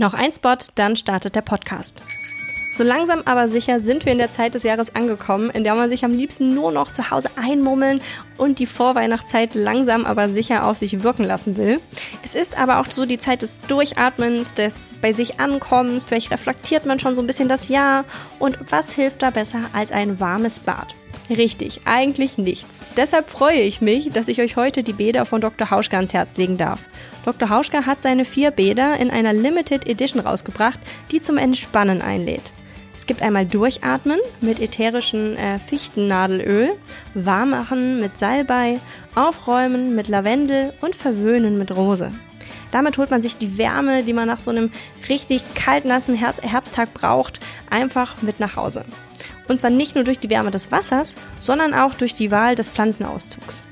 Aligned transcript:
Noch 0.00 0.14
ein 0.14 0.32
Spot, 0.32 0.56
dann 0.76 0.96
startet 0.96 1.36
der 1.36 1.42
Podcast. 1.42 2.00
So 2.72 2.82
langsam 2.82 3.20
aber 3.26 3.48
sicher 3.48 3.80
sind 3.80 4.06
wir 4.06 4.12
in 4.12 4.18
der 4.18 4.30
Zeit 4.30 4.54
des 4.54 4.62
Jahres 4.62 4.94
angekommen, 4.94 5.50
in 5.50 5.62
der 5.62 5.74
man 5.74 5.90
sich 5.90 6.06
am 6.06 6.12
liebsten 6.12 6.54
nur 6.54 6.72
noch 6.72 6.90
zu 6.90 7.10
Hause 7.10 7.28
einmummeln 7.36 8.00
und 8.38 8.60
die 8.60 8.66
Vorweihnachtszeit 8.66 9.54
langsam 9.54 10.06
aber 10.06 10.30
sicher 10.30 10.66
auf 10.66 10.78
sich 10.78 11.02
wirken 11.02 11.24
lassen 11.24 11.58
will. 11.58 11.80
Es 12.22 12.34
ist 12.34 12.56
aber 12.56 12.80
auch 12.80 12.90
so 12.90 13.04
die 13.04 13.18
Zeit 13.18 13.42
des 13.42 13.60
Durchatmens, 13.60 14.54
des 14.54 14.94
bei 15.02 15.12
sich 15.12 15.38
Ankommens, 15.38 16.04
vielleicht 16.04 16.30
reflektiert 16.30 16.86
man 16.86 16.98
schon 16.98 17.14
so 17.14 17.20
ein 17.20 17.26
bisschen 17.26 17.50
das 17.50 17.68
Jahr 17.68 18.06
und 18.38 18.56
was 18.70 18.92
hilft 18.92 19.20
da 19.20 19.28
besser 19.28 19.60
als 19.74 19.92
ein 19.92 20.18
warmes 20.18 20.60
Bad? 20.60 20.94
Richtig, 21.30 21.82
eigentlich 21.84 22.38
nichts. 22.38 22.84
Deshalb 22.96 23.30
freue 23.30 23.60
ich 23.60 23.80
mich, 23.80 24.10
dass 24.10 24.26
ich 24.26 24.40
euch 24.40 24.56
heute 24.56 24.82
die 24.82 24.92
Bäder 24.92 25.24
von 25.26 25.40
Dr. 25.40 25.70
Hauschka 25.70 25.96
ans 25.96 26.12
Herz 26.12 26.36
legen 26.36 26.58
darf. 26.58 26.80
Dr. 27.24 27.48
Hauschka 27.48 27.86
hat 27.86 28.02
seine 28.02 28.24
vier 28.24 28.50
Bäder 28.50 28.96
in 28.96 29.12
einer 29.12 29.32
Limited 29.32 29.86
Edition 29.86 30.20
rausgebracht, 30.20 30.80
die 31.12 31.20
zum 31.20 31.38
Entspannen 31.38 32.02
einlädt. 32.02 32.52
Es 32.96 33.06
gibt 33.06 33.22
einmal 33.22 33.46
Durchatmen 33.46 34.18
mit 34.40 34.58
ätherischem 34.58 35.36
äh, 35.36 35.60
Fichtennadelöl, 35.60 36.72
Warmmachen 37.14 38.00
mit 38.00 38.18
Salbei, 38.18 38.80
Aufräumen 39.14 39.94
mit 39.94 40.08
Lavendel 40.08 40.72
und 40.80 40.96
Verwöhnen 40.96 41.58
mit 41.58 41.74
Rose. 41.74 42.10
Damit 42.72 42.98
holt 42.98 43.10
man 43.10 43.22
sich 43.22 43.36
die 43.36 43.56
Wärme, 43.56 44.02
die 44.02 44.12
man 44.12 44.26
nach 44.26 44.38
so 44.40 44.50
einem 44.50 44.70
richtig 45.08 45.42
kaltnassen 45.54 46.16
Herbsttag 46.16 46.92
braucht, 46.92 47.38
einfach 47.70 48.20
mit 48.20 48.40
nach 48.40 48.56
Hause. 48.56 48.84
Und 49.50 49.58
zwar 49.58 49.70
nicht 49.70 49.96
nur 49.96 50.04
durch 50.04 50.20
die 50.20 50.30
Wärme 50.30 50.52
des 50.52 50.70
Wassers, 50.70 51.16
sondern 51.40 51.74
auch 51.74 51.96
durch 51.96 52.14
die 52.14 52.30
Wahl 52.30 52.54
des 52.54 52.70
Pflanzenauszugs. 52.70 53.64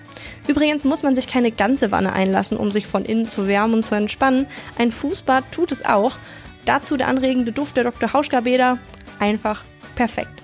Übrigens 0.49 0.83
muss 0.83 1.05
man 1.05 1.15
sich 1.15 1.29
keine 1.29 1.53
ganze 1.53 1.93
Wanne 1.93 2.13
einlassen, 2.13 2.57
um 2.57 2.73
sich 2.73 2.89
von 2.89 3.05
innen 3.05 3.29
zu 3.29 3.47
wärmen 3.47 3.75
und 3.75 3.83
zu 3.85 3.95
entspannen. 3.95 4.49
Ein 4.77 4.91
Fußbad 4.91 5.45
tut 5.53 5.71
es 5.71 5.85
auch. 5.85 6.19
Dazu 6.65 6.97
der 6.97 7.07
anregende 7.07 7.53
Duft 7.53 7.77
der 7.77 7.85
Dr. 7.85 8.13
Hauschka-Bäder. 8.13 8.79
Einfach 9.21 9.63
perfekt. 9.95 10.43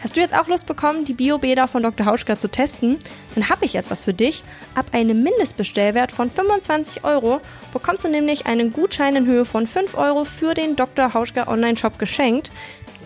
Hast 0.00 0.16
du 0.16 0.20
jetzt 0.20 0.38
auch 0.38 0.46
Lust 0.46 0.66
bekommen, 0.66 1.04
die 1.04 1.14
Bio-Bäder 1.14 1.68
von 1.68 1.82
Dr. 1.82 2.06
Hauschka 2.06 2.38
zu 2.38 2.48
testen? 2.48 2.98
Dann 3.34 3.50
habe 3.50 3.66
ich 3.66 3.74
etwas 3.74 4.04
für 4.04 4.14
dich. 4.14 4.42
Ab 4.74 4.86
einem 4.92 5.22
Mindestbestellwert 5.22 6.12
von 6.12 6.30
25 6.30 7.04
Euro 7.04 7.40
bekommst 7.72 8.04
du 8.04 8.08
nämlich 8.08 8.46
einen 8.46 8.72
Gutschein 8.72 9.16
in 9.16 9.26
Höhe 9.26 9.44
von 9.44 9.66
5 9.66 9.98
Euro 9.98 10.24
für 10.24 10.54
den 10.54 10.76
Dr. 10.76 11.12
Hauschka 11.12 11.48
Online-Shop 11.48 11.98
geschenkt. 11.98 12.50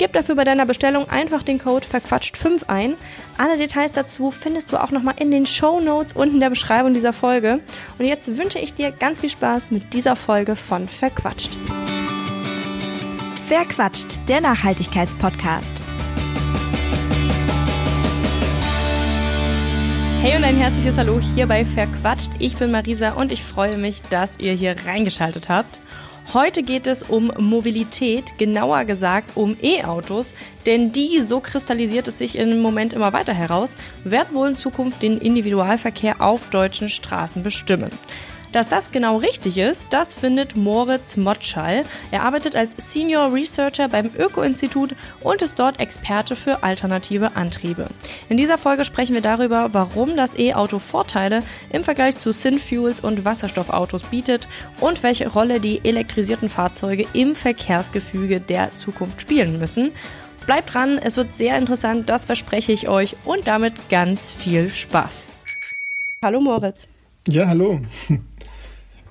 Gib 0.01 0.15
dafür 0.15 0.35
bei 0.35 0.45
deiner 0.45 0.65
Bestellung 0.65 1.11
einfach 1.11 1.43
den 1.43 1.59
Code 1.59 1.87
verquatscht5 1.87 2.69
ein. 2.69 2.97
Alle 3.37 3.59
Details 3.59 3.93
dazu 3.93 4.31
findest 4.31 4.73
du 4.73 4.83
auch 4.83 4.93
nochmal 4.93 5.17
in 5.21 5.31
den 5.31 5.45
Show 5.45 5.79
Notes 5.79 6.15
unten 6.15 6.37
in 6.37 6.41
der 6.41 6.49
Beschreibung 6.49 6.95
dieser 6.95 7.13
Folge. 7.13 7.61
Und 7.99 8.07
jetzt 8.07 8.39
wünsche 8.39 8.59
ich 8.59 8.73
dir 8.73 8.93
ganz 8.93 9.21
viel 9.21 9.29
Spaß 9.29 9.71
mit 9.71 9.93
dieser 9.93 10.17
Folge 10.17 10.57
von 10.57 10.89
Verquatscht. 10.89 11.51
Verquatscht, 13.47 14.19
der 14.27 14.41
Nachhaltigkeitspodcast. 14.41 15.83
Hey 20.23 20.35
und 20.35 20.45
ein 20.45 20.57
herzliches 20.57 20.97
Hallo 20.97 21.21
hier 21.35 21.47
bei 21.47 21.67
Verquatscht. 21.67 22.31
Ich 22.39 22.57
bin 22.57 22.71
Marisa 22.71 23.13
und 23.13 23.33
ich 23.33 23.45
freue 23.45 23.77
mich, 23.77 24.01
dass 24.09 24.39
ihr 24.39 24.55
hier 24.55 24.77
reingeschaltet 24.87 25.51
habt. 25.51 25.79
Heute 26.33 26.63
geht 26.63 26.87
es 26.87 27.03
um 27.03 27.33
Mobilität, 27.39 28.39
genauer 28.39 28.85
gesagt 28.85 29.33
um 29.37 29.57
E-Autos, 29.61 30.33
denn 30.65 30.93
die, 30.93 31.19
so 31.19 31.41
kristallisiert 31.41 32.07
es 32.07 32.19
sich 32.19 32.39
im 32.39 32.61
Moment 32.61 32.93
immer 32.93 33.13
weiter 33.13 33.35
heraus, 33.35 33.75
werden 34.05 34.37
wohl 34.37 34.51
in 34.51 34.55
Zukunft 34.55 35.03
den 35.03 35.19
Individualverkehr 35.19 36.21
auf 36.21 36.49
deutschen 36.51 36.89
Straßen 36.89 37.43
bestimmen. 37.43 37.91
Dass 38.53 38.69
das 38.69 38.91
genau 38.91 39.17
richtig 39.17 39.59
ist, 39.59 39.87
das 39.91 40.13
findet 40.13 40.57
Moritz 40.57 41.17
Motschall. 41.17 41.85
Er 42.11 42.25
arbeitet 42.25 42.57
als 42.57 42.75
Senior 42.79 43.33
Researcher 43.33 43.87
beim 43.89 44.11
Öko-Institut 44.19 44.97
und 45.21 45.41
ist 45.41 45.59
dort 45.59 45.79
Experte 45.79 46.35
für 46.35 46.65
alternative 46.65 47.37
Antriebe. 47.37 47.87
In 48.29 48.37
dieser 48.37 48.59
Folge 48.59 48.85
sprechen 48.85 49.15
wir 49.15 49.23
darüber, 49.23 49.69
warum 49.73 50.17
das 50.17 50.37
E-Auto 50.37 50.81
Vorteile 50.81 51.45
im 51.71 51.85
Vergleich 51.85 52.19
zu 52.19 52.33
Synfuels 52.33 52.99
und 52.99 53.25
Wasserstoffautos 53.25 54.03
bietet 54.05 54.49
und 54.81 55.05
welche 55.05 55.29
Rolle 55.29 55.61
die 55.61 55.81
elektrisierten 55.85 56.49
Fahrzeuge 56.49 57.07
im 57.13 57.37
Verkehrsgefüge 57.37 58.41
der 58.41 58.75
Zukunft 58.75 59.21
spielen 59.21 59.61
müssen. 59.61 59.93
Bleibt 60.47 60.75
dran, 60.75 60.99
es 60.99 61.17
wird 61.17 61.37
sehr 61.37 61.57
interessant, 61.57 62.09
das 62.09 62.25
verspreche 62.25 62.73
ich 62.73 62.89
euch 62.89 63.15
und 63.25 63.47
damit 63.47 63.89
ganz 63.91 64.29
viel 64.29 64.71
Spaß. 64.71 65.29
Hallo 66.21 66.41
Moritz. 66.41 66.89
Ja, 67.29 67.47
hallo. 67.47 67.81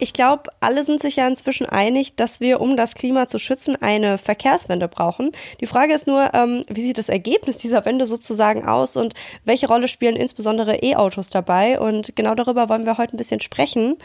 Ich 0.02 0.14
glaube, 0.14 0.44
alle 0.62 0.86
sind 0.86 1.02
sich 1.02 1.18
ja 1.18 1.28
inzwischen 1.28 1.66
einig, 1.66 2.16
dass 2.16 2.40
wir, 2.40 2.62
um 2.62 2.78
das 2.78 2.96
Klima 2.96 3.28
zu 3.28 3.38
schützen, 3.38 3.76
eine 3.82 4.18
Verkehrswende 4.18 4.88
brauchen. 4.88 5.34
Die 5.60 5.66
Frage 5.66 5.94
ist 5.94 6.08
nur, 6.08 6.34
ähm, 6.34 6.64
wie 6.70 6.80
sieht 6.80 6.98
das 6.98 7.10
Ergebnis 7.10 7.58
dieser 7.58 7.84
Wende 7.84 8.06
sozusagen 8.06 8.66
aus 8.66 8.96
und 8.96 9.14
welche 9.44 9.68
Rolle 9.68 9.90
spielen 9.90 10.16
insbesondere 10.16 10.78
E-Autos 10.78 11.30
dabei? 11.30 11.82
Und 11.82 12.16
genau 12.16 12.34
darüber 12.34 12.70
wollen 12.70 12.86
wir 12.86 12.98
heute 12.98 13.14
ein 13.14 13.18
bisschen 13.18 13.42
sprechen. 13.42 13.98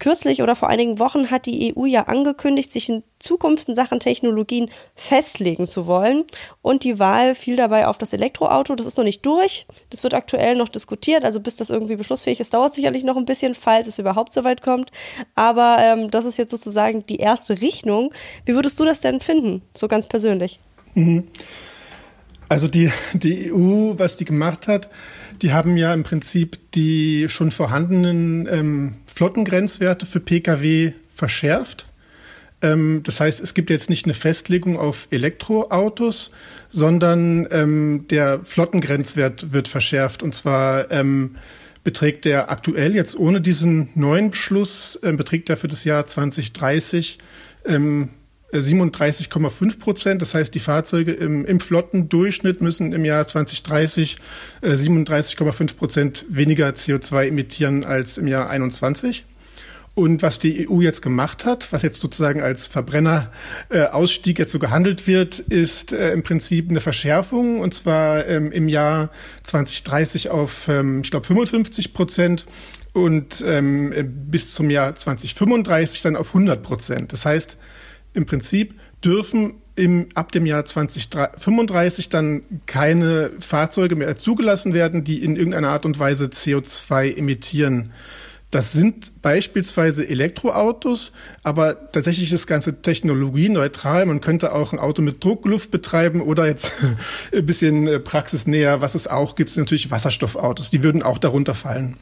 Kürzlich 0.00 0.42
oder 0.42 0.54
vor 0.54 0.68
einigen 0.68 1.00
Wochen 1.00 1.28
hat 1.28 1.46
die 1.46 1.74
EU 1.76 1.84
ja 1.84 2.02
angekündigt, 2.04 2.72
sich 2.72 2.88
in 2.88 3.02
Zukunft 3.18 3.68
in 3.68 3.74
Sachen 3.74 3.98
Technologien 3.98 4.70
festlegen 4.94 5.66
zu 5.66 5.86
wollen. 5.86 6.24
Und 6.62 6.84
die 6.84 7.00
Wahl 7.00 7.34
fiel 7.34 7.56
dabei 7.56 7.88
auf 7.88 7.98
das 7.98 8.12
Elektroauto. 8.12 8.76
Das 8.76 8.86
ist 8.86 8.96
noch 8.96 9.04
nicht 9.04 9.26
durch. 9.26 9.66
Das 9.90 10.04
wird 10.04 10.14
aktuell 10.14 10.54
noch 10.54 10.68
diskutiert. 10.68 11.24
Also 11.24 11.40
bis 11.40 11.56
das 11.56 11.70
irgendwie 11.70 11.96
beschlussfähig 11.96 12.38
ist, 12.38 12.54
dauert 12.54 12.74
sicherlich 12.74 13.02
noch 13.02 13.16
ein 13.16 13.24
bisschen, 13.24 13.56
falls 13.56 13.88
es 13.88 13.98
überhaupt 13.98 14.32
so 14.32 14.44
weit 14.44 14.62
kommt. 14.62 14.92
Aber 15.34 15.78
ähm, 15.80 16.12
das 16.12 16.24
ist 16.24 16.38
jetzt 16.38 16.52
sozusagen 16.52 17.04
die 17.06 17.16
erste 17.16 17.60
Richtung. 17.60 18.14
Wie 18.44 18.54
würdest 18.54 18.78
du 18.78 18.84
das 18.84 19.00
denn 19.00 19.18
finden, 19.18 19.62
so 19.74 19.88
ganz 19.88 20.06
persönlich? 20.06 20.60
Mhm. 20.94 21.26
Also 22.48 22.66
die, 22.66 22.90
die 23.12 23.52
EU, 23.52 23.94
was 23.98 24.16
die 24.16 24.24
gemacht 24.24 24.68
hat, 24.68 24.88
die 25.42 25.52
haben 25.52 25.76
ja 25.76 25.94
im 25.94 26.02
Prinzip 26.02 26.58
die 26.72 27.28
schon 27.28 27.50
vorhandenen 27.50 28.48
ähm, 28.50 28.94
Flottengrenzwerte 29.06 30.06
für 30.06 30.20
Pkw 30.20 30.92
verschärft. 31.10 31.86
Ähm, 32.60 33.02
das 33.04 33.20
heißt, 33.20 33.40
es 33.40 33.54
gibt 33.54 33.70
jetzt 33.70 33.90
nicht 33.90 34.06
eine 34.06 34.14
Festlegung 34.14 34.76
auf 34.76 35.08
Elektroautos, 35.10 36.30
sondern 36.70 37.46
ähm, 37.50 38.06
der 38.10 38.40
Flottengrenzwert 38.44 39.52
wird 39.52 39.68
verschärft. 39.68 40.22
Und 40.22 40.34
zwar 40.34 40.90
ähm, 40.90 41.36
beträgt 41.84 42.24
der 42.24 42.50
aktuell 42.50 42.94
jetzt 42.94 43.16
ohne 43.16 43.40
diesen 43.40 43.90
neuen 43.94 44.30
Beschluss, 44.30 44.96
äh, 45.02 45.12
beträgt 45.12 45.48
er 45.50 45.56
für 45.56 45.68
das 45.68 45.84
Jahr 45.84 46.06
2030 46.06 47.18
ähm, 47.64 48.10
37,5 48.52 49.78
Prozent. 49.78 50.22
Das 50.22 50.34
heißt, 50.34 50.54
die 50.54 50.60
Fahrzeuge 50.60 51.12
im, 51.12 51.44
im 51.44 51.60
Flottendurchschnitt 51.60 52.60
müssen 52.60 52.92
im 52.92 53.04
Jahr 53.04 53.26
2030 53.26 54.16
äh, 54.62 54.70
37,5 54.70 55.76
Prozent 55.76 56.26
weniger 56.28 56.68
CO2 56.68 57.28
emittieren 57.28 57.84
als 57.84 58.18
im 58.18 58.26
Jahr 58.26 58.48
21. 58.48 59.24
Und 59.98 60.22
was 60.22 60.38
die 60.38 60.68
EU 60.70 60.80
jetzt 60.80 61.02
gemacht 61.02 61.44
hat, 61.44 61.72
was 61.72 61.82
jetzt 61.82 61.98
sozusagen 61.98 62.40
als 62.40 62.68
Verbrennerausstieg 62.68 64.38
äh, 64.38 64.42
jetzt 64.42 64.52
so 64.52 64.60
gehandelt 64.60 65.08
wird, 65.08 65.40
ist 65.40 65.92
äh, 65.92 66.12
im 66.12 66.22
Prinzip 66.22 66.70
eine 66.70 66.80
Verschärfung 66.80 67.58
und 67.58 67.74
zwar 67.74 68.24
ähm, 68.28 68.52
im 68.52 68.68
Jahr 68.68 69.10
2030 69.42 70.30
auf, 70.30 70.68
ähm, 70.68 71.00
ich 71.02 71.10
glaube, 71.10 71.26
55 71.26 71.94
Prozent 71.94 72.46
und 72.92 73.42
ähm, 73.44 73.92
bis 74.30 74.54
zum 74.54 74.70
Jahr 74.70 74.94
2035 74.94 76.02
dann 76.02 76.14
auf 76.14 76.28
100 76.28 76.62
Prozent. 76.62 77.12
Das 77.12 77.24
heißt, 77.24 77.56
im 78.14 78.26
Prinzip 78.26 78.74
dürfen 79.04 79.54
im, 79.76 80.06
ab 80.14 80.32
dem 80.32 80.44
Jahr 80.44 80.64
2035 80.64 82.08
dann 82.08 82.42
keine 82.66 83.30
Fahrzeuge 83.38 83.94
mehr 83.94 84.16
zugelassen 84.16 84.74
werden, 84.74 85.04
die 85.04 85.22
in 85.22 85.36
irgendeiner 85.36 85.70
Art 85.70 85.86
und 85.86 85.98
Weise 85.98 86.26
CO2 86.26 87.16
emittieren. 87.16 87.92
Das 88.50 88.72
sind 88.72 89.20
beispielsweise 89.20 90.08
Elektroautos, 90.08 91.12
aber 91.42 91.92
tatsächlich 91.92 92.32
ist 92.32 92.42
das 92.42 92.46
Ganze 92.46 92.80
technologieneutral. 92.80 94.06
Man 94.06 94.22
könnte 94.22 94.52
auch 94.52 94.72
ein 94.72 94.78
Auto 94.78 95.02
mit 95.02 95.22
Druckluft 95.22 95.70
betreiben 95.70 96.22
oder 96.22 96.46
jetzt 96.46 96.72
ein 97.34 97.44
bisschen 97.44 97.86
äh, 97.86 98.00
praxisnäher, 98.00 98.80
was 98.80 98.94
es 98.94 99.06
auch 99.06 99.36
gibt, 99.36 99.50
sind 99.50 99.64
natürlich 99.64 99.90
Wasserstoffautos. 99.90 100.70
Die 100.70 100.82
würden 100.82 101.02
auch 101.02 101.18
darunter 101.18 101.54
fallen. 101.54 101.98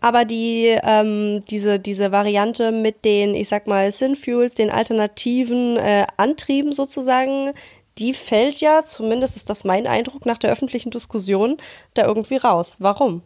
Aber 0.00 0.24
die, 0.24 0.76
ähm, 0.82 1.44
diese, 1.50 1.78
diese 1.78 2.12
Variante 2.12 2.70
mit 2.70 3.04
den, 3.04 3.34
ich 3.34 3.48
sag 3.48 3.66
mal, 3.66 3.90
Synfuels, 3.90 4.54
den 4.54 4.70
alternativen 4.70 5.76
äh, 5.76 6.06
Antrieben 6.16 6.72
sozusagen, 6.72 7.52
die 7.98 8.14
fällt 8.14 8.60
ja, 8.60 8.84
zumindest 8.84 9.36
ist 9.36 9.48
das 9.48 9.64
mein 9.64 9.86
Eindruck 9.86 10.26
nach 10.26 10.38
der 10.38 10.52
öffentlichen 10.52 10.90
Diskussion, 10.90 11.56
da 11.94 12.06
irgendwie 12.06 12.36
raus. 12.36 12.76
Warum? 12.78 13.22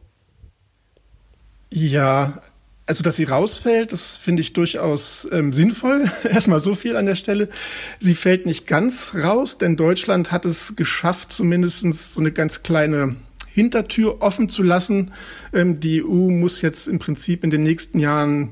Ja, 1.72 2.40
also 2.86 3.04
dass 3.04 3.16
sie 3.16 3.24
rausfällt, 3.24 3.92
das 3.92 4.16
finde 4.16 4.42
ich 4.42 4.52
durchaus 4.52 5.28
ähm, 5.30 5.52
sinnvoll. 5.52 6.10
Erstmal 6.24 6.60
so 6.60 6.74
viel 6.74 6.96
an 6.96 7.06
der 7.06 7.14
Stelle. 7.14 7.48
Sie 8.00 8.14
fällt 8.14 8.46
nicht 8.46 8.66
ganz 8.66 9.12
raus, 9.14 9.58
denn 9.58 9.76
Deutschland 9.76 10.32
hat 10.32 10.44
es 10.44 10.74
geschafft, 10.76 11.32
zumindest 11.32 11.82
so 12.14 12.20
eine 12.20 12.32
ganz 12.32 12.62
kleine 12.62 13.16
Hintertür 13.52 14.22
offen 14.22 14.48
zu 14.48 14.62
lassen. 14.62 15.12
Ähm, 15.52 15.80
die 15.80 16.02
EU 16.02 16.30
muss 16.30 16.62
jetzt 16.62 16.88
im 16.88 16.98
Prinzip 16.98 17.44
in 17.44 17.50
den 17.50 17.62
nächsten 17.62 17.98
Jahren 17.98 18.50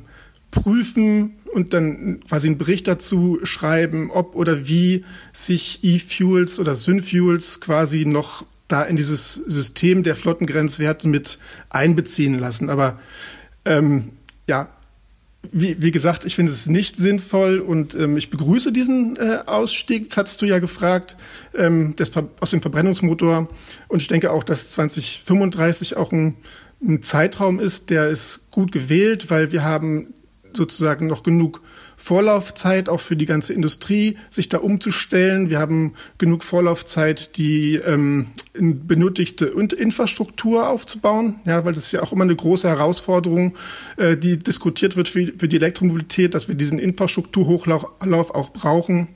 prüfen, 0.51 1.35
und 1.53 1.73
dann 1.73 2.21
quasi 2.29 2.49
einen 2.49 2.59
Bericht 2.59 2.89
dazu 2.89 3.41
schreiben, 3.43 4.11
ob 4.11 4.35
oder 4.35 4.69
wie 4.69 5.05
sich 5.33 5.81
E-Fuels 5.83 6.59
oder 6.59 6.77
Synfuels 6.77 7.61
quasi 7.61 8.05
noch 8.05 8.45
da 8.69 8.83
in 8.83 8.97
dieses 8.97 9.35
System 9.35 10.03
der 10.03 10.15
Flottengrenzwerte 10.15 11.09
mit 11.09 11.39
einbeziehen 11.71 12.39
lassen. 12.39 12.71
Aber 12.71 12.99
ähm, 13.65 14.11
ja, 14.47 14.69
wie, 15.53 15.81
wie 15.81 15.91
gesagt, 15.91 16.25
ich 16.25 16.35
finde 16.35 16.53
es 16.53 16.67
nicht 16.67 16.97
sinnvoll 16.97 17.61
und 17.61 17.95
ähm, 17.95 18.17
ich 18.17 18.31
begrüße 18.31 18.73
diesen 18.73 19.17
äh, 19.17 19.39
Ausstieg, 19.47 20.09
das 20.09 20.17
hattest 20.17 20.43
du 20.43 20.47
ja 20.47 20.59
gefragt, 20.59 21.17
ähm, 21.55 21.97
des, 21.97 22.13
aus 22.41 22.51
dem 22.51 22.61
Verbrennungsmotor. 22.61 23.49
Und 23.89 24.03
ich 24.03 24.09
denke 24.09 24.33
auch, 24.33 24.45
dass 24.45 24.71
2035 24.71 25.97
auch 25.97 26.13
ein, 26.13 26.37
ein 26.83 27.03
Zeitraum 27.03 27.61
ist, 27.61 27.91
der 27.91 28.09
ist 28.09 28.51
gut 28.51 28.73
gewählt, 28.73 29.31
weil 29.31 29.53
wir 29.53 29.65
haben 29.65 30.15
sozusagen 30.53 31.07
noch 31.07 31.23
genug 31.23 31.63
Vorlaufzeit 32.01 32.89
auch 32.89 33.01
für 33.01 33.17
die 33.17 33.27
ganze 33.27 33.53
Industrie, 33.53 34.17
sich 34.31 34.49
da 34.49 34.59
umzustellen. 34.59 35.51
Wir 35.51 35.59
haben 35.59 35.95
genug 36.17 36.45
Vorlaufzeit, 36.45 37.37
die 37.37 37.75
ähm, 37.75 38.29
benötigte 38.55 39.47
Infrastruktur 39.47 40.69
aufzubauen, 40.69 41.41
ja, 41.45 41.65
weil 41.65 41.75
das 41.75 41.87
ist 41.87 41.93
ja 41.93 42.01
auch 42.01 42.13
immer 42.13 42.23
eine 42.23 42.37
große 42.37 42.69
Herausforderung, 42.69 43.57
äh, 43.97 44.17
die 44.17 44.39
diskutiert 44.39 44.95
wird 44.95 45.09
für, 45.09 45.27
für 45.37 45.49
die 45.49 45.57
Elektromobilität, 45.57 46.35
dass 46.35 46.47
wir 46.47 46.55
diesen 46.55 46.79
Infrastrukturhochlauf 46.79 48.31
auch 48.31 48.51
brauchen. 48.53 49.09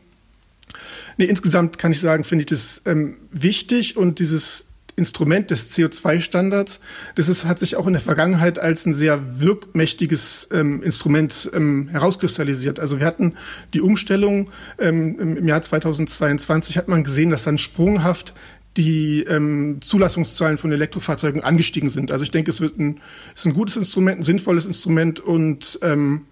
Nee, 1.18 1.26
insgesamt 1.26 1.78
kann 1.78 1.92
ich 1.92 2.00
sagen, 2.00 2.24
finde 2.24 2.42
ich 2.42 2.46
das 2.46 2.82
ähm, 2.84 3.16
wichtig 3.30 3.96
und 3.96 4.18
dieses 4.18 4.66
Instrument 4.96 5.50
des 5.50 5.70
CO2-Standards. 5.72 6.80
Das 7.14 7.28
ist, 7.28 7.44
hat 7.44 7.58
sich 7.58 7.76
auch 7.76 7.86
in 7.86 7.94
der 7.94 8.02
Vergangenheit 8.02 8.58
als 8.58 8.86
ein 8.86 8.94
sehr 8.94 9.40
wirkmächtiges 9.40 10.48
ähm, 10.52 10.82
Instrument 10.82 11.50
ähm, 11.54 11.88
herauskristallisiert. 11.88 12.78
Also 12.78 12.98
wir 12.98 13.06
hatten 13.06 13.34
die 13.74 13.80
Umstellung 13.80 14.50
ähm, 14.78 15.18
im 15.18 15.48
Jahr 15.48 15.62
2022 15.62 16.76
hat 16.76 16.88
man 16.88 17.04
gesehen, 17.04 17.30
dass 17.30 17.44
dann 17.44 17.58
sprunghaft 17.58 18.34
die 18.76 19.22
ähm, 19.24 19.80
Zulassungszahlen 19.82 20.56
von 20.56 20.72
Elektrofahrzeugen 20.72 21.42
angestiegen 21.42 21.90
sind. 21.90 22.10
Also 22.10 22.24
ich 22.24 22.30
denke, 22.30 22.50
es 22.50 22.60
wird 22.60 22.78
ein, 22.78 23.00
ist 23.34 23.44
ein 23.44 23.54
gutes 23.54 23.76
Instrument, 23.76 24.20
ein 24.20 24.22
sinnvolles 24.22 24.66
Instrument 24.66 25.20
und 25.20 25.78
ähm, 25.82 26.22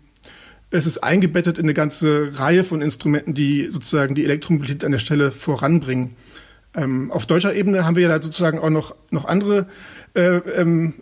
es 0.70 0.86
ist 0.86 0.98
eingebettet 0.98 1.58
in 1.58 1.64
eine 1.64 1.74
ganze 1.74 2.38
Reihe 2.38 2.64
von 2.64 2.80
Instrumenten, 2.80 3.34
die 3.34 3.68
sozusagen 3.70 4.14
die 4.14 4.24
Elektromobilität 4.24 4.84
an 4.84 4.92
der 4.92 4.98
Stelle 5.00 5.32
voranbringen. 5.32 6.14
Ähm, 6.74 7.10
auf 7.10 7.26
deutscher 7.26 7.54
Ebene 7.54 7.84
haben 7.84 7.96
wir 7.96 8.08
ja 8.08 8.22
sozusagen 8.22 8.58
auch 8.58 8.70
noch, 8.70 8.94
noch 9.10 9.24
andere 9.24 9.66
äh, 10.14 10.36
ähm, 10.36 10.94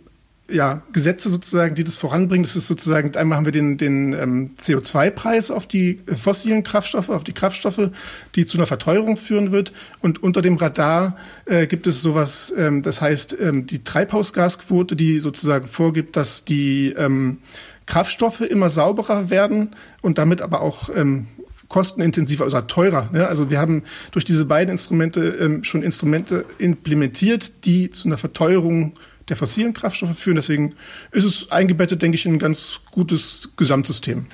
ja, 0.51 0.81
Gesetze 0.91 1.29
sozusagen, 1.29 1.75
die 1.75 1.83
das 1.83 1.97
voranbringen. 1.97 2.43
Das 2.43 2.55
ist 2.55 2.67
sozusagen, 2.67 3.15
einmal 3.15 3.37
haben 3.37 3.45
wir 3.45 3.51
den, 3.51 3.77
den 3.77 4.13
ähm, 4.13 4.51
CO2-Preis 4.61 5.51
auf 5.51 5.67
die 5.67 6.01
fossilen 6.15 6.63
Kraftstoffe, 6.63 7.09
auf 7.09 7.23
die 7.23 7.33
Kraftstoffe, 7.33 7.91
die 8.35 8.45
zu 8.45 8.57
einer 8.57 8.65
Verteuerung 8.65 9.17
führen 9.17 9.51
wird. 9.51 9.73
Und 10.01 10.23
unter 10.23 10.41
dem 10.41 10.55
Radar 10.55 11.17
äh, 11.45 11.67
gibt 11.67 11.87
es 11.87 12.01
sowas, 12.01 12.53
ähm, 12.57 12.81
das 12.81 13.01
heißt 13.01 13.37
ähm, 13.39 13.67
die 13.67 13.83
Treibhausgasquote, 13.83 14.95
die 14.95 15.19
sozusagen 15.19 15.67
vorgibt, 15.67 16.15
dass 16.15 16.45
die 16.45 16.93
ähm, 16.97 17.37
Kraftstoffe 17.85 18.41
immer 18.41 18.69
sauberer 18.69 19.29
werden 19.29 19.75
und 20.01 20.17
damit 20.17 20.41
aber 20.41 20.61
auch 20.61 20.89
ähm, 20.95 21.27
kostenintensiver 21.69 22.45
oder 22.45 22.67
teurer. 22.67 23.09
Ne? 23.13 23.27
Also 23.27 23.49
wir 23.49 23.59
haben 23.59 23.83
durch 24.11 24.25
diese 24.25 24.45
beiden 24.45 24.71
Instrumente 24.71 25.21
ähm, 25.39 25.63
schon 25.63 25.83
Instrumente 25.83 26.45
implementiert, 26.57 27.65
die 27.65 27.89
zu 27.89 28.07
einer 28.07 28.17
Verteuerung 28.17 28.93
der 29.29 29.37
fossilen 29.37 29.73
Kraftstoffe 29.73 30.17
führen. 30.17 30.35
Deswegen 30.35 30.75
ist 31.11 31.23
es 31.23 31.51
eingebettet, 31.51 32.01
denke 32.01 32.15
ich, 32.15 32.25
in 32.25 32.33
ein 32.33 32.39
ganz 32.39 32.81
gutes 32.91 33.51
Gesamtsystem. 33.55 34.25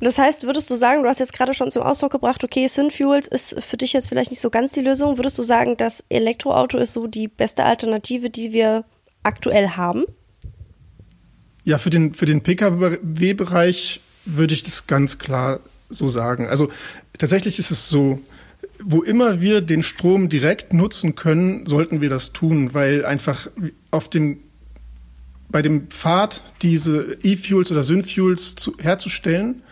Das 0.00 0.18
heißt, 0.18 0.42
würdest 0.42 0.70
du 0.70 0.76
sagen, 0.76 1.02
du 1.02 1.08
hast 1.08 1.20
jetzt 1.20 1.32
gerade 1.32 1.54
schon 1.54 1.70
zum 1.70 1.82
Ausdruck 1.82 2.12
gebracht, 2.12 2.44
okay, 2.44 2.66
Synfuels 2.66 3.26
ist 3.26 3.62
für 3.62 3.78
dich 3.78 3.94
jetzt 3.94 4.10
vielleicht 4.10 4.30
nicht 4.30 4.42
so 4.42 4.50
ganz 4.50 4.72
die 4.72 4.82
Lösung. 4.82 5.16
Würdest 5.16 5.38
du 5.38 5.42
sagen, 5.42 5.78
das 5.78 6.04
Elektroauto 6.10 6.76
ist 6.76 6.92
so 6.92 7.06
die 7.06 7.28
beste 7.28 7.64
Alternative, 7.64 8.28
die 8.28 8.52
wir 8.52 8.84
aktuell 9.22 9.70
haben? 9.70 10.04
Ja, 11.64 11.78
für 11.78 11.90
den, 11.90 12.12
für 12.12 12.26
den 12.26 12.42
Pkw-Bereich 12.42 14.00
würde 14.26 14.54
ich 14.54 14.62
das 14.62 14.86
ganz 14.86 15.18
klar 15.18 15.60
so 15.88 16.08
sagen. 16.08 16.48
Also 16.48 16.70
tatsächlich 17.18 17.58
ist 17.58 17.70
es 17.70 17.88
so, 17.88 18.20
wo 18.82 19.02
immer 19.02 19.40
wir 19.40 19.60
den 19.60 19.82
Strom 19.82 20.28
direkt 20.28 20.72
nutzen 20.72 21.14
können, 21.14 21.66
sollten 21.66 22.00
wir 22.00 22.10
das 22.10 22.32
tun, 22.32 22.74
weil 22.74 23.04
einfach 23.04 23.48
auf 23.90 24.10
dem 24.10 24.38
bei 25.48 25.62
dem 25.62 25.86
Pfad 25.88 26.42
diese 26.62 27.18
E-Fuels 27.22 27.70
oder 27.70 27.84
Synfuels 27.84 28.56
zu, 28.56 28.76
herzustellen, 28.78 29.62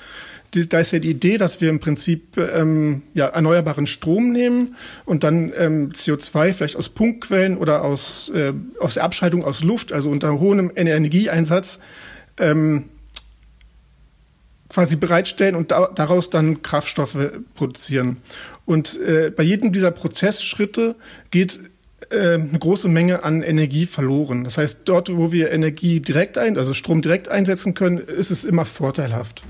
da 0.68 0.78
ist 0.78 0.92
ja 0.92 1.00
die 1.00 1.10
Idee, 1.10 1.36
dass 1.36 1.60
wir 1.60 1.68
im 1.68 1.80
Prinzip 1.80 2.36
ähm, 2.38 3.02
ja, 3.12 3.26
erneuerbaren 3.26 3.88
Strom 3.88 4.30
nehmen 4.30 4.76
und 5.04 5.24
dann 5.24 5.52
ähm, 5.58 5.90
CO2 5.90 6.52
vielleicht 6.52 6.76
aus 6.76 6.90
Punktquellen 6.90 7.56
oder 7.56 7.82
aus, 7.82 8.30
äh, 8.32 8.52
aus 8.78 8.94
der 8.94 9.02
Abscheidung 9.02 9.44
aus 9.44 9.64
Luft, 9.64 9.92
also 9.92 10.10
unter 10.10 10.38
hohem 10.38 10.70
Energieeinsatz, 10.74 11.80
ähm, 12.38 12.84
quasi 14.74 14.96
bereitstellen 14.96 15.54
und 15.54 15.70
da, 15.70 15.88
daraus 15.94 16.30
dann 16.30 16.62
Kraftstoffe 16.62 17.32
produzieren. 17.54 18.16
Und 18.66 19.00
äh, 19.00 19.30
bei 19.30 19.44
jedem 19.44 19.72
dieser 19.72 19.92
Prozessschritte 19.92 20.96
geht 21.30 21.60
äh, 22.10 22.34
eine 22.34 22.58
große 22.58 22.88
Menge 22.88 23.22
an 23.22 23.42
Energie 23.42 23.86
verloren. 23.86 24.42
Das 24.42 24.58
heißt, 24.58 24.80
dort, 24.86 25.16
wo 25.16 25.30
wir 25.30 25.52
Energie 25.52 26.00
direkt 26.00 26.38
ein, 26.38 26.58
also 26.58 26.74
Strom 26.74 27.02
direkt 27.02 27.28
einsetzen 27.28 27.74
können, 27.74 27.98
ist 27.98 28.32
es 28.32 28.44
immer 28.44 28.64
vorteilhaft. 28.64 29.44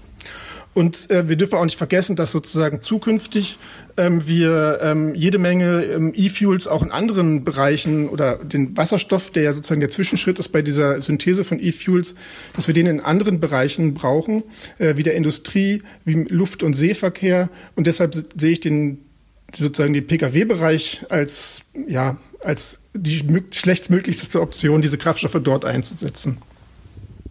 Und 0.75 1.11
äh, 1.11 1.29
wir 1.29 1.37
dürfen 1.37 1.57
auch 1.57 1.65
nicht 1.65 1.79
vergessen, 1.79 2.17
dass 2.17 2.33
sozusagen 2.33 2.83
zukünftig 2.83 3.59
ähm, 3.97 4.27
wir 4.27 4.81
ähm, 4.83 5.15
jede 5.15 5.39
Menge 5.39 5.85
ähm, 5.85 6.13
E-Fuels 6.15 6.67
auch 6.67 6.83
in 6.83 6.91
anderen 6.91 7.45
Bereichen 7.45 8.09
oder 8.09 8.37
den 8.37 8.77
Wasserstoff, 8.77 9.31
der 9.31 9.45
ja 9.45 9.53
sozusagen 9.53 9.81
der 9.81 9.91
Zwischenschritt 9.91 10.39
ist 10.41 10.49
bei 10.49 10.63
dieser 10.63 11.01
Synthese 11.01 11.45
von 11.45 11.61
E-Fuels, 11.61 12.17
dass 12.57 12.67
wir 12.67 12.75
den 12.75 12.87
in 12.87 13.01
anderen 13.01 13.39
Bereichen 13.39 13.95
brauchen, 13.95 14.43
äh, 14.79 14.97
wie 14.97 15.05
der 15.05 15.15
Industrie, 15.15 15.83
wie 16.05 16.25
Luft- 16.25 16.65
und 16.65 16.75
Seeverkehr. 16.75 17.51
Und 17.77 17.87
deshalb 17.87 18.15
sehe 18.37 18.51
ich 18.51 18.61
den 18.61 18.99
sozusagen 19.57 19.95
den 19.95 20.07
Pkw-Bereich 20.07 21.07
als 21.09 21.63
ja 21.87 22.19
als 22.43 22.81
die 22.93 23.25
schlechtstmöglichste 23.53 24.41
Option, 24.41 24.83
diese 24.83 24.99
Kraftstoffe 24.99 25.41
dort 25.43 25.65
einzusetzen. 25.65 26.39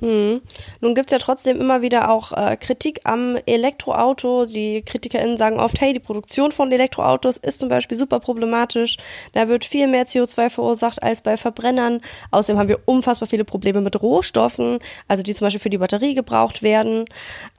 Hm. 0.04 0.42
Nun 0.82 0.96
gibt 0.96 1.14
es 1.14 1.18
ja 1.18 1.26
trotzdem 1.26 1.62
immer 1.62 1.82
wieder 1.82 2.12
auch 2.12 2.34
äh, 2.34 2.58
Kritik 2.58 3.00
am 3.06 3.38
Elektroauto. 3.46 4.46
Die 4.46 4.82
KritikerInnen 4.82 5.38
sagen 5.38 5.62
oft, 5.62 5.80
hey, 5.80 5.94
die 5.94 6.02
Produktion 6.02 6.52
von 6.52 6.70
Elektroautos 6.74 7.38
ist 7.38 7.62
zum 7.62 7.70
Beispiel 7.70 7.98
super 7.98 8.20
problematisch. 8.20 8.98
Da 9.32 9.48
wird 9.48 9.64
viel 9.64 9.88
mehr 9.88 10.06
CO2 10.06 10.50
verursacht 10.50 11.02
als 11.02 11.22
bei 11.22 11.38
Verbrennern. 11.38 12.02
Außerdem 12.32 12.60
haben 12.60 12.68
wir 12.68 12.82
unfassbar 12.84 13.30
viele 13.30 13.46
Probleme 13.46 13.80
mit 13.80 14.02
Rohstoffen, 14.02 14.80
also 15.08 15.24
die 15.24 15.34
zum 15.34 15.46
Beispiel 15.46 15.62
für 15.62 15.70
die 15.70 15.78
Batterie 15.78 16.16
gebraucht 16.16 16.64
werden. 16.64 17.06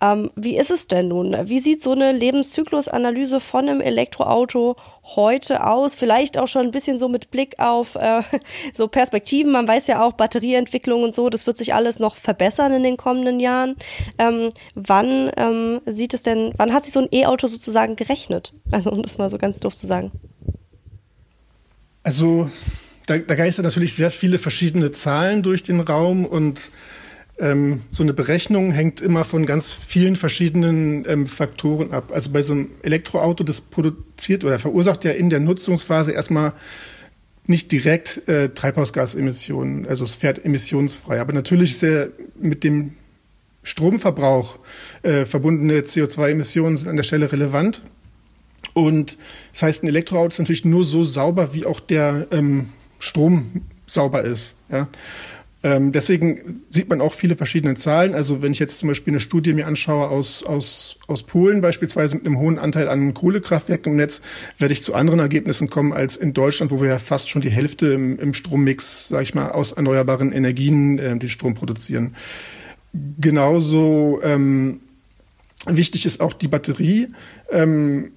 Ähm, 0.03 0.31
wie 0.37 0.59
ist 0.59 0.71
es 0.71 0.87
denn 0.87 1.09
nun? 1.09 1.35
Wie 1.49 1.61
sieht 1.61 1.83
so 1.83 1.93
eine 1.93 2.13
Lebenszyklusanalyse 2.13 3.41
von 3.41 3.71
einem 3.71 3.81
Elektroauto 3.81 4.77
heute 5.05 5.67
aus? 5.67 5.95
Vielleicht 5.95 6.39
auch 6.39 6.49
schon 6.49 6.63
ein 6.63 6.71
bisschen 6.71 6.99
so 6.99 7.09
mit 7.09 7.31
Blick 7.31 7.59
auf 7.59 7.95
äh, 7.97 8.23
so 8.73 8.89
Perspektiven. 8.89 9.53
Man 9.53 9.69
weiß 9.69 9.87
ja 9.87 10.05
auch, 10.05 10.13
Batterieentwicklung 10.13 11.03
und 11.03 11.15
so, 11.15 11.31
das 11.31 11.47
wird 11.47 11.59
sich 11.59 11.75
alles 11.75 11.99
noch 11.99 12.17
verbessern 12.17 12.73
in 12.73 12.83
den 12.83 12.97
kommenden 12.97 13.41
Jahren. 13.41 13.77
Ähm, 14.19 14.51
wann 14.75 15.31
ähm, 15.37 15.81
sieht 15.87 16.15
es 16.15 16.23
denn, 16.23 16.53
wann 16.57 16.73
hat 16.73 16.85
sich 16.85 16.93
so 16.93 17.01
ein 17.01 17.09
E-Auto 17.13 17.47
sozusagen 17.47 17.97
gerechnet? 17.97 18.53
Also 18.71 18.91
um 18.91 19.03
das 19.03 19.19
mal 19.19 19.31
so 19.31 19.39
ganz 19.39 19.61
doof 19.61 19.77
zu 19.77 19.87
sagen. 19.87 20.13
Also 22.03 22.51
da, 23.07 23.19
da 23.19 23.35
geistern 23.35 23.65
natürlich 23.65 23.95
sehr 23.95 24.11
viele 24.11 24.39
verschiedene 24.39 24.93
Zahlen 24.93 25.43
durch 25.43 25.63
den 25.63 25.81
Raum 25.81 26.25
und 26.25 26.71
ähm, 27.39 27.83
so 27.91 28.03
eine 28.03 28.13
Berechnung 28.13 28.71
hängt 28.71 29.01
immer 29.01 29.25
von 29.25 29.47
ganz 29.47 29.73
vielen 29.73 30.17
verschiedenen 30.17 31.05
ähm, 31.09 31.27
Faktoren 31.27 31.93
ab. 31.93 32.13
Also 32.13 32.31
bei 32.31 32.43
so 32.43 32.53
einem 32.53 32.71
Elektroauto, 32.83 33.43
das 33.43 33.61
produziert 33.61 34.45
oder 34.45 34.59
verursacht 34.59 35.05
ja 35.05 35.11
in 35.11 35.31
der 35.31 35.41
Nutzungsphase 35.41 36.13
erstmal 36.13 36.53
nicht 37.47 37.73
direkt 37.73 38.27
äh, 38.29 38.51
Treibhausgasemissionen, 38.51 39.87
also 39.87 40.05
es 40.05 40.17
fährt 40.17 40.45
emissionsfrei. 40.45 41.21
Aber 41.21 41.33
natürlich 41.33 41.73
ist 41.73 41.83
der 41.83 42.11
mit 42.41 42.65
dem 42.65 42.93
Stromverbrauch 43.63 44.59
äh, 45.03 45.25
verbundene 45.25 45.81
CO2-Emissionen 45.81 46.77
sind 46.77 46.89
an 46.89 46.97
der 46.97 47.03
Stelle 47.03 47.33
relevant. 47.33 47.83
Und 48.73 49.19
das 49.53 49.63
heißt, 49.63 49.83
ein 49.83 49.89
Elektroauto 49.89 50.29
ist 50.29 50.39
natürlich 50.39 50.65
nur 50.65 50.85
so 50.85 51.05
sauber, 51.05 51.53
wie 51.53 51.67
auch 51.67 51.81
der 51.81 52.29
ähm, 52.31 52.69
Strom 52.99 53.63
sauber 53.87 54.23
ist. 54.23 54.57
Ja? 54.71 54.89
Ähm, 55.65 55.93
deswegen 55.93 56.63
sieht 56.69 56.91
man 56.91 57.01
auch 57.01 57.15
viele 57.15 57.37
verschiedene 57.37 57.75
Zahlen. 57.75 58.15
Also 58.15 58.43
wenn 58.43 58.53
ich 58.53 58.59
jetzt 58.59 58.79
zum 58.81 58.91
Beispiel 58.91 59.13
eine 59.13 59.21
Studie 59.21 59.55
mir 59.55 59.67
anschaue 59.67 60.09
aus, 60.09 60.43
aus, 60.43 60.99
aus 61.07 61.23
Polen 61.23 61.63
beispielsweise 61.63 62.17
mit 62.17 62.27
einem 62.27 62.39
hohen 62.39 62.59
Anteil 62.59 62.87
an 62.87 63.15
Kohlekraftwerken 63.15 63.93
im 63.93 63.97
Netz, 63.97 64.21
werde 64.59 64.75
ich 64.75 64.83
zu 64.83 64.93
anderen 64.93 65.21
Ergebnissen 65.21 65.71
kommen 65.71 65.95
als 65.95 66.17
in 66.17 66.35
Deutschland, 66.35 66.71
wo 66.71 66.83
wir 66.83 66.91
ja 66.91 66.99
fast 66.99 67.31
schon 67.31 67.41
die 67.41 67.51
Hälfte 67.51 67.87
im, 67.87 68.19
im 68.19 68.35
Strommix, 68.35 69.09
sage 69.09 69.23
ich 69.23 69.35
mal, 69.35 69.53
aus 69.53 69.73
erneuerbaren 69.73 70.33
Energien 70.33 70.99
äh, 70.99 71.17
den 71.17 71.31
Strom 71.31 71.55
produzieren. 71.55 72.15
genauso 73.19 74.21
ähm, 74.23 74.81
wichtig 75.67 76.05
ist 76.05 76.21
auch 76.21 76.35
die 76.35 76.49
Batterie. 76.49 77.09
Ähm, 77.51 78.13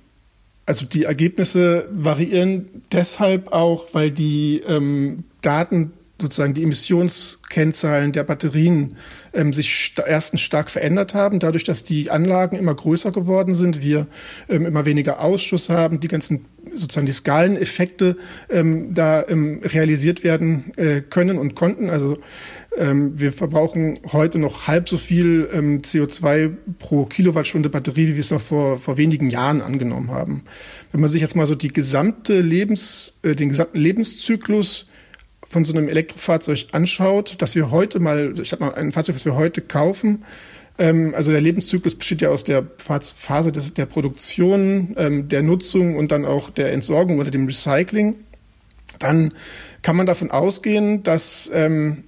also 0.66 0.86
die 0.86 1.06
Ergebnisse 1.06 1.88
variieren 1.94 2.84
deshalb 2.92 3.54
auch, 3.54 3.94
weil 3.94 4.12
die 4.12 4.62
ähm, 4.68 5.24
Daten 5.39 5.94
sozusagen 6.20 6.54
die 6.54 6.64
Emissionskennzahlen 6.64 8.12
der 8.12 8.24
Batterien 8.24 8.98
ähm, 9.34 9.54
sich 9.54 9.70
st 9.70 10.02
erstens 10.06 10.42
stark 10.42 10.70
verändert 10.70 11.14
haben, 11.14 11.40
dadurch, 11.40 11.64
dass 11.64 11.84
die 11.84 12.10
Anlagen 12.10 12.58
immer 12.58 12.74
größer 12.74 13.12
geworden 13.12 13.54
sind, 13.56 13.82
wir 13.82 14.08
ähm, 14.50 14.66
immer 14.66 14.86
weniger 14.86 15.22
Ausschuss 15.22 15.70
haben, 15.70 16.00
die 16.00 16.08
ganzen 16.08 16.46
sozusagen 16.74 17.06
die 17.06 17.14
Skaleneffekte 17.14 18.18
ähm, 18.50 18.94
da 18.94 19.24
ähm, 19.28 19.62
realisiert 19.64 20.24
werden 20.24 20.74
äh, 20.76 21.02
können 21.02 21.38
und 21.38 21.56
konnten. 21.56 21.90
Also 21.90 22.18
ähm, 22.78 23.20
wir 23.20 23.34
verbrauchen 23.34 24.00
heute 24.12 24.40
noch 24.40 24.68
halb 24.68 24.90
so 24.90 24.98
viel 24.98 25.48
ähm, 25.54 25.82
CO2 25.82 26.52
pro 26.80 27.06
Kilowattstunde 27.06 27.70
Batterie, 27.70 28.08
wie 28.08 28.14
wir 28.16 28.20
es 28.20 28.32
noch 28.32 28.42
vor, 28.42 28.80
vor 28.80 28.98
wenigen 28.98 29.30
Jahren 29.30 29.62
angenommen 29.62 30.12
haben. 30.12 30.44
Wenn 30.92 31.02
man 31.02 31.10
sich 31.10 31.22
jetzt 31.22 31.36
mal 31.36 31.48
so 31.48 31.56
die 31.56 31.74
gesamte 31.74 32.40
Lebens, 32.42 33.14
äh, 33.24 33.36
den 33.36 33.50
gesamten 33.50 33.80
Lebenszyklus 33.80 34.88
von 35.48 35.66
so 35.66 35.74
einem 35.74 35.88
Elektrofahrzeug 35.88 36.68
anschaut, 36.72 37.42
dass 37.42 37.56
wir 37.56 37.72
heute 37.72 38.00
mal, 38.00 38.34
ich 38.39 38.50
sag 38.50 38.60
mal, 38.60 38.74
ein 38.75 38.92
Fahrzeug, 38.92 39.16
das 39.16 39.25
wir 39.25 39.36
heute 39.36 39.62
kaufen, 39.62 40.24
ähm, 40.77 41.13
also 41.16 41.32
der 41.32 41.42
Lebenszyklus 41.42 41.96
besteht 41.96 42.22
ja 42.22 42.30
aus 42.30 42.44
der 42.44 42.66
Phase 42.77 43.51
des, 43.51 43.74
der 43.74 43.86
Produktion, 43.86 44.96
ähm, 44.98 45.27
der 45.27 45.42
Nutzung 45.42 45.96
und 45.96 46.12
dann 46.12 46.25
auch 46.25 46.50
der 46.50 46.74
Entsorgung 46.74 47.20
oder 47.20 47.32
dem 47.32 47.48
Recycling. 47.48 48.16
Dann 49.00 49.34
kann 49.82 49.96
man 49.96 50.06
davon 50.06 50.32
ausgehen, 50.32 51.04
dass 51.04 51.51
ähm, 51.54 52.04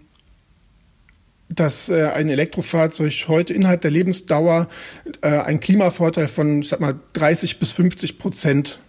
dass 1.51 1.89
äh, 1.89 2.12
ein 2.13 2.29
Elektrofahrzeug 2.29 3.25
heute 3.27 3.53
innerhalb 3.55 3.81
der 3.81 3.89
Lebensdauer 3.89 4.69
äh, 5.22 5.29
einen 5.29 5.60
Klimavorteil 5.60 6.27
von, 6.27 6.62
ich 6.62 6.69
sag 6.69 6.79
mal, 6.79 7.00
30 7.13 7.58
bis 7.58 7.72
50 7.72 8.19
Prozent 8.19 8.79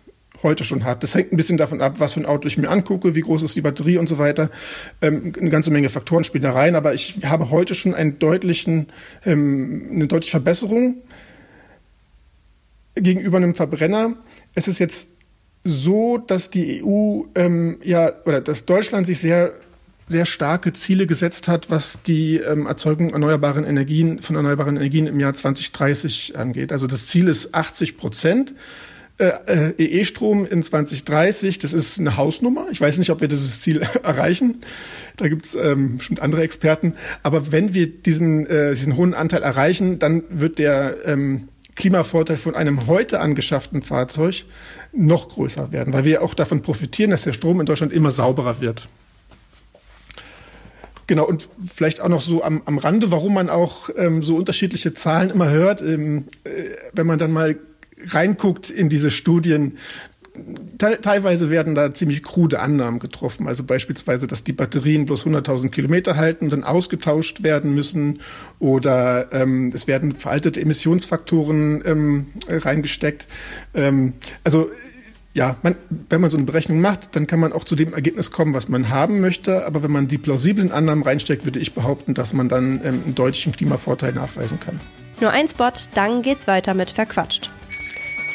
heute 0.42 0.64
schon 0.64 0.84
hat. 0.84 1.02
Das 1.02 1.14
hängt 1.14 1.32
ein 1.32 1.36
bisschen 1.36 1.58
davon 1.58 1.80
ab, 1.80 1.94
was 1.98 2.14
für 2.14 2.20
ein 2.20 2.26
Auto 2.26 2.46
ich 2.48 2.58
mir 2.58 2.70
angucke, 2.70 3.14
wie 3.14 3.20
groß 3.20 3.42
ist 3.42 3.56
die 3.56 3.60
Batterie 3.60 3.98
und 3.98 4.08
so 4.08 4.18
weiter. 4.18 4.50
Ähm, 5.02 5.32
eine 5.38 5.50
ganze 5.50 5.70
Menge 5.70 5.88
Faktoren 5.88 6.24
spielen 6.24 6.42
da 6.42 6.52
rein, 6.52 6.74
aber 6.74 6.94
ich 6.94 7.18
habe 7.24 7.50
heute 7.50 7.74
schon 7.74 7.94
einen 7.94 8.18
deutlichen, 8.18 8.86
ähm, 9.24 9.88
eine 9.92 10.06
deutliche 10.06 10.32
Verbesserung 10.32 10.96
gegenüber 12.94 13.36
einem 13.36 13.54
Verbrenner. 13.54 14.16
Es 14.54 14.68
ist 14.68 14.78
jetzt 14.78 15.08
so, 15.62 16.18
dass 16.18 16.50
die 16.50 16.82
EU 16.84 17.24
ähm, 17.34 17.78
ja 17.82 18.12
oder 18.24 18.40
dass 18.40 18.64
Deutschland 18.64 19.06
sich 19.06 19.20
sehr 19.20 19.52
sehr 20.10 20.26
starke 20.26 20.72
Ziele 20.72 21.06
gesetzt 21.06 21.46
hat, 21.46 21.70
was 21.70 22.02
die 22.02 22.38
ähm, 22.38 22.66
Erzeugung 22.66 23.10
erneuerbaren 23.10 23.64
Energien 23.64 24.20
von 24.20 24.34
erneuerbaren 24.34 24.76
Energien 24.76 25.06
im 25.06 25.20
Jahr 25.20 25.34
2030 25.34 26.36
angeht. 26.36 26.72
Also 26.72 26.88
das 26.88 27.06
Ziel 27.06 27.28
ist 27.28 27.54
80 27.54 27.96
Prozent. 27.96 28.54
Äh, 29.20 29.74
EE-Strom 29.76 30.46
in 30.46 30.62
2030, 30.62 31.58
das 31.58 31.74
ist 31.74 31.98
eine 31.98 32.16
Hausnummer. 32.16 32.68
Ich 32.70 32.80
weiß 32.80 32.96
nicht, 32.96 33.10
ob 33.10 33.20
wir 33.20 33.28
dieses 33.28 33.60
Ziel 33.60 33.82
erreichen. 34.02 34.62
Da 35.16 35.28
gibt 35.28 35.44
es 35.44 35.54
ähm, 35.54 35.98
bestimmt 35.98 36.20
andere 36.22 36.42
Experten. 36.42 36.94
Aber 37.22 37.52
wenn 37.52 37.74
wir 37.74 37.86
diesen, 37.86 38.46
äh, 38.46 38.70
diesen 38.70 38.96
hohen 38.96 39.12
Anteil 39.12 39.42
erreichen, 39.42 39.98
dann 39.98 40.22
wird 40.30 40.58
der 40.58 40.96
ähm, 41.04 41.48
Klimavorteil 41.74 42.38
von 42.38 42.54
einem 42.54 42.86
heute 42.86 43.20
angeschafften 43.20 43.82
Fahrzeug 43.82 44.46
noch 44.94 45.28
größer 45.28 45.70
werden, 45.70 45.92
weil 45.92 46.06
wir 46.06 46.22
auch 46.22 46.32
davon 46.32 46.62
profitieren, 46.62 47.10
dass 47.10 47.24
der 47.24 47.34
Strom 47.34 47.60
in 47.60 47.66
Deutschland 47.66 47.92
immer 47.92 48.10
sauberer 48.10 48.62
wird. 48.62 48.88
Genau, 51.06 51.26
und 51.26 51.46
vielleicht 51.66 52.00
auch 52.00 52.08
noch 52.08 52.22
so 52.22 52.42
am, 52.42 52.62
am 52.64 52.78
Rande, 52.78 53.10
warum 53.10 53.34
man 53.34 53.50
auch 53.50 53.90
ähm, 53.96 54.22
so 54.22 54.36
unterschiedliche 54.36 54.94
Zahlen 54.94 55.28
immer 55.28 55.50
hört, 55.50 55.82
ähm, 55.82 56.24
äh, 56.44 56.70
wenn 56.94 57.06
man 57.06 57.18
dann 57.18 57.32
mal 57.32 57.58
reinguckt 58.06 58.70
in 58.70 58.88
diese 58.88 59.10
Studien, 59.10 59.76
te 60.78 60.98
teilweise 61.00 61.50
werden 61.50 61.74
da 61.74 61.92
ziemlich 61.92 62.22
krude 62.22 62.60
Annahmen 62.60 63.00
getroffen. 63.00 63.48
Also 63.48 63.64
beispielsweise, 63.64 64.26
dass 64.26 64.44
die 64.44 64.52
Batterien 64.52 65.06
bloß 65.06 65.26
100.000 65.26 65.70
Kilometer 65.70 66.16
halten 66.16 66.46
und 66.46 66.52
dann 66.52 66.64
ausgetauscht 66.64 67.42
werden 67.42 67.74
müssen. 67.74 68.20
Oder 68.58 69.32
ähm, 69.32 69.72
es 69.74 69.86
werden 69.86 70.12
veraltete 70.12 70.60
Emissionsfaktoren 70.60 71.82
ähm, 71.84 72.26
reingesteckt. 72.48 73.26
Ähm, 73.74 74.14
also 74.44 74.70
ja, 75.32 75.56
man, 75.62 75.76
wenn 76.08 76.20
man 76.20 76.28
so 76.28 76.36
eine 76.36 76.46
Berechnung 76.46 76.80
macht, 76.80 77.14
dann 77.14 77.26
kann 77.26 77.38
man 77.38 77.52
auch 77.52 77.64
zu 77.64 77.76
dem 77.76 77.94
Ergebnis 77.94 78.32
kommen, 78.32 78.52
was 78.52 78.68
man 78.68 78.88
haben 78.88 79.20
möchte. 79.20 79.64
Aber 79.64 79.82
wenn 79.82 79.92
man 79.92 80.08
die 80.08 80.18
plausiblen 80.18 80.72
Annahmen 80.72 81.04
reinsteckt, 81.04 81.44
würde 81.44 81.60
ich 81.60 81.72
behaupten, 81.72 82.14
dass 82.14 82.32
man 82.32 82.48
dann 82.48 82.80
ähm, 82.84 83.02
einen 83.04 83.14
deutlichen 83.14 83.52
Klimavorteil 83.52 84.12
nachweisen 84.12 84.58
kann. 84.58 84.80
Nur 85.20 85.30
ein 85.30 85.48
Spot, 85.48 85.72
dann 85.94 86.22
geht's 86.22 86.46
weiter 86.46 86.74
mit 86.74 86.90
Verquatscht. 86.90 87.50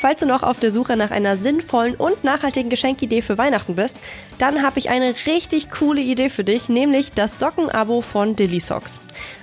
Falls 0.05 0.19
du 0.19 0.27
noch 0.27 0.43
auf 0.43 0.59
der 0.59 0.69
Suche 0.69 0.97
nach 0.97 1.09
einer 1.09 1.35
sinnvollen 1.35 1.95
und 1.95 2.23
nachhaltigen 2.23 2.69
Geschenkidee 2.69 3.23
für 3.23 3.39
Weihnachten 3.39 3.73
bist, 3.73 3.97
dann 4.37 4.61
habe 4.61 4.77
ich 4.77 4.91
eine 4.91 5.15
richtig 5.25 5.71
coole 5.71 5.99
Idee 5.99 6.29
für 6.29 6.43
dich, 6.43 6.69
nämlich 6.69 7.13
das 7.13 7.39
Sockenabo 7.39 8.01
von 8.01 8.35
Dilly 8.35 8.59
Socks. 8.59 8.99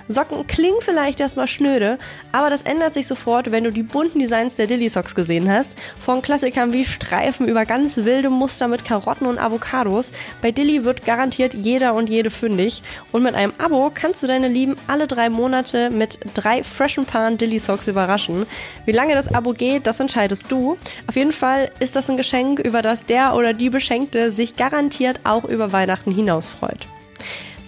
Socken 0.07 0.45
klingen 0.47 0.81
vielleicht 0.81 1.19
erstmal 1.19 1.47
schnöde, 1.47 1.97
aber 2.31 2.49
das 2.49 2.63
ändert 2.63 2.93
sich 2.93 3.07
sofort, 3.07 3.51
wenn 3.51 3.63
du 3.63 3.71
die 3.71 3.83
bunten 3.83 4.19
Designs 4.19 4.55
der 4.55 4.67
Dilly 4.67 4.89
Socks 4.89 5.15
gesehen 5.15 5.51
hast. 5.51 5.73
Von 5.99 6.21
Klassikern 6.21 6.73
wie 6.73 6.85
Streifen 6.85 7.47
über 7.47 7.65
ganz 7.65 7.97
wilde 7.97 8.29
Muster 8.29 8.67
mit 8.67 8.85
Karotten 8.85 9.27
und 9.27 9.39
Avocados. 9.39 10.11
Bei 10.41 10.51
Dilly 10.51 10.85
wird 10.85 11.05
garantiert 11.05 11.53
jeder 11.53 11.93
und 11.93 12.09
jede 12.09 12.29
fündig. 12.29 12.83
Und 13.11 13.23
mit 13.23 13.35
einem 13.35 13.53
Abo 13.57 13.91
kannst 13.93 14.23
du 14.23 14.27
deine 14.27 14.47
Lieben 14.47 14.75
alle 14.87 15.07
drei 15.07 15.29
Monate 15.29 15.89
mit 15.89 16.19
drei 16.33 16.63
freshen 16.63 17.05
Paaren 17.05 17.37
Dilly 17.37 17.59
Socks 17.59 17.87
überraschen. 17.87 18.45
Wie 18.85 18.91
lange 18.91 19.15
das 19.15 19.33
Abo 19.33 19.53
geht, 19.53 19.87
das 19.87 19.99
entscheidest 19.99 20.51
du. 20.51 20.77
Auf 21.07 21.15
jeden 21.15 21.31
Fall 21.31 21.71
ist 21.79 21.95
das 21.95 22.09
ein 22.09 22.17
Geschenk, 22.17 22.59
über 22.59 22.81
das 22.81 23.05
der 23.05 23.35
oder 23.35 23.53
die 23.53 23.69
Beschenkte 23.69 24.31
sich 24.31 24.55
garantiert 24.55 25.21
auch 25.23 25.45
über 25.45 25.71
Weihnachten 25.71 26.11
hinaus 26.11 26.49
freut. 26.49 26.87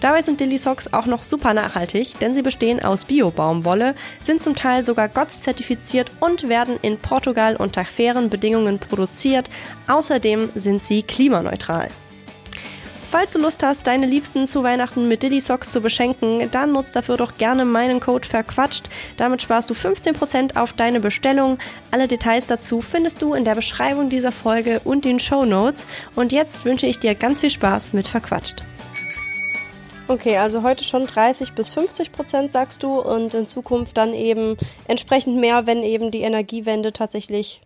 Dabei 0.06 0.22
sind 0.22 0.38
Dilly 0.38 0.56
Socks 0.56 0.92
auch 0.92 1.06
noch 1.06 1.24
super 1.24 1.52
nachhaltig, 1.52 2.16
denn 2.20 2.32
sie 2.32 2.42
bestehen 2.42 2.80
aus 2.80 3.06
Bio-Baumwolle, 3.06 3.96
sind 4.20 4.40
zum 4.40 4.54
Teil 4.54 4.84
sogar 4.84 5.08
GOTS 5.08 5.40
zertifiziert 5.40 6.12
und 6.20 6.48
werden 6.48 6.78
in 6.80 6.96
Portugal 6.96 7.56
unter 7.56 7.84
fairen 7.84 8.30
Bedingungen 8.30 8.78
produziert. 8.78 9.50
Außerdem 9.88 10.50
sind 10.54 10.80
sie 10.80 11.02
klimaneutral. 11.02 11.88
Falls 13.10 13.32
du 13.32 13.40
Lust 13.40 13.64
hast, 13.64 13.88
deine 13.88 14.06
Liebsten 14.06 14.46
zu 14.46 14.62
Weihnachten 14.62 15.08
mit 15.08 15.24
Dilly 15.24 15.40
Socks 15.40 15.72
zu 15.72 15.80
beschenken, 15.80 16.52
dann 16.52 16.70
nutzt 16.70 16.94
dafür 16.94 17.16
doch 17.16 17.36
gerne 17.36 17.64
meinen 17.64 17.98
Code 17.98 18.28
verquatscht. 18.28 18.88
Damit 19.16 19.42
sparst 19.42 19.70
du 19.70 19.74
15% 19.74 20.56
auf 20.56 20.72
deine 20.72 21.00
Bestellung. 21.00 21.58
Alle 21.90 22.06
Details 22.06 22.46
dazu 22.46 22.80
findest 22.80 23.22
du 23.22 23.34
in 23.34 23.44
der 23.44 23.56
Beschreibung 23.56 24.08
dieser 24.08 24.30
Folge 24.30 24.80
und 24.84 25.04
den 25.04 25.18
Show 25.18 25.44
Notes. 25.44 25.84
Und 26.14 26.30
jetzt 26.30 26.64
wünsche 26.64 26.86
ich 26.86 27.00
dir 27.00 27.16
ganz 27.16 27.40
viel 27.40 27.50
Spaß 27.50 27.92
mit 27.92 28.06
verquatscht. 28.06 28.62
Okay, 30.08 30.36
also 30.36 30.62
heute 30.62 30.84
schon 30.84 31.04
30 31.04 31.52
bis 31.52 31.70
50 31.70 32.12
Prozent 32.12 32.52
sagst 32.52 32.82
du 32.84 33.00
und 33.00 33.34
in 33.34 33.48
Zukunft 33.48 33.96
dann 33.96 34.14
eben 34.14 34.56
entsprechend 34.86 35.36
mehr, 35.36 35.66
wenn 35.66 35.82
eben 35.82 36.12
die 36.12 36.20
Energiewende 36.20 36.92
tatsächlich 36.92 37.60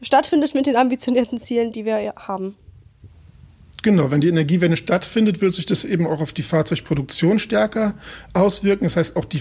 stattfindet 0.00 0.54
mit 0.54 0.66
den 0.66 0.76
ambitionierten 0.76 1.38
Zielen, 1.38 1.72
die 1.72 1.84
wir 1.84 2.14
haben. 2.16 2.56
Genau, 3.82 4.10
wenn 4.10 4.20
die 4.20 4.28
Energiewende 4.28 4.76
stattfindet, 4.76 5.40
wird 5.40 5.54
sich 5.54 5.66
das 5.66 5.84
eben 5.84 6.06
auch 6.06 6.20
auf 6.20 6.32
die 6.32 6.42
Fahrzeugproduktion 6.42 7.38
stärker 7.38 7.94
auswirken. 8.32 8.84
Das 8.84 8.96
heißt, 8.96 9.16
auch 9.16 9.24
die 9.24 9.38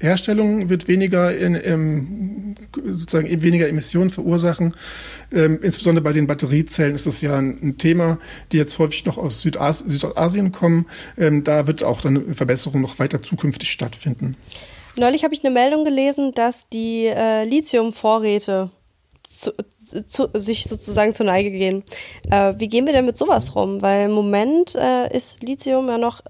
Fahrzeugherstellung 0.00 0.70
wird 0.70 0.88
weniger 0.88 1.36
in, 1.36 1.58
ähm, 1.62 2.54
sozusagen 2.74 3.42
weniger 3.42 3.68
Emissionen 3.68 4.10
verursachen. 4.10 4.74
Ähm, 5.32 5.60
insbesondere 5.62 6.02
bei 6.02 6.12
den 6.12 6.26
Batteriezellen 6.26 6.94
ist 6.94 7.06
das 7.06 7.20
ja 7.20 7.36
ein, 7.36 7.58
ein, 7.62 7.78
Thema, 7.78 8.18
die 8.50 8.56
jetzt 8.56 8.78
häufig 8.78 9.04
noch 9.04 9.18
aus 9.18 9.42
Südas 9.42 9.84
Südostasien 9.86 10.52
kommen. 10.52 10.86
Ähm, 11.18 11.44
da 11.44 11.66
wird 11.66 11.84
auch 11.84 12.00
dann 12.00 12.16
eine 12.16 12.34
Verbesserung 12.34 12.80
noch 12.80 12.98
weiter 12.98 13.22
zukünftig 13.22 13.70
stattfinden. 13.70 14.36
Neulich 14.96 15.22
habe 15.22 15.34
ich 15.34 15.44
eine 15.44 15.52
Meldung 15.52 15.84
gelesen, 15.84 16.32
dass 16.34 16.68
die 16.68 17.06
äh, 17.06 17.44
Lithiumvorräte 17.44 18.70
sich 20.34 20.64
sozusagen 20.64 21.14
zur 21.14 21.26
Neige 21.26 21.50
gehen. 21.50 21.84
Äh, 22.30 22.54
wie 22.58 22.68
gehen 22.68 22.86
wir 22.86 22.92
denn 22.92 23.06
mit 23.06 23.16
sowas 23.16 23.54
rum? 23.54 23.82
Weil 23.82 24.06
im 24.06 24.12
Moment 24.12 24.74
äh, 24.74 25.14
ist 25.14 25.42
Lithium 25.42 25.88
ja 25.88 25.98
noch 25.98 26.22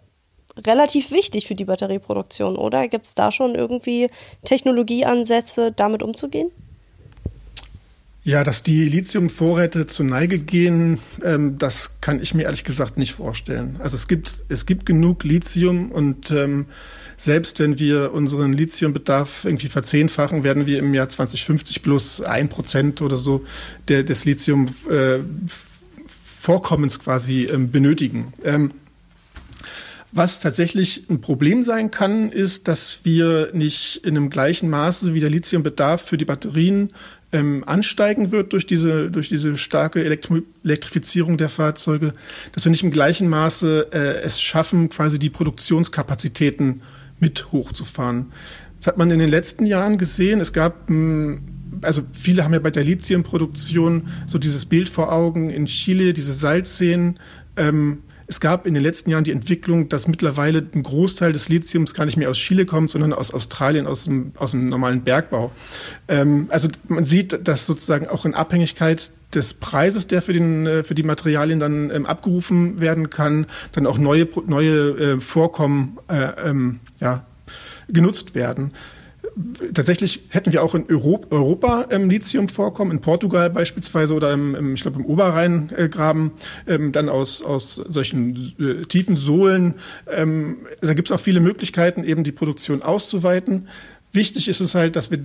relativ 0.56 1.10
wichtig 1.10 1.46
für 1.46 1.54
die 1.54 1.64
Batterieproduktion, 1.64 2.56
oder? 2.56 2.88
Gibt 2.88 3.06
es 3.06 3.14
da 3.14 3.32
schon 3.32 3.54
irgendwie 3.54 4.08
Technologieansätze, 4.44 5.72
damit 5.72 6.02
umzugehen? 6.02 6.50
Ja, 8.22 8.44
dass 8.44 8.62
die 8.62 8.84
Lithiumvorräte 8.84 9.86
zur 9.86 10.04
Neige 10.04 10.38
gehen, 10.38 10.98
ähm, 11.24 11.56
das 11.56 11.92
kann 12.02 12.20
ich 12.20 12.34
mir 12.34 12.42
ehrlich 12.42 12.64
gesagt 12.64 12.98
nicht 12.98 13.14
vorstellen. 13.14 13.76
Also 13.78 13.96
es 13.96 14.08
gibt, 14.08 14.44
es 14.48 14.66
gibt 14.66 14.84
genug 14.84 15.24
Lithium 15.24 15.90
und 15.90 16.30
ähm, 16.30 16.66
selbst 17.16 17.60
wenn 17.60 17.78
wir 17.78 18.12
unseren 18.12 18.52
Lithiumbedarf 18.52 19.46
irgendwie 19.46 19.68
verzehnfachen, 19.68 20.44
werden 20.44 20.66
wir 20.66 20.78
im 20.78 20.92
Jahr 20.92 21.08
2050 21.08 21.82
plus 21.82 22.20
ein 22.20 22.50
Prozent 22.50 23.00
oder 23.00 23.16
so 23.16 23.42
der, 23.88 24.02
des 24.02 24.26
Lithium-Vorkommens 24.26 26.96
äh, 26.96 27.00
quasi 27.00 27.44
ähm, 27.44 27.70
benötigen. 27.70 28.34
Ähm, 28.44 28.72
Was 30.12 30.40
tatsächlich 30.40 31.08
ein 31.08 31.20
Problem 31.20 31.62
sein 31.62 31.90
kann, 31.90 32.30
ist, 32.32 32.66
dass 32.66 33.00
wir 33.04 33.50
nicht 33.52 34.04
in 34.04 34.16
einem 34.16 34.28
gleichen 34.28 34.68
Maße 34.68 35.14
wie 35.14 35.20
der 35.20 35.30
Lithiumbedarf 35.30 36.02
für 36.02 36.16
die 36.16 36.24
Batterien 36.24 36.90
ähm, 37.32 37.62
ansteigen 37.64 38.32
wird 38.32 38.52
durch 38.52 38.66
diese, 38.66 39.08
durch 39.10 39.28
diese 39.28 39.56
starke 39.56 40.04
Elektri 40.04 40.42
Elektrifizierung 40.64 41.36
der 41.36 41.48
Fahrzeuge, 41.48 42.12
dass 42.52 42.64
wir 42.64 42.70
nicht 42.70 42.82
im 42.82 42.90
gleichen 42.90 43.28
Maße 43.28 43.88
äh, 43.92 44.22
es 44.22 44.40
schaffen, 44.40 44.90
quasi 44.90 45.20
die 45.20 45.30
Produktionskapazitäten 45.30 46.82
mit 47.20 47.52
hochzufahren. 47.52 48.32
Das 48.78 48.88
hat 48.88 48.98
man 48.98 49.10
in 49.12 49.20
den 49.20 49.28
letzten 49.28 49.64
Jahren 49.64 49.96
gesehen. 49.96 50.40
Es 50.40 50.52
gab, 50.52 50.88
hm, 50.88 51.42
also 51.82 52.02
viele 52.12 52.42
haben 52.42 52.52
ja 52.52 52.58
bei 52.58 52.72
der 52.72 52.82
Lithiumproduktion 52.82 54.08
so 54.26 54.38
dieses 54.38 54.66
Bild 54.66 54.88
vor 54.88 55.12
Augen 55.12 55.50
in 55.50 55.66
Chile, 55.66 56.12
diese 56.14 56.32
Salzseen. 56.32 57.20
Ähm, 57.56 58.02
es 58.30 58.38
gab 58.38 58.64
in 58.64 58.74
den 58.74 58.82
letzten 58.84 59.10
Jahren 59.10 59.24
die 59.24 59.32
Entwicklung, 59.32 59.88
dass 59.88 60.06
mittlerweile 60.06 60.64
ein 60.72 60.84
Großteil 60.84 61.32
des 61.32 61.48
Lithiums 61.48 61.94
gar 61.94 62.04
nicht 62.04 62.16
mehr 62.16 62.30
aus 62.30 62.38
Chile 62.38 62.64
kommt, 62.64 62.88
sondern 62.88 63.12
aus 63.12 63.34
Australien, 63.34 63.88
aus 63.88 64.04
dem, 64.04 64.30
aus 64.36 64.52
dem 64.52 64.68
normalen 64.68 65.02
Bergbau. 65.02 65.50
Ähm, 66.06 66.46
also 66.48 66.68
man 66.86 67.04
sieht, 67.04 67.48
dass 67.48 67.66
sozusagen 67.66 68.06
auch 68.06 68.24
in 68.24 68.34
Abhängigkeit 68.34 69.10
des 69.34 69.54
Preises, 69.54 70.06
der 70.06 70.22
für, 70.22 70.32
den, 70.32 70.64
äh, 70.64 70.84
für 70.84 70.94
die 70.94 71.02
Materialien 71.02 71.58
dann 71.58 71.90
ähm, 71.90 72.06
abgerufen 72.06 72.78
werden 72.78 73.10
kann, 73.10 73.46
dann 73.72 73.84
auch 73.84 73.98
neue, 73.98 74.28
neue 74.46 74.90
äh, 74.90 75.20
Vorkommen 75.20 75.98
äh, 76.06 76.48
ähm, 76.48 76.78
ja, 77.00 77.24
genutzt 77.88 78.36
werden 78.36 78.70
tatsächlich 79.74 80.22
hätten 80.28 80.52
wir 80.52 80.62
auch 80.62 80.74
in 80.74 80.86
Europa 80.88 81.86
ähm, 81.90 82.10
Lithium 82.10 82.48
vorkommen, 82.48 82.90
in 82.90 83.00
Portugal 83.00 83.50
beispielsweise 83.50 84.14
oder 84.14 84.32
im, 84.32 84.54
im 84.54 84.74
ich 84.74 84.82
glaube 84.82 85.00
im 85.00 85.06
Oberrheingraben, 85.06 86.32
ähm, 86.66 86.92
dann 86.92 87.08
aus, 87.08 87.42
aus 87.42 87.76
solchen 87.76 88.54
äh, 88.58 88.84
tiefen 88.86 89.16
Sohlen. 89.16 89.74
Ähm, 90.08 90.58
da 90.80 90.94
gibt 90.94 91.08
es 91.08 91.12
auch 91.12 91.20
viele 91.20 91.40
Möglichkeiten, 91.40 92.04
eben 92.04 92.24
die 92.24 92.32
Produktion 92.32 92.82
auszuweiten. 92.82 93.68
Wichtig 94.12 94.48
ist 94.48 94.60
es 94.60 94.74
halt, 94.74 94.96
dass 94.96 95.10
wir 95.10 95.20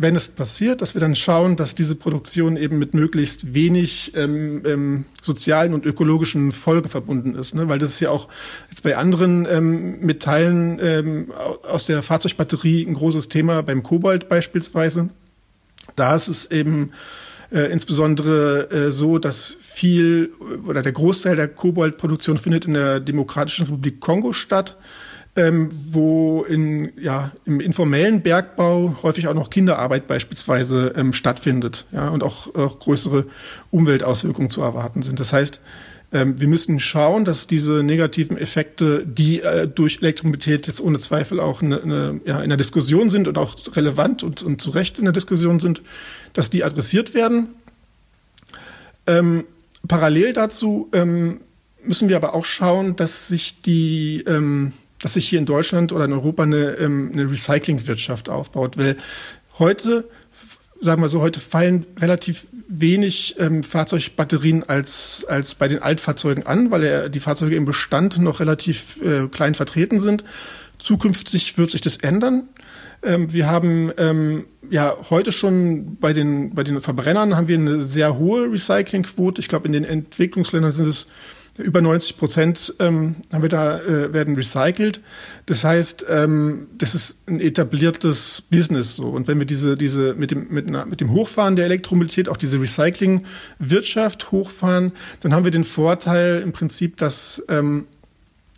wenn 0.00 0.14
es 0.14 0.28
passiert, 0.28 0.80
dass 0.80 0.94
wir 0.94 1.00
dann 1.00 1.16
schauen, 1.16 1.56
dass 1.56 1.74
diese 1.74 1.96
Produktion 1.96 2.56
eben 2.56 2.78
mit 2.78 2.94
möglichst 2.94 3.52
wenig 3.52 4.12
ähm, 4.14 4.62
ähm, 4.64 5.04
sozialen 5.20 5.74
und 5.74 5.84
ökologischen 5.84 6.52
Folgen 6.52 6.88
verbunden 6.88 7.34
ist. 7.34 7.56
Ne? 7.56 7.68
Weil 7.68 7.80
das 7.80 7.88
ist 7.90 8.00
ja 8.00 8.10
auch 8.10 8.28
jetzt 8.70 8.84
bei 8.84 8.96
anderen 8.96 9.44
ähm, 9.50 9.98
Metallen 9.98 10.78
ähm, 10.80 11.32
aus 11.68 11.86
der 11.86 12.04
Fahrzeugbatterie 12.04 12.86
ein 12.86 12.94
großes 12.94 13.28
Thema, 13.28 13.60
beim 13.64 13.82
Kobalt 13.82 14.28
beispielsweise. 14.28 15.08
Da 15.96 16.14
ist 16.14 16.28
es 16.28 16.48
eben 16.52 16.92
äh, 17.50 17.72
insbesondere 17.72 18.70
äh, 18.70 18.92
so, 18.92 19.18
dass 19.18 19.56
viel 19.60 20.32
oder 20.64 20.82
der 20.82 20.92
Großteil 20.92 21.34
der 21.34 21.48
Kobaltproduktion 21.48 22.38
findet 22.38 22.66
in 22.66 22.74
der 22.74 23.00
Demokratischen 23.00 23.66
Republik 23.66 23.98
Kongo 23.98 24.32
statt 24.32 24.76
ähm, 25.38 25.68
wo 25.92 26.42
in, 26.42 26.90
ja, 27.00 27.30
im 27.44 27.60
informellen 27.60 28.22
Bergbau 28.22 28.96
häufig 29.04 29.28
auch 29.28 29.34
noch 29.34 29.50
Kinderarbeit 29.50 30.08
beispielsweise 30.08 30.94
ähm, 30.96 31.12
stattfindet 31.12 31.86
ja, 31.92 32.08
und 32.08 32.24
auch, 32.24 32.52
auch 32.56 32.80
größere 32.80 33.24
Umweltauswirkungen 33.70 34.50
zu 34.50 34.62
erwarten 34.62 35.02
sind. 35.02 35.20
Das 35.20 35.32
heißt, 35.32 35.60
ähm, 36.10 36.40
wir 36.40 36.48
müssen 36.48 36.80
schauen, 36.80 37.24
dass 37.24 37.46
diese 37.46 37.84
negativen 37.84 38.36
Effekte, 38.36 39.06
die 39.06 39.40
äh, 39.40 39.68
durch 39.68 39.98
Elektromobilität 40.00 40.66
jetzt 40.66 40.80
ohne 40.80 40.98
Zweifel 40.98 41.38
auch 41.38 41.62
eine, 41.62 41.82
eine, 41.82 42.20
ja, 42.24 42.42
in 42.42 42.48
der 42.48 42.58
Diskussion 42.58 43.08
sind 43.08 43.28
und 43.28 43.38
auch 43.38 43.54
relevant 43.76 44.24
und, 44.24 44.42
und 44.42 44.60
zu 44.60 44.70
Recht 44.70 44.98
in 44.98 45.04
der 45.04 45.12
Diskussion 45.12 45.60
sind, 45.60 45.82
dass 46.32 46.50
die 46.50 46.64
adressiert 46.64 47.14
werden. 47.14 47.50
Ähm, 49.06 49.44
parallel 49.86 50.32
dazu 50.32 50.88
ähm, 50.92 51.42
müssen 51.84 52.08
wir 52.08 52.16
aber 52.16 52.34
auch 52.34 52.44
schauen, 52.44 52.96
dass 52.96 53.28
sich 53.28 53.62
die 53.62 54.24
ähm, 54.26 54.72
dass 55.00 55.14
sich 55.14 55.28
hier 55.28 55.38
in 55.38 55.46
Deutschland 55.46 55.92
oder 55.92 56.04
in 56.04 56.12
Europa 56.12 56.42
eine, 56.42 56.76
ähm, 56.76 57.10
eine 57.12 57.30
Recyclingwirtschaft 57.30 58.28
aufbaut. 58.28 58.76
Weil 58.76 58.96
heute, 59.58 60.08
sagen 60.80 61.02
wir 61.02 61.08
so, 61.08 61.20
heute 61.20 61.40
fallen 61.40 61.86
relativ 61.98 62.46
wenig 62.68 63.36
ähm, 63.38 63.64
Fahrzeugbatterien 63.64 64.68
als, 64.68 65.24
als 65.28 65.54
bei 65.54 65.68
den 65.68 65.80
Altfahrzeugen 65.80 66.46
an, 66.46 66.70
weil 66.70 66.84
er, 66.84 67.08
die 67.08 67.20
Fahrzeuge 67.20 67.56
im 67.56 67.64
Bestand 67.64 68.18
noch 68.18 68.40
relativ 68.40 69.00
äh, 69.02 69.28
klein 69.28 69.54
vertreten 69.54 70.00
sind. 70.00 70.24
Zukünftig 70.78 71.58
wird 71.58 71.70
sich 71.70 71.80
das 71.80 71.96
ändern. 71.96 72.48
Ähm, 73.02 73.32
wir 73.32 73.46
haben 73.46 73.92
ähm, 73.96 74.44
ja 74.70 74.94
heute 75.10 75.32
schon 75.32 75.96
bei 75.96 76.12
den, 76.12 76.54
bei 76.54 76.64
den 76.64 76.80
Verbrennern 76.80 77.36
haben 77.36 77.48
wir 77.48 77.56
eine 77.56 77.82
sehr 77.82 78.18
hohe 78.18 78.52
Recyclingquote. 78.52 79.40
Ich 79.40 79.48
glaube, 79.48 79.66
in 79.66 79.72
den 79.72 79.84
Entwicklungsländern 79.84 80.72
sind 80.72 80.88
es 80.88 81.06
über 81.58 81.80
90 81.80 82.16
Prozent 82.16 82.74
ähm, 82.78 83.16
haben 83.32 83.42
wir 83.42 83.48
da, 83.48 83.80
äh, 83.80 84.12
werden 84.12 84.34
recycelt. 84.36 85.00
Das 85.46 85.64
heißt, 85.64 86.06
ähm, 86.08 86.68
das 86.78 86.94
ist 86.94 87.28
ein 87.28 87.40
etabliertes 87.40 88.42
Business 88.50 88.96
so. 88.96 89.08
Und 89.08 89.28
wenn 89.28 89.38
wir 89.38 89.46
diese, 89.46 89.76
diese 89.76 90.14
mit 90.14 90.30
dem, 90.30 90.48
mit, 90.50 90.68
einer, 90.68 90.86
mit 90.86 91.00
dem 91.00 91.12
Hochfahren 91.12 91.56
der 91.56 91.64
Elektromobilität 91.64 92.28
auch 92.28 92.36
diese 92.36 92.60
Recyclingwirtschaft 92.60 94.30
hochfahren, 94.30 94.92
dann 95.20 95.34
haben 95.34 95.44
wir 95.44 95.50
den 95.50 95.64
Vorteil 95.64 96.40
im 96.42 96.52
Prinzip, 96.52 96.96
dass 96.96 97.42
ähm, 97.48 97.86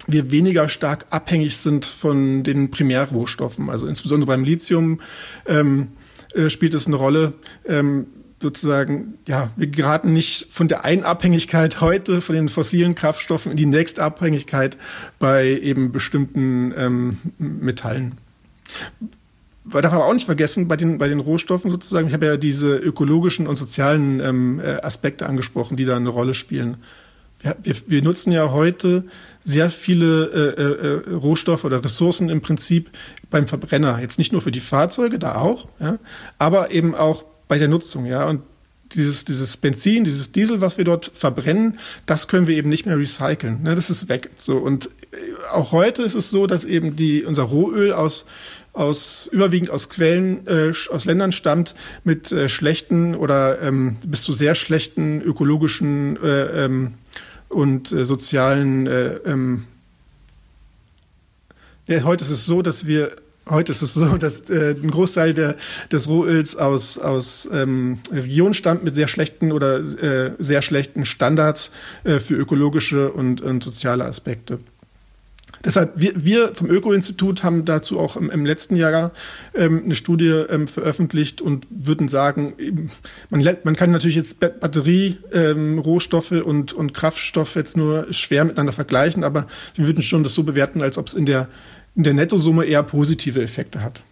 wir 0.07 0.31
weniger 0.31 0.69
stark 0.69 1.07
abhängig 1.11 1.57
sind 1.57 1.85
von 1.87 2.43
den 2.43 2.71
Primärrohstoffen. 2.71 3.71
Also 3.71 3.87
insbesondere 3.87 4.27
beim 4.27 4.45
Lithium 4.45 5.01
ähm, 5.47 5.89
äh, 6.35 6.51
spielt 6.51 6.75
es 6.75 6.87
eine 6.87 6.97
Rolle. 6.97 7.35
Ähm, 7.67 8.07
sozusagen, 8.41 9.19
ja, 9.27 9.51
wir 9.57 9.67
geraten 9.67 10.13
nicht 10.13 10.49
von 10.51 10.67
der 10.67 10.85
einen 10.85 11.05
Abhängigkeit 11.05 11.81
heute 11.81 12.21
von 12.21 12.35
den 12.35 12.49
fossilen 12.49 12.95
Kraftstoffen 12.95 13.51
in 13.51 13.57
die 13.57 13.67
nächste 13.67 14.03
Abhängigkeit 14.03 14.79
bei 15.19 15.49
eben 15.49 15.93
bestimmten 15.93 16.73
ähm, 16.77 17.19
Metallen. 17.39 18.19
Man 19.65 19.83
darf 19.83 19.93
aber 19.93 20.07
auch 20.07 20.15
nicht 20.15 20.25
vergessen, 20.25 20.69
bei 20.69 20.77
den, 20.77 20.99
bei 20.99 21.09
den 21.09 21.21
Rohstoffen 21.21 21.71
sozusagen, 21.71 22.09
ich 22.09 22.15
habe 22.15 22.27
ja 22.27 22.37
diese 22.37 22.77
ökologischen 22.77 23.47
und 23.47 23.57
sozialen 23.57 24.21
ähm, 24.21 24.61
äh, 24.61 24.81
Aspekte 24.81 25.27
angesprochen, 25.27 25.77
die 25.77 25.85
da 25.85 25.97
eine 25.97 26.09
Rolle 26.09 26.33
spielen. 26.33 26.79
Wir, 27.41 27.57
wir, 27.63 27.77
wir 27.87 28.03
nutzen 28.03 28.33
ja 28.33 28.51
heute 28.53 29.05
sehr 29.43 29.69
viele 29.71 30.25
äh, 30.27 31.11
äh, 31.13 31.15
Rohstoffe 31.15 31.65
oder 31.65 31.85
Ressourcen 31.85 32.31
im 32.31 32.41
Prinzip 32.41 32.91
beim 33.31 33.47
Verbrenner. 33.47 34.01
Jetzt 34.01 34.19
nicht 34.19 34.33
nur 34.33 34.41
für 34.41 34.51
die 34.51 34.61
Fahrzeuge, 34.61 35.19
da 35.19 35.37
auch, 35.37 35.69
ja, 35.79 35.99
aber 36.39 36.71
eben 36.71 36.95
auch 36.95 37.25
bei 37.51 37.59
der 37.59 37.67
Nutzung, 37.67 38.07
ja. 38.07 38.29
Und 38.29 38.43
dieses, 38.95 39.25
dieses 39.25 39.57
Benzin, 39.57 40.05
dieses 40.05 40.31
Diesel, 40.31 40.61
was 40.61 40.79
wir 40.79 40.85
dort 40.85 41.11
verbrennen, 41.13 41.81
das 42.07 42.29
können 42.29 42.47
wir 42.47 42.57
eben 42.57 42.69
nicht 42.69 42.87
mehr 42.87 42.97
recyceln. 42.97 43.65
Ne? 43.65 43.75
Das 43.75 43.91
ist 43.91 44.09
weg. 44.09 44.31
So 44.39 44.59
und 44.59 44.87
äh, 44.87 45.17
auch 45.53 45.73
heute 45.73 46.03
ist 46.03 46.15
es 46.15 46.31
so, 46.31 46.47
dass 46.47 46.65
eben 46.65 46.95
die 46.95 47.25
unser 47.25 47.43
Rohöl 47.43 47.93
aus 47.93 48.27
aus 48.73 49.29
überwiegend 49.33 49.71
aus 49.71 49.91
Quellen 49.91 50.47
äh, 50.47 50.73
aus 50.91 51.05
Ländern 51.07 51.33
stammt 51.33 51.75
mit 52.05 52.31
äh, 52.31 52.49
schlechten 52.49 53.17
oder 53.17 53.61
ähm, 53.63 53.97
bis 54.07 54.23
zu 54.23 54.33
sehr 54.33 54.55
schlechten 54.55 55.21
ökologischen 55.21 56.23
äh, 56.23 56.65
ähm, 56.67 56.95
und 57.49 57.91
äh, 57.91 58.05
sozialen. 58.05 58.87
Äh, 58.87 59.17
ähm, 59.27 59.65
ja, 61.89 62.05
heute 62.05 62.25
ist 62.25 62.31
es 62.31 62.47
so, 62.47 62.63
dass 62.63 62.87
wir 62.87 63.11
Heute 63.49 63.73
ist 63.73 63.83
es 63.83 63.95
so, 63.95 64.17
dass 64.17 64.49
äh, 64.49 64.77
ein 64.81 64.91
Großteil 64.91 65.35
der, 65.35 65.57
des 65.91 66.09
Rohöls 66.09 66.57
aus, 66.57 66.99
aus 66.99 67.49
ähm, 67.53 67.99
Regionen 68.13 68.55
stammt 68.55 68.85
mit 68.85 68.95
sehr 68.95 69.09
schlechten 69.09 69.51
oder 69.53 69.79
äh, 69.79 70.33
sehr 70.39 70.63
schlechten 70.63 71.05
Standards 71.05 71.73
äh, 72.05 72.21
für 72.21 72.35
ökologische 72.35 73.11
und, 73.11 73.41
und 73.41 73.63
soziale 73.63 74.05
Aspekte. 74.05 74.61
Deshalb, 75.63 75.93
wir, 75.97 76.13
wir 76.17 76.55
vom 76.55 76.71
Öko-Institut 76.71 77.45
haben 77.45 77.67
dazu 77.67 77.99
auch 77.99 78.17
im, 78.17 78.31
im 78.31 78.47
letzten 78.47 78.77
Jahr 78.77 79.13
ähm, 79.55 79.83
eine 79.85 79.95
Studie 79.95 80.29
ähm, 80.29 80.67
veröffentlicht 80.67 81.43
und 81.43 81.67
würden 81.71 82.09
sagen, 82.09 82.89
man, 83.29 83.47
man 83.65 83.77
kann 83.77 83.91
natürlich 83.91 84.17
jetzt 84.17 84.41
Batterie, 84.41 85.19
ähm, 85.33 85.79
Rohstoffe 85.79 86.31
und, 86.31 86.73
und 86.73 86.95
Kraftstoffe 86.95 87.57
jetzt 87.57 87.77
nur 87.77 88.11
schwer 88.13 88.45
miteinander 88.45 88.73
vergleichen, 88.73 89.23
aber 89.23 89.47
wir 89.75 89.87
würden 89.87 90.03
schon 90.03 90.23
das 90.23 90.35
so 90.35 90.45
bewerten, 90.45 90.81
als 90.81 90.97
ob 90.97 91.09
es 91.09 91.15
in 91.15 91.27
der 91.27 91.49
in 91.97 92.05
der 92.05 92.15
Nettosumme 92.15 92.65
eher 92.65 92.83
positive 92.83 93.43
Effekte 93.43 93.83
hat. 93.83 94.03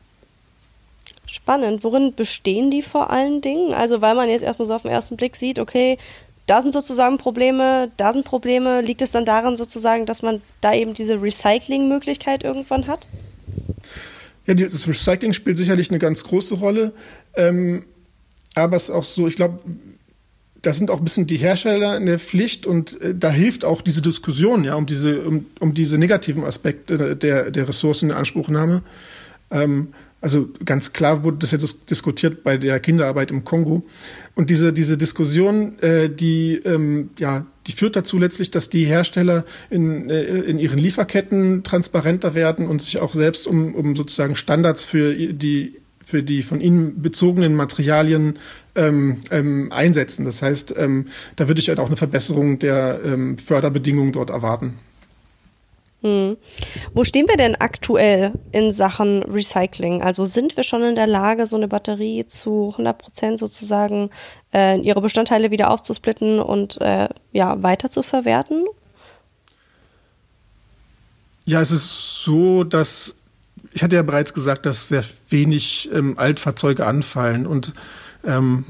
Spannend. 1.26 1.84
Worin 1.84 2.14
bestehen 2.14 2.70
die 2.70 2.82
vor 2.82 3.10
allen 3.10 3.40
Dingen? 3.40 3.74
Also, 3.74 4.00
weil 4.00 4.14
man 4.14 4.28
jetzt 4.28 4.42
erstmal 4.42 4.66
so 4.66 4.74
auf 4.74 4.82
den 4.82 4.90
ersten 4.90 5.16
Blick 5.16 5.36
sieht, 5.36 5.58
okay, 5.58 5.98
da 6.46 6.62
sind 6.62 6.72
sozusagen 6.72 7.18
Probleme, 7.18 7.90
da 7.98 8.12
sind 8.12 8.24
Probleme. 8.24 8.80
Liegt 8.80 9.02
es 9.02 9.10
dann 9.10 9.26
daran 9.26 9.58
sozusagen, 9.58 10.06
dass 10.06 10.22
man 10.22 10.40
da 10.62 10.72
eben 10.72 10.94
diese 10.94 11.20
Recycling-Möglichkeit 11.20 12.42
irgendwann 12.42 12.86
hat? 12.86 13.06
Ja, 14.46 14.54
das 14.54 14.88
Recycling 14.88 15.34
spielt 15.34 15.58
sicherlich 15.58 15.90
eine 15.90 15.98
ganz 15.98 16.24
große 16.24 16.54
Rolle. 16.54 16.92
Ähm, 17.36 17.84
aber 18.54 18.76
es 18.76 18.84
ist 18.84 18.90
auch 18.90 19.02
so, 19.02 19.28
ich 19.28 19.36
glaube, 19.36 19.60
da 20.62 20.72
sind 20.72 20.90
auch 20.90 20.98
ein 20.98 21.04
bisschen 21.04 21.26
die 21.26 21.36
Hersteller 21.36 21.96
in 21.96 22.06
der 22.06 22.18
Pflicht 22.18 22.66
und 22.66 23.00
äh, 23.00 23.14
da 23.14 23.30
hilft 23.30 23.64
auch 23.64 23.82
diese 23.82 24.02
Diskussion, 24.02 24.64
ja, 24.64 24.74
um 24.74 24.86
diese, 24.86 25.20
um, 25.20 25.46
um 25.60 25.74
diese 25.74 25.98
negativen 25.98 26.44
Aspekte 26.44 27.16
der, 27.16 27.50
der 27.50 27.68
Ressourceninanspruchnahme. 27.68 28.82
Ähm, 29.50 29.88
also 30.20 30.48
ganz 30.64 30.92
klar 30.92 31.22
wurde 31.22 31.38
das 31.38 31.52
ja 31.52 31.58
diskutiert 31.88 32.42
bei 32.42 32.56
der 32.56 32.80
Kinderarbeit 32.80 33.30
im 33.30 33.44
Kongo. 33.44 33.84
Und 34.34 34.50
diese, 34.50 34.72
diese 34.72 34.98
Diskussion, 34.98 35.78
äh, 35.78 36.10
die, 36.10 36.60
ähm, 36.64 37.10
ja, 37.18 37.46
die 37.68 37.72
führt 37.72 37.94
dazu 37.94 38.18
letztlich, 38.18 38.50
dass 38.50 38.68
die 38.68 38.84
Hersteller 38.84 39.44
in, 39.70 40.10
äh, 40.10 40.22
in 40.22 40.58
ihren 40.58 40.78
Lieferketten 40.78 41.62
transparenter 41.62 42.34
werden 42.34 42.66
und 42.66 42.82
sich 42.82 42.98
auch 42.98 43.14
selbst 43.14 43.46
um, 43.46 43.74
um 43.74 43.94
sozusagen 43.94 44.34
Standards 44.34 44.84
für 44.84 45.14
die 45.14 45.76
für 46.08 46.22
die 46.22 46.42
von 46.42 46.62
ihnen 46.62 47.02
bezogenen 47.02 47.54
Materialien 47.54 48.38
ähm, 48.78 49.18
ähm, 49.30 49.72
einsetzen. 49.72 50.24
Das 50.24 50.40
heißt, 50.40 50.74
ähm, 50.76 51.08
da 51.36 51.48
würde 51.48 51.60
ich 51.60 51.68
halt 51.68 51.80
auch 51.80 51.88
eine 51.88 51.96
Verbesserung 51.96 52.58
der 52.58 53.00
ähm, 53.04 53.36
Förderbedingungen 53.36 54.12
dort 54.12 54.30
erwarten. 54.30 54.78
Hm. 56.02 56.36
Wo 56.94 57.02
stehen 57.02 57.26
wir 57.26 57.36
denn 57.36 57.56
aktuell 57.56 58.32
in 58.52 58.72
Sachen 58.72 59.24
Recycling? 59.24 60.00
Also 60.00 60.24
sind 60.24 60.56
wir 60.56 60.62
schon 60.62 60.82
in 60.84 60.94
der 60.94 61.08
Lage, 61.08 61.44
so 61.46 61.56
eine 61.56 61.66
Batterie 61.66 62.24
zu 62.26 62.68
100 62.70 62.96
Prozent 62.96 63.38
sozusagen 63.38 64.10
äh, 64.54 64.78
ihre 64.78 65.00
Bestandteile 65.00 65.50
wieder 65.50 65.70
aufzusplitten 65.72 66.38
und 66.38 66.80
äh, 66.80 67.08
ja 67.32 67.60
weiter 67.64 67.90
zu 67.90 68.04
verwerten? 68.04 68.64
Ja, 71.46 71.60
es 71.60 71.72
ist 71.72 72.22
so, 72.22 72.62
dass 72.62 73.16
ich 73.72 73.82
hatte 73.82 73.96
ja 73.96 74.02
bereits 74.02 74.34
gesagt, 74.34 74.66
dass 74.66 74.88
sehr 74.88 75.04
wenig 75.30 75.90
ähm, 75.92 76.18
Altfahrzeuge 76.18 76.86
anfallen 76.86 77.46
und 77.46 77.74
ähm, 78.24 78.64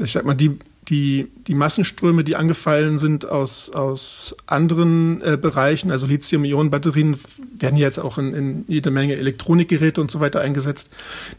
ich 0.00 0.12
sag 0.12 0.24
mal, 0.24 0.34
die 0.34 0.58
die, 0.88 1.30
die 1.46 1.54
Massenströme, 1.54 2.24
die 2.24 2.36
angefallen 2.36 2.98
sind 2.98 3.28
aus, 3.28 3.70
aus 3.70 4.36
anderen 4.46 5.22
äh, 5.22 5.38
Bereichen, 5.40 5.90
also 5.90 6.06
Lithium-Ionen-Batterien, 6.06 7.16
werden 7.58 7.76
jetzt 7.76 7.98
auch 7.98 8.18
in, 8.18 8.34
in 8.34 8.64
jede 8.68 8.90
Menge 8.90 9.16
Elektronikgeräte 9.16 10.00
und 10.00 10.10
so 10.10 10.20
weiter 10.20 10.40
eingesetzt. 10.40 10.90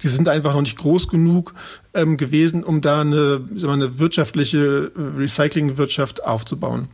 Die 0.02 0.08
sind 0.08 0.28
einfach 0.28 0.54
noch 0.54 0.62
nicht 0.62 0.78
groß 0.78 1.08
genug 1.08 1.54
ähm, 1.94 2.18
gewesen, 2.18 2.64
um 2.64 2.82
da 2.82 3.02
eine, 3.02 3.42
wir, 3.50 3.70
eine 3.70 4.00
wirtschaftliche 4.00 4.92
äh, 4.96 5.20
Recyclingwirtschaft 5.20 6.24
aufzubauen. 6.24 6.88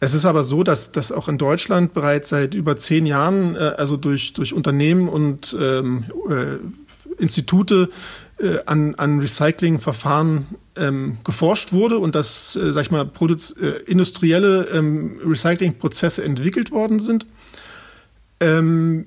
Es 0.00 0.12
ist 0.12 0.26
aber 0.26 0.44
so, 0.44 0.64
dass, 0.64 0.92
dass 0.92 1.12
auch 1.12 1.28
in 1.28 1.38
Deutschland 1.38 1.94
bereits 1.94 2.28
seit 2.28 2.54
über 2.54 2.76
zehn 2.76 3.06
Jahren, 3.06 3.56
äh, 3.56 3.74
also 3.78 3.96
durch, 3.96 4.34
durch 4.34 4.52
Unternehmen 4.52 5.08
und 5.08 5.56
ähm, 5.58 6.04
äh, 6.28 7.22
Institute, 7.22 7.88
äh, 8.38 8.58
an, 8.66 8.94
an 8.96 9.20
Recyclingverfahren 9.20 10.46
ähm, 10.76 11.18
geforscht 11.24 11.72
wurde 11.72 11.98
und 11.98 12.14
dass, 12.14 12.56
äh, 12.56 12.72
sag 12.72 12.82
ich 12.82 12.90
mal, 12.90 13.10
äh, 13.60 13.66
industrielle 13.86 14.68
ähm, 14.72 15.20
Recyclingprozesse 15.24 16.24
entwickelt 16.24 16.70
worden 16.70 16.98
sind. 16.98 17.26
Ähm, 18.40 19.06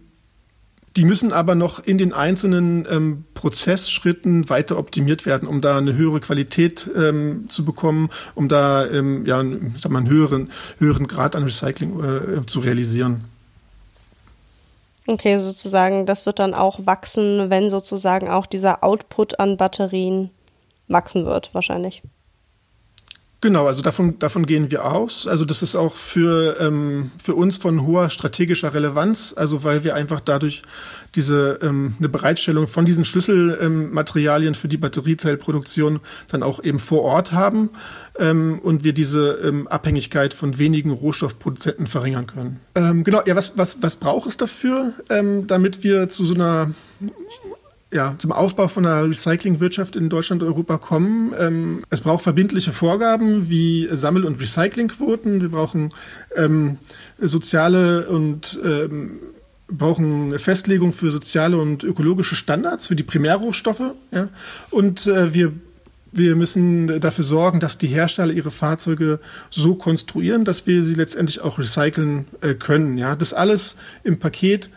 die 0.97 1.05
müssen 1.05 1.31
aber 1.31 1.53
noch 1.53 1.85
in 1.85 1.99
den 1.99 2.11
einzelnen 2.11 2.87
ähm, 2.89 3.25
Prozessschritten 3.35 4.49
weiter 4.49 4.79
optimiert 4.79 5.27
werden, 5.27 5.47
um 5.47 5.61
da 5.61 5.77
eine 5.77 5.95
höhere 5.95 6.19
Qualität 6.19 6.89
ähm, 6.95 7.45
zu 7.49 7.65
bekommen, 7.65 8.09
um 8.33 8.49
da 8.49 8.85
ähm, 8.87 9.25
ja, 9.25 9.43
sag 9.77 9.91
mal, 9.91 9.99
einen 9.99 10.09
höheren, 10.09 10.49
höheren 10.79 11.05
Grad 11.05 11.35
an 11.35 11.43
Recycling 11.43 11.99
äh, 12.03 12.45
zu 12.47 12.61
realisieren. 12.61 13.25
Okay, 15.09 15.37
sozusagen, 15.37 16.05
das 16.05 16.25
wird 16.25 16.39
dann 16.39 16.53
auch 16.53 16.85
wachsen, 16.85 17.49
wenn 17.49 17.69
sozusagen 17.69 18.27
auch 18.27 18.45
dieser 18.45 18.83
Output 18.83 19.39
an 19.39 19.55
Batterien 19.55 20.31
wachsen 20.89 21.25
wird, 21.25 21.53
wahrscheinlich. 21.53 22.03
Genau, 23.39 23.67
also 23.67 23.83
davon, 23.83 24.17
davon 24.17 24.47
gehen 24.47 24.71
wir 24.71 24.85
aus. 24.85 25.27
Also 25.27 25.45
das 25.45 25.61
ist 25.61 25.75
auch 25.75 25.93
für, 25.93 26.59
ähm, 26.59 27.11
für 27.23 27.35
uns 27.35 27.57
von 27.57 27.85
hoher 27.85 28.09
strategischer 28.09 28.73
Relevanz, 28.73 29.35
also 29.37 29.63
weil 29.63 29.83
wir 29.83 29.93
einfach 29.93 30.21
dadurch 30.21 30.63
diese 31.13 31.59
ähm, 31.61 31.93
eine 31.99 32.09
Bereitstellung 32.09 32.67
von 32.67 32.85
diesen 32.85 33.05
Schlüsselmaterialien 33.05 34.53
ähm, 34.53 34.59
für 34.59 34.67
die 34.67 34.77
Batteriezellproduktion 34.77 35.99
dann 36.29 36.41
auch 36.41 36.63
eben 36.63 36.79
vor 36.79 37.03
Ort 37.03 37.31
haben 37.31 37.69
ähm, 38.17 38.57
und 38.59 38.83
wir 38.83 38.93
diese 38.93 39.33
ähm, 39.43 39.67
Abhängigkeit 39.67 40.33
von 40.33 40.57
wenigen 40.57 40.89
Rohstoffproduzenten 40.89 41.85
verringern 41.85 42.25
können. 42.25 42.59
Ähm, 42.73 43.03
genau, 43.03 43.21
ja, 43.27 43.35
was, 43.35 43.55
was, 43.55 43.83
was 43.83 43.97
braucht 43.97 44.27
es 44.27 44.37
dafür, 44.37 44.93
ähm, 45.11 45.45
damit 45.45 45.83
wir 45.83 46.09
zu 46.09 46.25
so 46.25 46.33
einer 46.33 46.71
ja, 47.91 48.15
zum 48.17 48.31
Aufbau 48.31 48.67
von 48.67 48.85
einer 48.85 49.09
Recyclingwirtschaft 49.09 49.95
in 49.95 50.09
Deutschland 50.09 50.43
und 50.43 50.49
Europa 50.49 50.77
kommen. 50.77 51.33
Ähm, 51.39 51.83
es 51.89 52.01
braucht 52.01 52.23
verbindliche 52.23 52.73
Vorgaben 52.73 53.49
wie 53.49 53.87
Sammel- 53.91 54.25
und 54.25 54.41
Recyclingquoten. 54.41 55.41
Wir 55.41 55.49
brauchen 55.49 55.89
ähm, 56.35 56.77
soziale 57.17 58.07
und 58.09 58.59
ähm, 58.63 59.19
brauchen 59.69 60.37
Festlegung 60.37 60.93
für 60.93 61.11
soziale 61.11 61.57
und 61.57 61.83
ökologische 61.83 62.35
Standards 62.35 62.87
für 62.87 62.95
die 62.95 63.03
Primärrohstoffe. 63.03 63.93
Ja? 64.11 64.29
Und 64.69 65.07
äh, 65.07 65.33
wir 65.33 65.53
wir 66.11 66.35
müssen 66.35 66.99
dafür 66.99 67.23
sorgen, 67.23 67.59
dass 67.59 67.77
die 67.77 67.87
Hersteller 67.87 68.31
ihre 68.33 68.49
Fahrzeuge 68.49 69.19
so 69.49 69.75
konstruieren, 69.75 70.45
dass 70.45 70.65
wir 70.65 70.83
sie 70.83 70.93
letztendlich 70.93 71.41
auch 71.41 71.59
recyceln 71.59 72.25
äh, 72.41 72.53
können. 72.53 72.97
Ja, 72.97 73.15
das 73.15 73.33
alles 73.33 73.75
im 74.03 74.17
Paket 74.17 74.69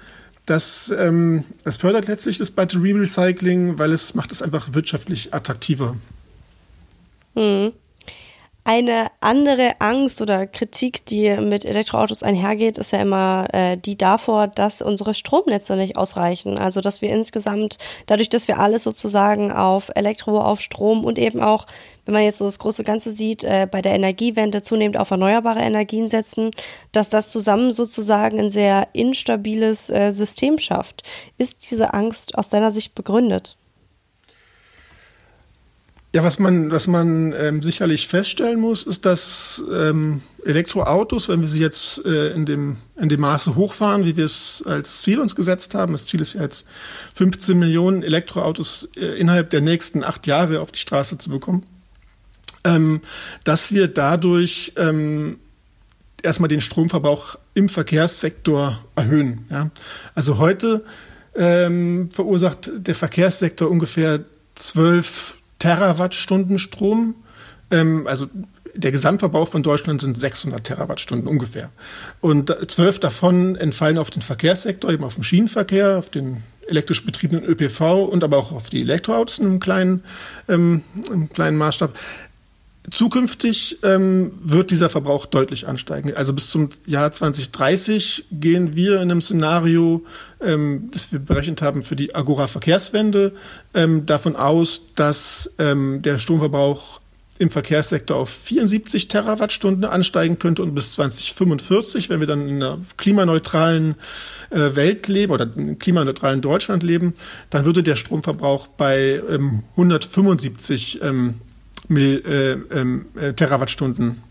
das, 0.50 0.92
ähm, 0.98 1.44
das 1.62 1.76
fördert 1.76 2.08
letztlich 2.08 2.36
das 2.36 2.50
Batterie-Recycling, 2.50 3.78
weil 3.78 3.92
es 3.92 4.14
macht 4.14 4.32
es 4.32 4.42
einfach 4.42 4.74
wirtschaftlich 4.74 5.32
attraktiver. 5.32 5.96
Hm. 7.36 7.72
Eine 8.72 9.08
andere 9.18 9.80
Angst 9.80 10.22
oder 10.22 10.46
Kritik, 10.46 11.04
die 11.04 11.28
mit 11.38 11.64
Elektroautos 11.64 12.22
einhergeht, 12.22 12.78
ist 12.78 12.92
ja 12.92 13.00
immer 13.00 13.48
äh, 13.52 13.76
die 13.76 13.98
davor, 13.98 14.46
dass 14.46 14.80
unsere 14.80 15.12
Stromnetze 15.14 15.74
nicht 15.74 15.96
ausreichen. 15.96 16.56
Also 16.56 16.80
dass 16.80 17.02
wir 17.02 17.10
insgesamt, 17.10 17.78
dadurch, 18.06 18.28
dass 18.28 18.46
wir 18.46 18.60
alles 18.60 18.84
sozusagen 18.84 19.50
auf 19.50 19.90
Elektro, 19.96 20.40
auf 20.40 20.60
Strom 20.60 21.04
und 21.04 21.18
eben 21.18 21.42
auch, 21.42 21.66
wenn 22.04 22.14
man 22.14 22.22
jetzt 22.22 22.38
so 22.38 22.44
das 22.44 22.60
große 22.60 22.84
Ganze 22.84 23.10
sieht, 23.10 23.42
äh, 23.42 23.66
bei 23.68 23.82
der 23.82 23.94
Energiewende 23.94 24.62
zunehmend 24.62 24.98
auf 24.98 25.10
erneuerbare 25.10 25.62
Energien 25.62 26.08
setzen, 26.08 26.52
dass 26.92 27.10
das 27.10 27.32
zusammen 27.32 27.72
sozusagen 27.72 28.38
ein 28.38 28.50
sehr 28.50 28.86
instabiles 28.92 29.90
äh, 29.90 30.12
System 30.12 30.58
schafft. 30.58 31.02
Ist 31.38 31.72
diese 31.72 31.92
Angst 31.92 32.38
aus 32.38 32.50
deiner 32.50 32.70
Sicht 32.70 32.94
begründet? 32.94 33.56
Ja, 36.12 36.24
was 36.24 36.40
man, 36.40 36.72
was 36.72 36.88
man 36.88 37.32
ähm, 37.38 37.62
sicherlich 37.62 38.08
feststellen 38.08 38.58
muss, 38.58 38.82
ist, 38.82 39.06
dass 39.06 39.62
ähm, 39.72 40.22
Elektroautos, 40.44 41.28
wenn 41.28 41.40
wir 41.40 41.46
sie 41.48 41.60
jetzt 41.60 42.04
äh, 42.04 42.32
in, 42.32 42.46
dem, 42.46 42.78
in 42.96 43.08
dem 43.08 43.20
Maße 43.20 43.54
hochfahren, 43.54 44.04
wie 44.04 44.16
wir 44.16 44.24
es 44.24 44.64
als 44.66 45.02
Ziel 45.02 45.20
uns 45.20 45.36
gesetzt 45.36 45.76
haben, 45.76 45.92
das 45.92 46.06
Ziel 46.06 46.20
ist 46.20 46.32
ja 46.32 46.42
jetzt 46.42 46.66
15 47.14 47.56
Millionen 47.56 48.02
Elektroautos 48.02 48.90
äh, 48.96 49.20
innerhalb 49.20 49.50
der 49.50 49.60
nächsten 49.60 50.02
acht 50.02 50.26
Jahre 50.26 50.60
auf 50.60 50.72
die 50.72 50.80
Straße 50.80 51.16
zu 51.16 51.30
bekommen, 51.30 51.64
ähm, 52.64 53.02
dass 53.44 53.72
wir 53.72 53.86
dadurch 53.86 54.72
ähm, 54.76 55.38
erstmal 56.24 56.48
den 56.48 56.60
Stromverbrauch 56.60 57.38
im 57.54 57.68
Verkehrssektor 57.68 58.84
erhöhen. 58.96 59.46
Ja? 59.48 59.70
Also 60.16 60.38
heute 60.38 60.84
ähm, 61.36 62.10
verursacht 62.10 62.68
der 62.74 62.96
Verkehrssektor 62.96 63.70
ungefähr 63.70 64.24
zwölf 64.56 65.39
Terawattstunden 65.60 66.58
Strom. 66.58 67.14
Ähm, 67.70 68.08
also 68.08 68.26
der 68.74 68.90
Gesamtverbrauch 68.90 69.48
von 69.48 69.62
Deutschland 69.62 70.00
sind 70.00 70.18
600 70.18 70.64
Terawattstunden 70.64 71.28
ungefähr. 71.28 71.70
Und 72.20 72.54
zwölf 72.68 72.98
davon 72.98 73.56
entfallen 73.56 73.98
auf 73.98 74.10
den 74.10 74.22
Verkehrssektor, 74.22 74.90
eben 74.90 75.04
auf 75.04 75.14
den 75.14 75.24
Schienenverkehr, 75.24 75.98
auf 75.98 76.10
den 76.10 76.42
elektrisch 76.68 77.04
betriebenen 77.04 77.44
ÖPV 77.44 78.04
und 78.04 78.22
aber 78.22 78.36
auch 78.36 78.52
auf 78.52 78.70
die 78.70 78.80
Elektroautos 78.80 79.38
in 79.38 79.46
einem 79.46 79.60
kleinen, 79.60 80.04
ähm, 80.48 80.82
im 81.12 81.28
kleinen 81.32 81.56
Maßstab. 81.58 81.98
Zukünftig 82.88 83.78
ähm, 83.82 84.32
wird 84.42 84.70
dieser 84.70 84.88
Verbrauch 84.88 85.26
deutlich 85.26 85.68
ansteigen. 85.68 86.14
Also 86.14 86.32
bis 86.32 86.48
zum 86.48 86.70
Jahr 86.86 87.12
2030 87.12 88.24
gehen 88.32 88.74
wir 88.74 88.94
in 88.94 89.10
einem 89.10 89.20
Szenario, 89.20 90.04
ähm, 90.40 90.90
das 90.92 91.12
wir 91.12 91.18
berechnet 91.18 91.60
haben 91.60 91.82
für 91.82 91.94
die 91.94 92.14
Agora 92.14 92.46
Verkehrswende, 92.46 93.32
ähm, 93.74 94.06
davon 94.06 94.34
aus, 94.34 94.86
dass 94.96 95.52
ähm, 95.58 96.00
der 96.00 96.18
Stromverbrauch 96.18 97.00
im 97.38 97.50
Verkehrssektor 97.50 98.16
auf 98.16 98.28
74 98.28 99.08
Terawattstunden 99.08 99.84
ansteigen 99.84 100.38
könnte 100.38 100.62
und 100.62 100.74
bis 100.74 100.92
2045, 100.92 102.10
wenn 102.10 102.20
wir 102.20 102.26
dann 102.26 102.48
in 102.48 102.62
einer 102.62 102.78
klimaneutralen 102.96 103.94
äh, 104.50 104.74
Welt 104.74 105.06
leben 105.08 105.32
oder 105.32 105.48
in 105.54 105.78
klimaneutralen 105.78 106.40
Deutschland 106.42 106.82
leben, 106.82 107.14
dann 107.50 107.64
würde 107.64 107.82
der 107.82 107.96
Stromverbrauch 107.96 108.66
bei 108.66 109.22
ähm, 109.30 109.62
175 109.76 111.00
ähm, 111.02 111.34
Mil, 111.90 112.22
äh, 112.24 112.78
ähm, 112.78 113.06
äh, 113.16 113.32
Terawattstunden 113.32 114.22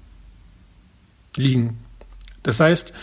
liegen. 1.36 1.78
Das 2.44 2.60
heißt, 2.60 2.94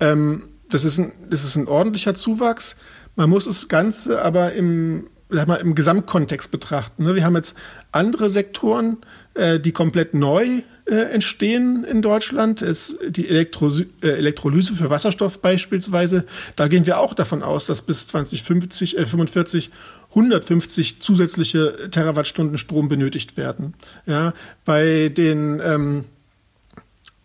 ähm, 0.00 0.48
das, 0.70 0.84
ist 0.84 0.98
ein, 0.98 1.12
das 1.28 1.44
ist 1.44 1.56
ein 1.56 1.68
ordentlicher 1.68 2.14
Zuwachs. 2.14 2.76
Man 3.14 3.30
muss 3.30 3.44
das 3.44 3.68
Ganze 3.68 4.22
aber 4.22 4.52
im, 4.54 5.08
sag 5.28 5.48
mal, 5.48 5.56
im 5.56 5.74
Gesamtkontext 5.74 6.50
betrachten. 6.50 7.04
Ne? 7.04 7.14
Wir 7.14 7.24
haben 7.24 7.36
jetzt 7.36 7.56
andere 7.92 8.28
Sektoren, 8.28 8.98
äh, 9.34 9.60
die 9.60 9.72
komplett 9.72 10.14
neu 10.14 10.62
äh, 10.86 10.94
entstehen 10.94 11.84
in 11.84 12.00
Deutschland. 12.00 12.62
Es, 12.62 12.96
die 13.08 13.28
Elektro 13.28 13.70
äh, 14.02 14.08
Elektrolyse 14.08 14.74
für 14.74 14.88
Wasserstoff 14.88 15.40
beispielsweise. 15.40 16.24
Da 16.56 16.68
gehen 16.68 16.86
wir 16.86 17.00
auch 17.00 17.12
davon 17.12 17.42
aus, 17.42 17.66
dass 17.66 17.82
bis 17.82 18.06
2050, 18.06 18.98
äh, 18.98 19.06
45 19.06 19.70
150 20.16 21.00
zusätzliche 21.00 21.90
Terawattstunden 21.90 22.58
Strom 22.58 22.88
benötigt 22.88 23.36
werden. 23.36 23.74
Ja, 24.06 24.32
bei 24.64 25.10
den 25.10 25.60
ähm, 25.62 26.04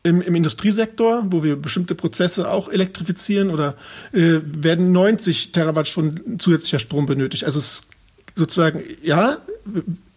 im, 0.03 0.21
im 0.21 0.35
Industriesektor, 0.35 1.23
wo 1.29 1.43
wir 1.43 1.55
bestimmte 1.55 1.95
Prozesse 1.95 2.49
auch 2.49 2.69
elektrifizieren 2.69 3.49
oder 3.49 3.75
äh, 4.11 4.39
werden 4.43 4.91
90 4.91 5.51
Terawattstunden 5.51 6.39
zusätzlicher 6.39 6.79
Strom 6.79 7.05
benötigt. 7.05 7.45
Also 7.45 7.59
es 7.59 7.87
sozusagen, 8.35 8.83
ja, 9.03 9.37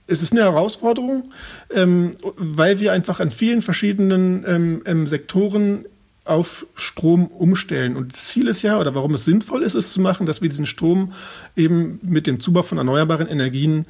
es 0.06 0.22
ist 0.22 0.32
eine 0.32 0.42
Herausforderung, 0.42 1.24
ähm, 1.70 2.12
weil 2.36 2.80
wir 2.80 2.92
einfach 2.92 3.20
an 3.20 3.30
vielen 3.30 3.62
verschiedenen 3.62 4.44
ähm, 4.46 4.82
ähm, 4.84 5.06
Sektoren 5.06 5.84
auf 6.24 6.66
Strom 6.74 7.26
umstellen. 7.26 7.96
Und 7.96 8.12
das 8.12 8.26
Ziel 8.26 8.48
ist 8.48 8.62
ja, 8.62 8.78
oder 8.78 8.94
warum 8.94 9.14
es 9.14 9.24
sinnvoll 9.24 9.62
ist, 9.62 9.74
es 9.74 9.92
zu 9.92 10.00
machen, 10.00 10.26
dass 10.26 10.40
wir 10.40 10.48
diesen 10.48 10.66
Strom 10.66 11.12
eben 11.56 11.98
mit 12.02 12.26
dem 12.26 12.40
Zubau 12.40 12.62
von 12.62 12.78
erneuerbaren 12.78 13.28
Energien 13.28 13.86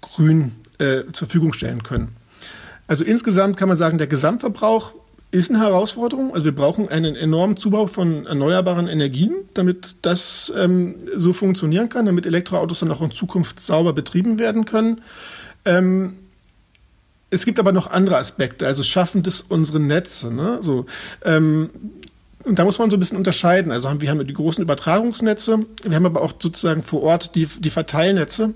grün 0.00 0.52
äh, 0.78 1.04
zur 1.12 1.26
Verfügung 1.26 1.52
stellen 1.52 1.82
können. 1.82 2.16
Also 2.86 3.04
insgesamt 3.04 3.56
kann 3.56 3.68
man 3.68 3.76
sagen, 3.76 3.98
der 3.98 4.06
Gesamtverbrauch 4.06 4.92
ist 5.30 5.50
eine 5.50 5.60
Herausforderung. 5.60 6.32
Also 6.32 6.46
wir 6.46 6.54
brauchen 6.54 6.88
einen 6.88 7.14
enormen 7.14 7.56
Zubau 7.56 7.86
von 7.86 8.26
erneuerbaren 8.26 8.88
Energien, 8.88 9.34
damit 9.54 9.96
das 10.02 10.52
ähm, 10.56 10.96
so 11.14 11.32
funktionieren 11.32 11.88
kann, 11.88 12.06
damit 12.06 12.24
Elektroautos 12.24 12.80
dann 12.80 12.90
auch 12.90 13.02
in 13.02 13.12
Zukunft 13.12 13.60
sauber 13.60 13.92
betrieben 13.92 14.38
werden 14.38 14.64
können. 14.64 15.02
Ähm, 15.64 16.14
es 17.30 17.44
gibt 17.44 17.58
aber 17.58 17.72
noch 17.72 17.88
andere 17.88 18.16
Aspekte, 18.16 18.66
also 18.66 18.82
schaffen 18.82 19.22
das 19.22 19.42
unsere 19.42 19.80
Netze. 19.80 20.32
Ne? 20.32 20.58
So, 20.62 20.86
ähm, 21.24 21.70
und 22.44 22.58
da 22.58 22.64
muss 22.64 22.78
man 22.78 22.88
so 22.88 22.96
ein 22.96 23.00
bisschen 23.00 23.18
unterscheiden. 23.18 23.72
Also 23.72 23.90
haben, 23.90 24.00
wir 24.00 24.10
haben 24.10 24.26
die 24.26 24.32
großen 24.32 24.62
Übertragungsnetze, 24.62 25.60
wir 25.82 25.96
haben 25.96 26.06
aber 26.06 26.22
auch 26.22 26.32
sozusagen 26.40 26.82
vor 26.82 27.02
Ort 27.02 27.34
die, 27.34 27.46
die 27.46 27.70
Verteilnetze. 27.70 28.54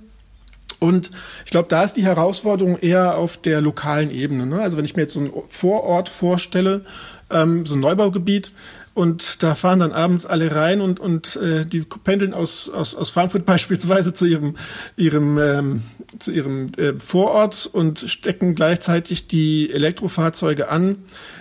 Und 0.79 1.11
ich 1.45 1.51
glaube, 1.51 1.69
da 1.69 1.85
ist 1.85 1.95
die 1.95 2.05
Herausforderung 2.05 2.79
eher 2.79 3.17
auf 3.17 3.37
der 3.37 3.61
lokalen 3.61 4.11
Ebene. 4.11 4.47
Ne? 4.47 4.61
Also 4.61 4.77
wenn 4.77 4.85
ich 4.85 4.97
mir 4.97 5.03
jetzt 5.03 5.15
so 5.15 5.21
ein 5.21 5.33
Vorort 5.49 6.09
vorstelle, 6.09 6.85
ähm, 7.31 7.67
so 7.67 7.75
ein 7.75 7.81
Neubaugebiet, 7.81 8.53
und 8.95 9.43
da 9.43 9.55
fahren 9.55 9.79
dann 9.79 9.93
abends 9.93 10.27
alle 10.27 10.55
rein 10.55 10.83
und, 10.83 11.01
und 11.01 11.37
äh, 11.37 11.65
die 11.65 11.81
pendeln 11.81 12.35
aus, 12.35 12.69
aus, 12.69 12.95
aus 12.95 13.11
Frankfurt 13.11 13.47
beispielsweise 13.47 14.13
zu 14.13 14.27
ihrem, 14.27 14.57
ihrem, 14.97 15.39
ähm, 15.39 15.83
zu 16.19 16.31
ihrem 16.31 16.73
äh, 16.77 16.95
Vorort 16.99 17.71
und 17.73 18.01
stecken 18.01 18.55
gleichzeitig 18.55 19.29
die 19.29 19.71
Elektrofahrzeuge 19.71 20.69
an, 20.69 20.99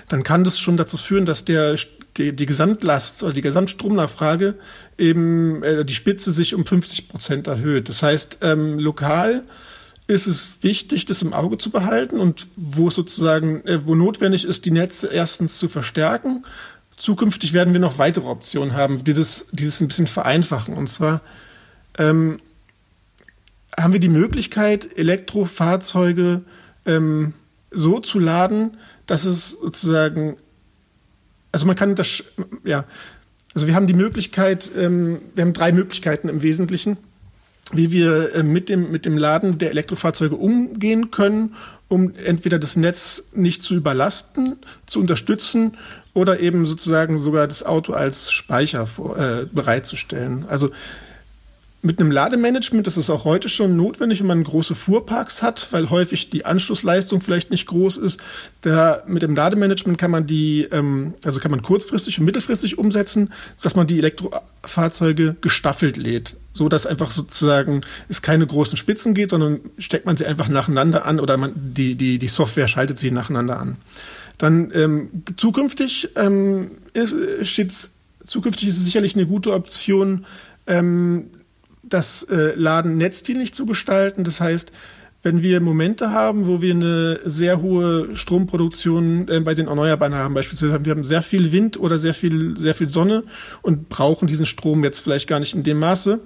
dann 0.08 0.24
kann 0.24 0.44
das 0.44 0.60
schon 0.60 0.78
dazu 0.78 0.98
führen, 0.98 1.26
dass 1.26 1.44
der, 1.44 1.76
die, 2.18 2.34
die 2.34 2.46
Gesamtlast 2.46 3.22
oder 3.22 3.34
die 3.34 3.42
Gesamtstromnachfrage 3.42 4.56
eben 4.98 5.62
äh, 5.64 5.84
die 5.84 5.94
Spitze 5.94 6.32
sich 6.32 6.56
um 6.56 6.66
50 6.66 7.10
Prozent 7.10 7.48
erhöht. 7.48 7.90
Das 7.90 8.02
heißt, 8.02 8.40
ähm, 8.42 8.80
lokal 8.80 9.44
ist 10.08 10.28
es 10.28 10.56
wichtig, 10.62 11.06
das 11.06 11.22
im 11.22 11.34
Auge 11.34 11.58
zu 11.58 11.70
behalten 11.70 12.20
und 12.20 12.48
wo 12.56 12.90
sozusagen, 12.90 13.66
äh, 13.66 13.86
wo 13.86 13.96
notwendig 13.96 14.46
ist, 14.46 14.66
die 14.66 14.72
Netze 14.72 15.08
erstens 15.08 15.58
zu 15.58 15.68
verstärken 15.68 16.46
zukünftig 17.02 17.54
werden 17.54 17.74
wir 17.74 17.82
noch 17.82 17.98
weitere 17.98 18.28
Optionen 18.28 18.76
haben, 18.76 19.04
die 19.04 19.14
das, 19.14 19.48
die 19.52 19.66
das 19.66 19.82
ein 19.82 19.88
bisschen 19.88 20.06
vereinfachen. 20.06 20.76
Und 20.76 20.88
zwar 20.88 21.22
ähm, 21.98 22.40
haben 23.76 23.94
wir 23.94 24.00
die 24.00 24.10
Möglichkeit, 24.10 24.98
Elektrofahrzeuge 24.98 26.44
ähm, 26.86 27.34
so 27.72 28.00
zu 28.00 28.20
laden, 28.20 28.78
dass 29.08 29.26
es 29.26 29.54
sozusagen, 29.54 30.38
also 31.52 31.66
man 31.66 31.76
kann 31.76 31.96
das, 31.96 32.24
ja, 32.64 32.86
also 33.56 33.66
wir 33.66 33.74
haben 33.74 33.88
die 33.88 33.96
Möglichkeit, 33.96 34.72
ähm, 34.78 35.22
wir 35.34 35.44
haben 35.44 35.54
drei 35.54 35.72
Möglichkeiten 35.72 36.30
im 36.30 36.44
Wesentlichen, 36.44 36.98
wie 37.74 37.92
wir 37.92 38.36
äh, 38.36 38.44
mit, 38.44 38.70
dem, 38.70 38.92
mit 38.92 39.06
dem 39.08 39.18
Laden 39.18 39.58
der 39.58 39.72
Elektrofahrzeuge 39.72 40.36
umgehen 40.36 41.10
können, 41.10 41.56
um 41.88 42.14
entweder 42.16 42.60
das 42.60 42.76
Netz 42.76 43.24
nicht 43.34 43.64
zu 43.64 43.76
überlasten, 43.76 44.58
zu 44.86 45.00
unterstützen 45.00 45.78
oder 46.14 46.40
eben 46.40 46.66
sozusagen 46.66 47.20
sogar 47.20 47.48
das 47.48 47.64
Auto 47.64 47.94
als 47.94 48.32
Speicher 48.32 48.88
vor, 48.88 49.18
äh, 49.18 49.46
bereitzustellen. 49.52 50.46
Also 50.48 50.70
mit 51.84 52.00
einem 52.00 52.12
Lademanagement, 52.12 52.86
das 52.86 52.96
ist 52.96 53.10
auch 53.10 53.26
heute 53.26 53.50
schon 53.50 53.76
notwendig, 53.76 54.20
wenn 54.20 54.28
man 54.28 54.44
große 54.44 54.76
Fuhrparks 54.76 55.42
hat, 55.42 55.70
weil 55.72 55.90
häufig 55.90 56.30
die 56.30 56.46
Anschlussleistung 56.46 57.22
vielleicht 57.22 57.50
nicht 57.50 57.66
groß 57.66 57.98
ist. 57.98 58.20
Da 58.62 59.04
mit 59.08 59.24
dem 59.24 59.36
Lademanagement 59.36 59.98
kann 59.98 60.12
man 60.12 60.28
die, 60.28 60.68
ähm, 60.72 61.16
also 61.24 61.40
kann 61.40 61.50
man 61.50 61.64
kurzfristig 61.64 62.20
und 62.20 62.26
mittelfristig 62.26 62.78
umsetzen, 62.78 63.34
dass 63.64 63.76
man 63.76 63.88
die 63.88 63.98
Elektrofahrzeuge 63.98 65.38
gestaffelt 65.42 65.98
lädt, 65.98 66.36
so 66.54 66.70
dass 66.70 66.86
einfach 66.86 67.10
sozusagen 67.10 67.82
es 68.10 68.22
keine 68.22 68.46
großen 68.46 68.78
Spitzen 68.78 69.16
geht, 69.16 69.32
sondern 69.32 69.62
steckt 69.80 70.06
man 70.06 70.18
sie 70.18 70.28
einfach 70.28 70.50
nacheinander 70.50 71.06
an 71.06 71.20
oder 71.20 71.38
man 71.38 71.54
die 71.56 71.96
die 71.96 72.20
die 72.20 72.28
Software 72.28 72.68
schaltet 72.68 73.00
sie 73.00 73.10
nacheinander 73.10 73.60
an. 73.60 73.78
Dann 74.42 74.72
ähm, 74.74 75.10
zukünftig 75.38 76.10
ähm, 76.16 76.72
ist, 76.94 77.16
steht's, 77.44 77.92
zukünftig 78.26 78.70
ist 78.70 78.78
es 78.80 78.86
sicherlich 78.86 79.14
eine 79.14 79.28
gute 79.28 79.54
Option, 79.54 80.26
ähm, 80.66 81.28
das 81.84 82.24
äh, 82.24 82.56
Laden 82.56 82.98
netzdienlich 82.98 83.54
zu 83.54 83.68
gestalten. 83.68 84.24
Das 84.24 84.42
heißt, 84.42 84.72
wenn 85.24 85.44
wir 85.44 85.62
Momente 85.62 86.12
haben, 86.12 86.48
wo 86.48 86.62
wir 86.62 86.74
eine 86.74 87.20
sehr 87.26 87.62
hohe 87.62 88.16
Stromproduktion 88.16 89.28
äh, 89.28 89.40
bei 89.40 89.54
den 89.54 89.68
Erneuerbaren 89.68 90.16
haben, 90.16 90.34
beispielsweise 90.34 90.84
wir 90.84 90.92
haben 90.92 91.04
sehr 91.04 91.22
viel 91.22 91.52
Wind 91.52 91.80
oder 91.80 92.00
sehr 92.00 92.14
viel, 92.14 92.60
sehr 92.60 92.74
viel 92.74 92.88
Sonne 92.88 93.24
und 93.62 93.90
brauchen 93.90 94.28
diesen 94.28 94.46
Strom 94.48 94.84
jetzt 94.84 95.00
vielleicht 95.00 95.28
gar 95.28 95.40
nicht 95.40 95.54
in 95.54 95.64
dem 95.64 95.80
Maße, 95.80 96.20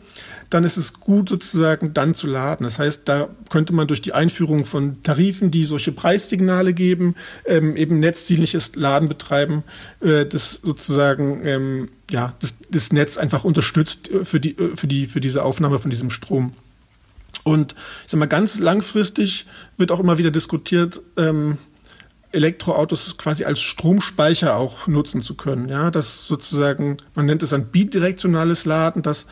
dann 0.49 0.63
ist 0.63 0.77
es 0.77 0.93
gut 0.93 1.27
sozusagen 1.27 1.93
dann 1.93 2.15
zu 2.15 2.27
laden. 2.27 2.63
Das 2.63 2.79
heißt, 2.79 3.01
da 3.05 3.27
könnte 3.49 3.73
man 3.73 3.87
durch 3.87 4.01
die 4.01 4.13
Einführung 4.13 4.65
von 4.65 5.03
Tarifen, 5.03 5.51
die 5.51 5.65
solche 5.65 5.91
Preissignale 5.91 6.73
geben, 6.73 7.15
ähm, 7.45 7.75
eben 7.75 7.99
netzdienliches 7.99 8.75
Laden 8.75 9.09
betreiben, 9.09 9.63
äh, 9.99 10.25
das 10.25 10.61
sozusagen 10.63 11.45
ähm, 11.45 11.89
ja 12.09 12.33
das, 12.39 12.55
das 12.69 12.93
Netz 12.93 13.17
einfach 13.17 13.43
unterstützt 13.43 14.09
äh, 14.09 14.23
für 14.23 14.39
die 14.39 14.57
äh, 14.57 14.75
für 14.75 14.87
die 14.87 15.07
für 15.07 15.19
diese 15.19 15.43
Aufnahme 15.43 15.79
von 15.79 15.91
diesem 15.91 16.11
Strom. 16.11 16.53
Und 17.45 17.75
ich 18.05 18.11
sag 18.11 18.19
mal, 18.19 18.25
ganz 18.25 18.59
langfristig 18.59 19.45
wird 19.77 19.91
auch 19.91 19.99
immer 19.99 20.17
wieder 20.17 20.31
diskutiert, 20.31 20.99
ähm, 21.15 21.59
Elektroautos 22.31 23.17
quasi 23.17 23.45
als 23.45 23.61
Stromspeicher 23.61 24.57
auch 24.57 24.87
nutzen 24.87 25.21
zu 25.21 25.35
können. 25.35 25.69
Ja, 25.69 25.89
das 25.89 26.27
sozusagen, 26.27 26.97
man 27.13 27.27
nennt 27.27 27.41
es 27.43 27.53
ein 27.53 27.67
bidirektionales 27.67 28.65
Laden, 28.65 29.03
dass 29.03 29.25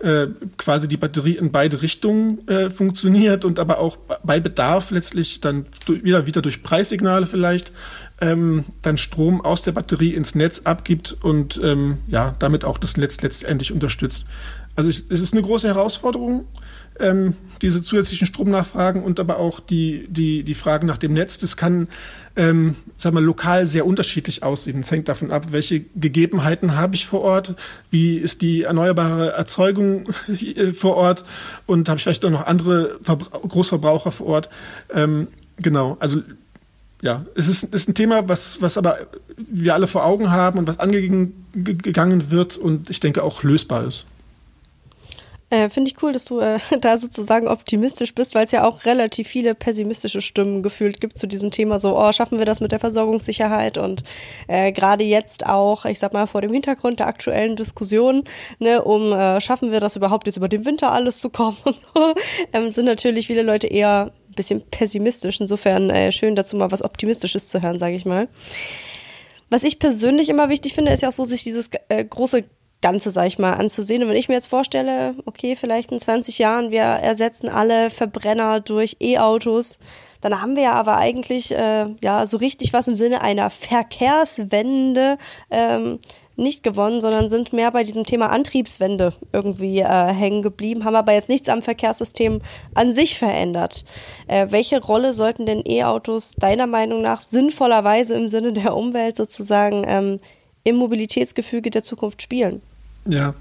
äh, 0.00 0.26
quasi 0.58 0.86
die 0.86 0.98
Batterie 0.98 1.36
in 1.36 1.52
beide 1.52 1.80
Richtungen 1.80 2.46
äh, 2.48 2.68
funktioniert 2.68 3.44
und 3.44 3.58
aber 3.58 3.78
auch 3.78 3.96
bei 4.24 4.40
Bedarf 4.40 4.90
letztlich 4.90 5.40
dann 5.40 5.64
wieder, 5.86 6.26
wieder 6.26 6.42
durch 6.42 6.62
Preissignale 6.62 7.26
vielleicht 7.26 7.72
ähm, 8.20 8.64
dann 8.82 8.98
Strom 8.98 9.40
aus 9.40 9.62
der 9.62 9.72
Batterie 9.72 10.14
ins 10.14 10.34
Netz 10.34 10.62
abgibt 10.64 11.16
und 11.22 11.58
ähm, 11.62 11.98
ja, 12.08 12.34
damit 12.40 12.64
auch 12.64 12.78
das 12.78 12.96
Netz 12.96 13.22
letztendlich 13.22 13.72
unterstützt. 13.72 14.26
Also 14.76 14.90
ich, 14.90 15.04
es 15.08 15.22
ist 15.22 15.32
eine 15.32 15.42
große 15.42 15.68
Herausforderung 15.68 16.46
ähm, 16.98 17.34
diese 17.62 17.82
zusätzlichen 17.82 18.26
Stromnachfragen 18.26 19.02
und 19.02 19.20
aber 19.20 19.38
auch 19.38 19.60
die, 19.60 20.06
die, 20.08 20.42
die 20.42 20.54
Fragen 20.54 20.86
nach 20.86 20.98
dem 20.98 21.12
Netz. 21.12 21.38
Das 21.38 21.56
kann, 21.56 21.88
ähm, 22.36 22.76
sagen 22.98 23.16
wir, 23.16 23.20
lokal 23.20 23.66
sehr 23.66 23.86
unterschiedlich 23.86 24.42
aussehen. 24.42 24.80
Es 24.80 24.90
hängt 24.90 25.08
davon 25.08 25.30
ab, 25.30 25.46
welche 25.50 25.80
Gegebenheiten 25.80 26.76
habe 26.76 26.94
ich 26.94 27.06
vor 27.06 27.20
Ort, 27.22 27.54
wie 27.90 28.16
ist 28.16 28.42
die 28.42 28.62
erneuerbare 28.62 29.32
Erzeugung 29.32 30.04
vor 30.74 30.96
Ort 30.96 31.24
und 31.66 31.88
habe 31.88 31.98
ich 31.98 32.02
vielleicht 32.02 32.24
auch 32.24 32.30
noch 32.30 32.46
andere 32.46 32.98
Verbra 33.02 33.38
Großverbraucher 33.38 34.12
vor 34.12 34.26
Ort. 34.26 34.48
Ähm, 34.92 35.28
genau, 35.56 35.96
also 36.00 36.20
ja, 37.02 37.24
es 37.34 37.48
ist, 37.48 37.64
ist 37.64 37.88
ein 37.88 37.94
Thema, 37.94 38.28
was, 38.28 38.60
was 38.60 38.76
aber 38.76 38.98
wir 39.36 39.74
alle 39.74 39.86
vor 39.86 40.04
Augen 40.04 40.30
haben 40.30 40.58
und 40.58 40.68
was 40.68 40.78
angegangen 40.78 41.32
wird 42.30 42.58
und 42.58 42.90
ich 42.90 43.00
denke 43.00 43.22
auch 43.22 43.42
lösbar 43.42 43.86
ist. 43.86 44.06
Äh, 45.50 45.68
Finde 45.68 45.90
ich 45.90 46.00
cool, 46.00 46.12
dass 46.12 46.24
du 46.24 46.38
äh, 46.38 46.60
da 46.80 46.96
sozusagen 46.96 47.48
optimistisch 47.48 48.14
bist, 48.14 48.36
weil 48.36 48.44
es 48.44 48.52
ja 48.52 48.64
auch 48.64 48.84
relativ 48.84 49.26
viele 49.28 49.56
pessimistische 49.56 50.20
Stimmen 50.20 50.62
gefühlt 50.62 51.00
gibt 51.00 51.18
zu 51.18 51.26
diesem 51.26 51.50
Thema. 51.50 51.80
So, 51.80 51.98
oh, 51.98 52.12
schaffen 52.12 52.38
wir 52.38 52.46
das 52.46 52.60
mit 52.60 52.70
der 52.70 52.78
Versorgungssicherheit? 52.78 53.76
Und 53.76 54.04
äh, 54.46 54.70
gerade 54.70 55.02
jetzt 55.02 55.46
auch, 55.46 55.84
ich 55.84 55.98
sag 55.98 56.12
mal, 56.12 56.28
vor 56.28 56.40
dem 56.40 56.52
Hintergrund 56.52 57.00
der 57.00 57.08
aktuellen 57.08 57.56
Diskussion, 57.56 58.24
ne, 58.60 58.82
um 58.82 59.12
äh, 59.12 59.40
schaffen 59.40 59.72
wir 59.72 59.80
das 59.80 59.96
überhaupt 59.96 60.26
jetzt 60.26 60.36
über 60.36 60.48
den 60.48 60.64
Winter 60.64 60.92
alles 60.92 61.18
zu 61.18 61.30
kommen? 61.30 61.56
ähm, 62.52 62.70
sind 62.70 62.86
natürlich 62.86 63.26
viele 63.26 63.42
Leute 63.42 63.66
eher 63.66 64.12
ein 64.28 64.34
bisschen 64.34 64.62
pessimistisch. 64.70 65.40
Insofern 65.40 65.90
äh, 65.90 66.12
schön 66.12 66.36
dazu 66.36 66.56
mal 66.56 66.70
was 66.70 66.82
Optimistisches 66.82 67.48
zu 67.48 67.60
hören, 67.60 67.80
sage 67.80 67.96
ich 67.96 68.04
mal. 68.04 68.28
Was 69.50 69.64
ich 69.64 69.80
persönlich 69.80 70.28
immer 70.28 70.48
wichtig 70.48 70.74
finde, 70.74 70.92
ist 70.92 71.00
ja 71.00 71.08
auch 71.08 71.12
so, 71.12 71.24
sich 71.24 71.42
dieses 71.42 71.70
äh, 71.88 72.04
große 72.04 72.44
Ganze, 72.82 73.10
sag 73.10 73.26
ich 73.26 73.38
mal, 73.38 73.52
anzusehen. 73.52 74.02
Und 74.02 74.08
wenn 74.08 74.16
ich 74.16 74.28
mir 74.28 74.34
jetzt 74.34 74.48
vorstelle, 74.48 75.14
okay, 75.26 75.56
vielleicht 75.56 75.92
in 75.92 75.98
20 75.98 76.38
Jahren, 76.38 76.70
wir 76.70 76.82
ersetzen 76.82 77.48
alle 77.48 77.90
Verbrenner 77.90 78.60
durch 78.60 78.96
E-Autos, 79.00 79.78
dann 80.20 80.40
haben 80.40 80.56
wir 80.56 80.64
ja 80.64 80.72
aber 80.72 80.96
eigentlich 80.96 81.52
äh, 81.52 81.86
ja 82.00 82.26
so 82.26 82.36
richtig 82.36 82.72
was 82.72 82.88
im 82.88 82.96
Sinne 82.96 83.22
einer 83.22 83.50
Verkehrswende 83.50 85.18
ähm, 85.50 85.98
nicht 86.36 86.62
gewonnen, 86.62 87.00
sondern 87.00 87.28
sind 87.28 87.52
mehr 87.52 87.70
bei 87.70 87.84
diesem 87.84 88.04
Thema 88.04 88.30
Antriebswende 88.30 89.12
irgendwie 89.32 89.80
äh, 89.80 90.06
hängen 90.06 90.42
geblieben, 90.42 90.84
haben 90.84 90.96
aber 90.96 91.12
jetzt 91.12 91.28
nichts 91.28 91.48
am 91.48 91.62
Verkehrssystem 91.62 92.40
an 92.74 92.92
sich 92.92 93.18
verändert. 93.18 93.84
Äh, 94.26 94.46
welche 94.50 94.82
Rolle 94.82 95.12
sollten 95.12 95.46
denn 95.46 95.62
E-Autos 95.66 96.34
deiner 96.36 96.66
Meinung 96.66 97.02
nach 97.02 97.20
sinnvollerweise 97.20 98.14
im 98.14 98.28
Sinne 98.28 98.52
der 98.52 98.74
Umwelt 98.74 99.16
sozusagen 99.16 99.84
ähm, 99.86 100.20
im 100.64 100.76
Mobilitätsgefüge 100.76 101.70
der 101.70 101.82
Zukunft 101.82 102.22
spielen? 102.22 102.62
Ja, 103.06 103.34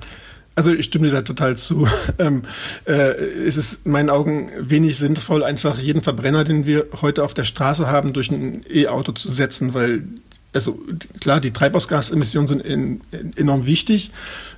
also 0.56 0.74
ich 0.74 0.86
stimme 0.86 1.08
dir 1.08 1.13
da 1.13 1.22
total 1.22 1.58
zu. 1.58 1.88
Ähm, 2.17 2.41
äh, 2.86 3.12
es 3.48 3.56
ist 3.56 3.86
in 3.86 3.93
meinen 3.93 4.10
Augen 4.10 4.52
wenig 4.60 4.98
sinnvoll, 4.98 5.41
einfach 5.43 5.80
jeden 5.80 6.02
Verbrenner, 6.02 6.43
den 6.43 6.65
wir 6.65 6.88
heute 7.02 7.24
auf 7.24 7.34
der 7.34 7.45
Straße 7.45 7.88
haben, 7.88 8.12
durch 8.12 8.30
ein 8.30 8.65
E-Auto 8.69 9.13
zu 9.13 9.30
setzen, 9.30 9.74
weil 9.74 10.04
also 10.52 10.80
klar, 11.22 11.39
die 11.39 11.52
Treibhausgasemissionen 11.52 12.48
sind 12.48 12.62
in, 12.62 13.02
in, 13.12 13.38
enorm 13.38 13.65
wichtig, 13.65 14.12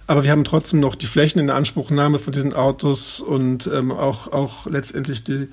aber 0.07 0.23
wir 0.23 0.31
haben 0.31 0.43
trotzdem 0.43 0.79
noch 0.79 0.95
die 0.95 1.05
Flächen 1.05 1.39
in 1.39 1.47
der 1.47 1.55
Anspruchnahme 1.55 2.17
von 2.17 2.33
diesen 2.33 2.53
Autos 2.53 3.19
und 3.19 3.69
ähm, 3.71 3.91
auch, 3.91 4.31
auch 4.31 4.65
letztendlich 4.67 5.23
die, 5.23 5.49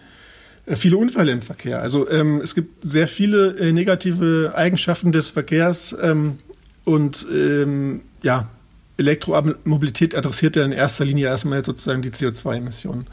äh, 0.66 0.76
viele 0.76 0.96
Unfälle 0.96 1.32
im 1.32 1.42
Verkehr. 1.42 1.82
Also 1.82 2.08
ähm, 2.08 2.40
es 2.40 2.54
gibt 2.54 2.86
sehr 2.86 3.08
viele 3.08 3.58
äh, 3.58 3.72
negative 3.72 4.52
Eigenschaften 4.54 5.12
des 5.12 5.30
Verkehrs 5.30 5.94
ähm, 6.00 6.38
und 6.84 7.26
ähm, 7.32 8.02
ja, 8.22 8.48
Elektromobilität 8.98 10.14
adressiert 10.14 10.56
ja 10.56 10.64
in 10.64 10.72
erster 10.72 11.04
Linie 11.04 11.28
erstmal 11.28 11.64
sozusagen 11.64 12.02
die 12.02 12.10
CO2-Emissionen. 12.10 13.06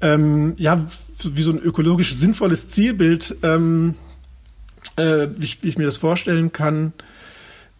Ähm, 0.00 0.54
ja, 0.56 0.84
wie 1.22 1.42
so 1.42 1.52
ein 1.52 1.60
ökologisch 1.60 2.14
sinnvolles 2.14 2.68
Zielbild, 2.68 3.36
ähm, 3.42 3.94
äh, 4.96 5.28
wie, 5.36 5.44
ich, 5.44 5.62
wie, 5.62 5.68
ich, 5.68 5.78
mir 5.78 5.84
das 5.84 5.98
vorstellen 5.98 6.52
kann. 6.52 6.92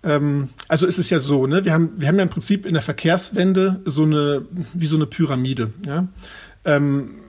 Ähm, 0.04 0.50
also 0.68 0.86
ist 0.86 0.98
es 0.98 1.10
ja 1.10 1.18
so, 1.18 1.46
ne? 1.46 1.64
Wir 1.64 1.72
haben, 1.72 1.92
wir 1.96 2.06
haben 2.06 2.16
ja 2.16 2.22
im 2.22 2.28
Prinzip 2.28 2.66
in 2.66 2.74
der 2.74 2.82
Verkehrswende 2.82 3.80
so 3.84 4.04
eine, 4.04 4.44
wie 4.74 4.86
so 4.86 4.96
eine 4.96 5.06
Pyramide. 5.06 5.72
Ja? 5.84 6.06
Ähm, 6.64 7.21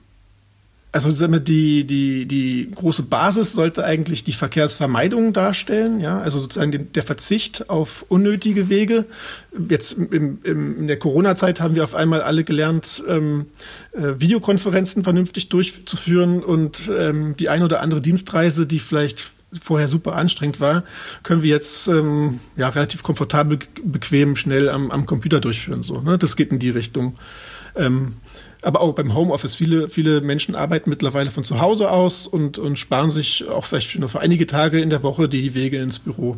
also 0.94 1.10
sagen 1.10 1.32
wir, 1.32 1.40
die, 1.40 1.84
die, 1.84 2.24
die 2.24 2.70
große 2.72 3.02
Basis 3.02 3.52
sollte 3.52 3.84
eigentlich 3.84 4.22
die 4.22 4.32
Verkehrsvermeidung 4.32 5.32
darstellen, 5.32 5.98
ja, 5.98 6.20
also 6.20 6.38
sozusagen 6.38 6.70
den, 6.70 6.92
der 6.92 7.02
Verzicht 7.02 7.68
auf 7.68 8.04
unnötige 8.08 8.68
Wege. 8.68 9.06
Jetzt 9.68 9.94
im, 9.94 10.38
im, 10.44 10.78
in 10.78 10.86
der 10.86 10.96
Corona-Zeit 10.96 11.60
haben 11.60 11.74
wir 11.74 11.82
auf 11.82 11.96
einmal 11.96 12.22
alle 12.22 12.44
gelernt, 12.44 13.02
ähm, 13.08 13.46
äh, 13.90 14.20
Videokonferenzen 14.20 15.02
vernünftig 15.02 15.48
durchzuführen 15.48 16.44
und 16.44 16.82
ähm, 16.96 17.34
die 17.36 17.48
ein 17.48 17.64
oder 17.64 17.80
andere 17.80 18.00
Dienstreise, 18.00 18.64
die 18.64 18.78
vielleicht 18.78 19.32
vorher 19.60 19.88
super 19.88 20.14
anstrengend 20.14 20.60
war, 20.60 20.84
können 21.24 21.42
wir 21.42 21.50
jetzt 21.50 21.88
ähm, 21.88 22.38
ja 22.56 22.68
relativ 22.68 23.02
komfortabel, 23.02 23.58
bequem, 23.82 24.36
schnell 24.36 24.68
am, 24.68 24.92
am 24.92 25.06
Computer 25.06 25.40
durchführen. 25.40 25.82
So, 25.82 26.00
ne? 26.02 26.18
Das 26.18 26.36
geht 26.36 26.52
in 26.52 26.60
die 26.60 26.70
Richtung. 26.70 27.16
Ähm, 27.74 28.14
aber 28.64 28.80
auch 28.80 28.94
beim 28.94 29.14
Homeoffice. 29.14 29.54
Viele, 29.54 29.88
viele 29.88 30.20
Menschen 30.20 30.54
arbeiten 30.54 30.90
mittlerweile 30.90 31.30
von 31.30 31.44
zu 31.44 31.60
Hause 31.60 31.90
aus 31.90 32.26
und, 32.26 32.58
und 32.58 32.78
sparen 32.78 33.10
sich 33.10 33.48
auch 33.48 33.64
vielleicht 33.64 33.98
nur 33.98 34.08
für 34.08 34.20
einige 34.20 34.46
Tage 34.46 34.80
in 34.80 34.90
der 34.90 35.02
Woche 35.02 35.28
die 35.28 35.54
Wege 35.54 35.78
ins 35.78 35.98
Büro. 35.98 36.36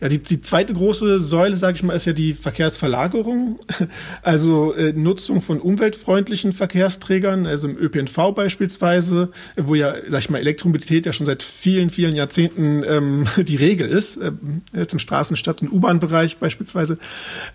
Ja, 0.00 0.08
die, 0.08 0.20
die 0.20 0.40
zweite 0.40 0.74
große 0.74 1.18
Säule, 1.18 1.56
sage 1.56 1.74
ich 1.74 1.82
mal, 1.82 1.92
ist 1.92 2.04
ja 2.04 2.12
die 2.12 2.32
Verkehrsverlagerung, 2.32 3.58
also 4.22 4.72
äh, 4.74 4.92
Nutzung 4.92 5.40
von 5.40 5.60
umweltfreundlichen 5.60 6.52
Verkehrsträgern, 6.52 7.46
also 7.46 7.66
im 7.66 7.76
ÖPNV 7.76 8.32
beispielsweise, 8.32 9.30
wo 9.56 9.74
ja, 9.74 9.94
sag 10.08 10.20
ich 10.20 10.30
mal, 10.30 10.38
Elektromobilität 10.38 11.04
ja 11.04 11.12
schon 11.12 11.26
seit 11.26 11.42
vielen, 11.42 11.90
vielen 11.90 12.14
Jahrzehnten 12.14 12.84
ähm, 12.86 13.24
die 13.38 13.56
Regel 13.56 13.88
ist, 13.88 14.18
äh, 14.18 14.30
jetzt 14.72 14.92
im 14.92 15.00
Straßenstadt- 15.00 15.62
und 15.62 15.72
U-Bahn-Bereich 15.72 16.36
beispielsweise, 16.36 16.98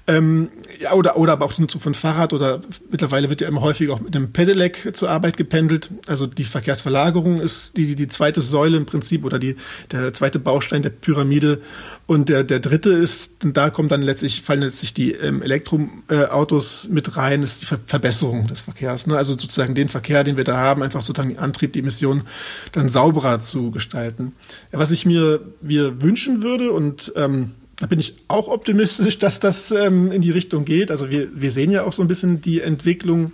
ähm, 0.07 0.49
ja, 0.81 0.91
oder, 0.93 1.15
oder 1.15 1.31
aber 1.31 1.45
auch 1.45 1.53
die 1.53 1.61
Nutzung 1.61 1.79
von 1.79 1.93
Fahrrad 1.93 2.33
oder 2.33 2.59
mittlerweile 2.91 3.29
wird 3.29 3.39
ja 3.39 3.47
immer 3.47 3.61
häufiger 3.61 3.93
auch 3.93 4.01
mit 4.01 4.13
einem 4.17 4.33
Pedelec 4.33 4.97
zur 4.97 5.09
Arbeit 5.09 5.37
gependelt, 5.37 5.91
also 6.07 6.27
die 6.27 6.43
Verkehrsverlagerung 6.43 7.39
ist 7.39 7.77
die, 7.77 7.85
die, 7.85 7.95
die 7.95 8.09
zweite 8.09 8.41
Säule 8.41 8.75
im 8.75 8.85
Prinzip 8.85 9.23
oder 9.23 9.39
die, 9.39 9.55
der 9.93 10.13
zweite 10.13 10.39
Baustein 10.39 10.81
der 10.81 10.89
Pyramide. 10.89 11.61
Und 12.05 12.32
der, 12.33 12.43
der 12.43 12.59
dritte 12.59 12.89
ist, 12.89 13.45
da 13.53 13.69
kommt 13.69 13.91
dann 13.91 14.01
letztlich, 14.01 14.41
fallen 14.41 14.61
letztlich 14.61 14.95
die 14.95 15.11
ähm, 15.11 15.43
Elektroautos 15.43 16.87
mit 16.89 17.15
rein, 17.15 17.43
ist 17.43 17.61
die 17.61 17.65
Ver 17.65 17.79
Verbesserung 17.85 18.47
des 18.47 18.61
Verkehrs. 18.61 19.05
Ne? 19.05 19.15
Also 19.15 19.33
sozusagen 19.37 19.75
den 19.75 19.87
Verkehr, 19.87 20.23
den 20.23 20.35
wir 20.35 20.43
da 20.43 20.57
haben, 20.57 20.81
einfach 20.81 21.03
sozusagen 21.03 21.29
den 21.29 21.37
Antrieb, 21.37 21.73
die 21.73 21.79
Emissionen 21.79 22.23
dann 22.71 22.89
sauberer 22.89 23.39
zu 23.39 23.69
gestalten. 23.69 24.33
Was 24.71 24.89
ich 24.89 25.05
mir, 25.05 25.41
mir 25.61 26.01
wünschen 26.01 26.41
würde 26.41 26.71
und 26.71 27.13
ähm, 27.15 27.51
da 27.77 27.85
bin 27.85 27.99
ich 27.99 28.15
auch 28.27 28.47
optimistisch, 28.47 29.19
dass 29.19 29.39
das 29.39 29.69
ähm, 29.69 30.11
in 30.11 30.21
die 30.21 30.31
Richtung 30.31 30.65
geht. 30.65 30.89
Also 30.89 31.11
wir, 31.11 31.29
wir 31.39 31.51
sehen 31.51 31.69
ja 31.69 31.83
auch 31.83 31.93
so 31.93 32.01
ein 32.01 32.07
bisschen 32.07 32.41
die 32.41 32.61
Entwicklung, 32.61 33.31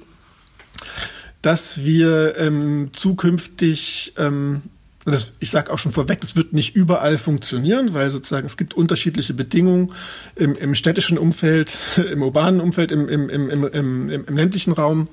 dass 1.42 1.86
wir 1.86 2.36
ähm, 2.38 2.90
zukünftig 2.92 4.14
ähm, 4.18 4.64
das, 5.12 5.34
ich 5.39 5.50
sage 5.50 5.72
auch 5.72 5.80
schon 5.80 5.91
vorweg, 5.91 6.22
das 6.22 6.36
wird 6.36 6.54
nicht 6.54 6.76
überall 6.76 7.17
funktionieren, 7.17 7.93
weil 7.93 8.10
sozusagen 8.10 8.45
es 8.45 8.58
gibt 8.58 8.74
unterschiedliche 8.74 9.34
Bedingungen 9.34 9.93
im, 10.36 10.56
im 10.56 10.76
städtischen 10.76 11.17
Umfeld, 11.17 11.78
im 12.12 12.22
urbanen 12.22 12.62
Umfeld, 12.62 12.91
im, 12.91 13.08
im, 13.08 13.30
im, 13.30 13.50
im, 13.50 14.10
im 14.10 14.38
ländlichen 14.38 14.74
Raum. 14.74 15.08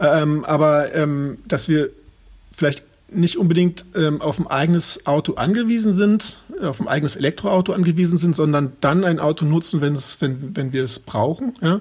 Ähm, 0.00 0.44
aber 0.44 0.94
ähm, 0.94 1.38
dass 1.46 1.68
wir 1.68 1.90
vielleicht 2.56 2.84
nicht 3.10 3.38
unbedingt 3.38 3.84
ähm, 3.94 4.20
auf 4.20 4.38
ein 4.38 4.46
eigenes 4.46 5.06
Auto 5.06 5.34
angewiesen 5.34 5.92
sind, 5.92 6.36
auf 6.60 6.80
ein 6.80 6.88
eigenes 6.88 7.16
Elektroauto 7.16 7.72
angewiesen 7.72 8.18
sind, 8.18 8.36
sondern 8.36 8.72
dann 8.80 9.04
ein 9.04 9.18
Auto 9.18 9.44
nutzen, 9.44 9.80
wenn, 9.80 9.94
es, 9.94 10.20
wenn, 10.20 10.54
wenn 10.56 10.72
wir 10.72 10.84
es 10.84 10.98
brauchen. 10.98 11.54
Ja? 11.62 11.80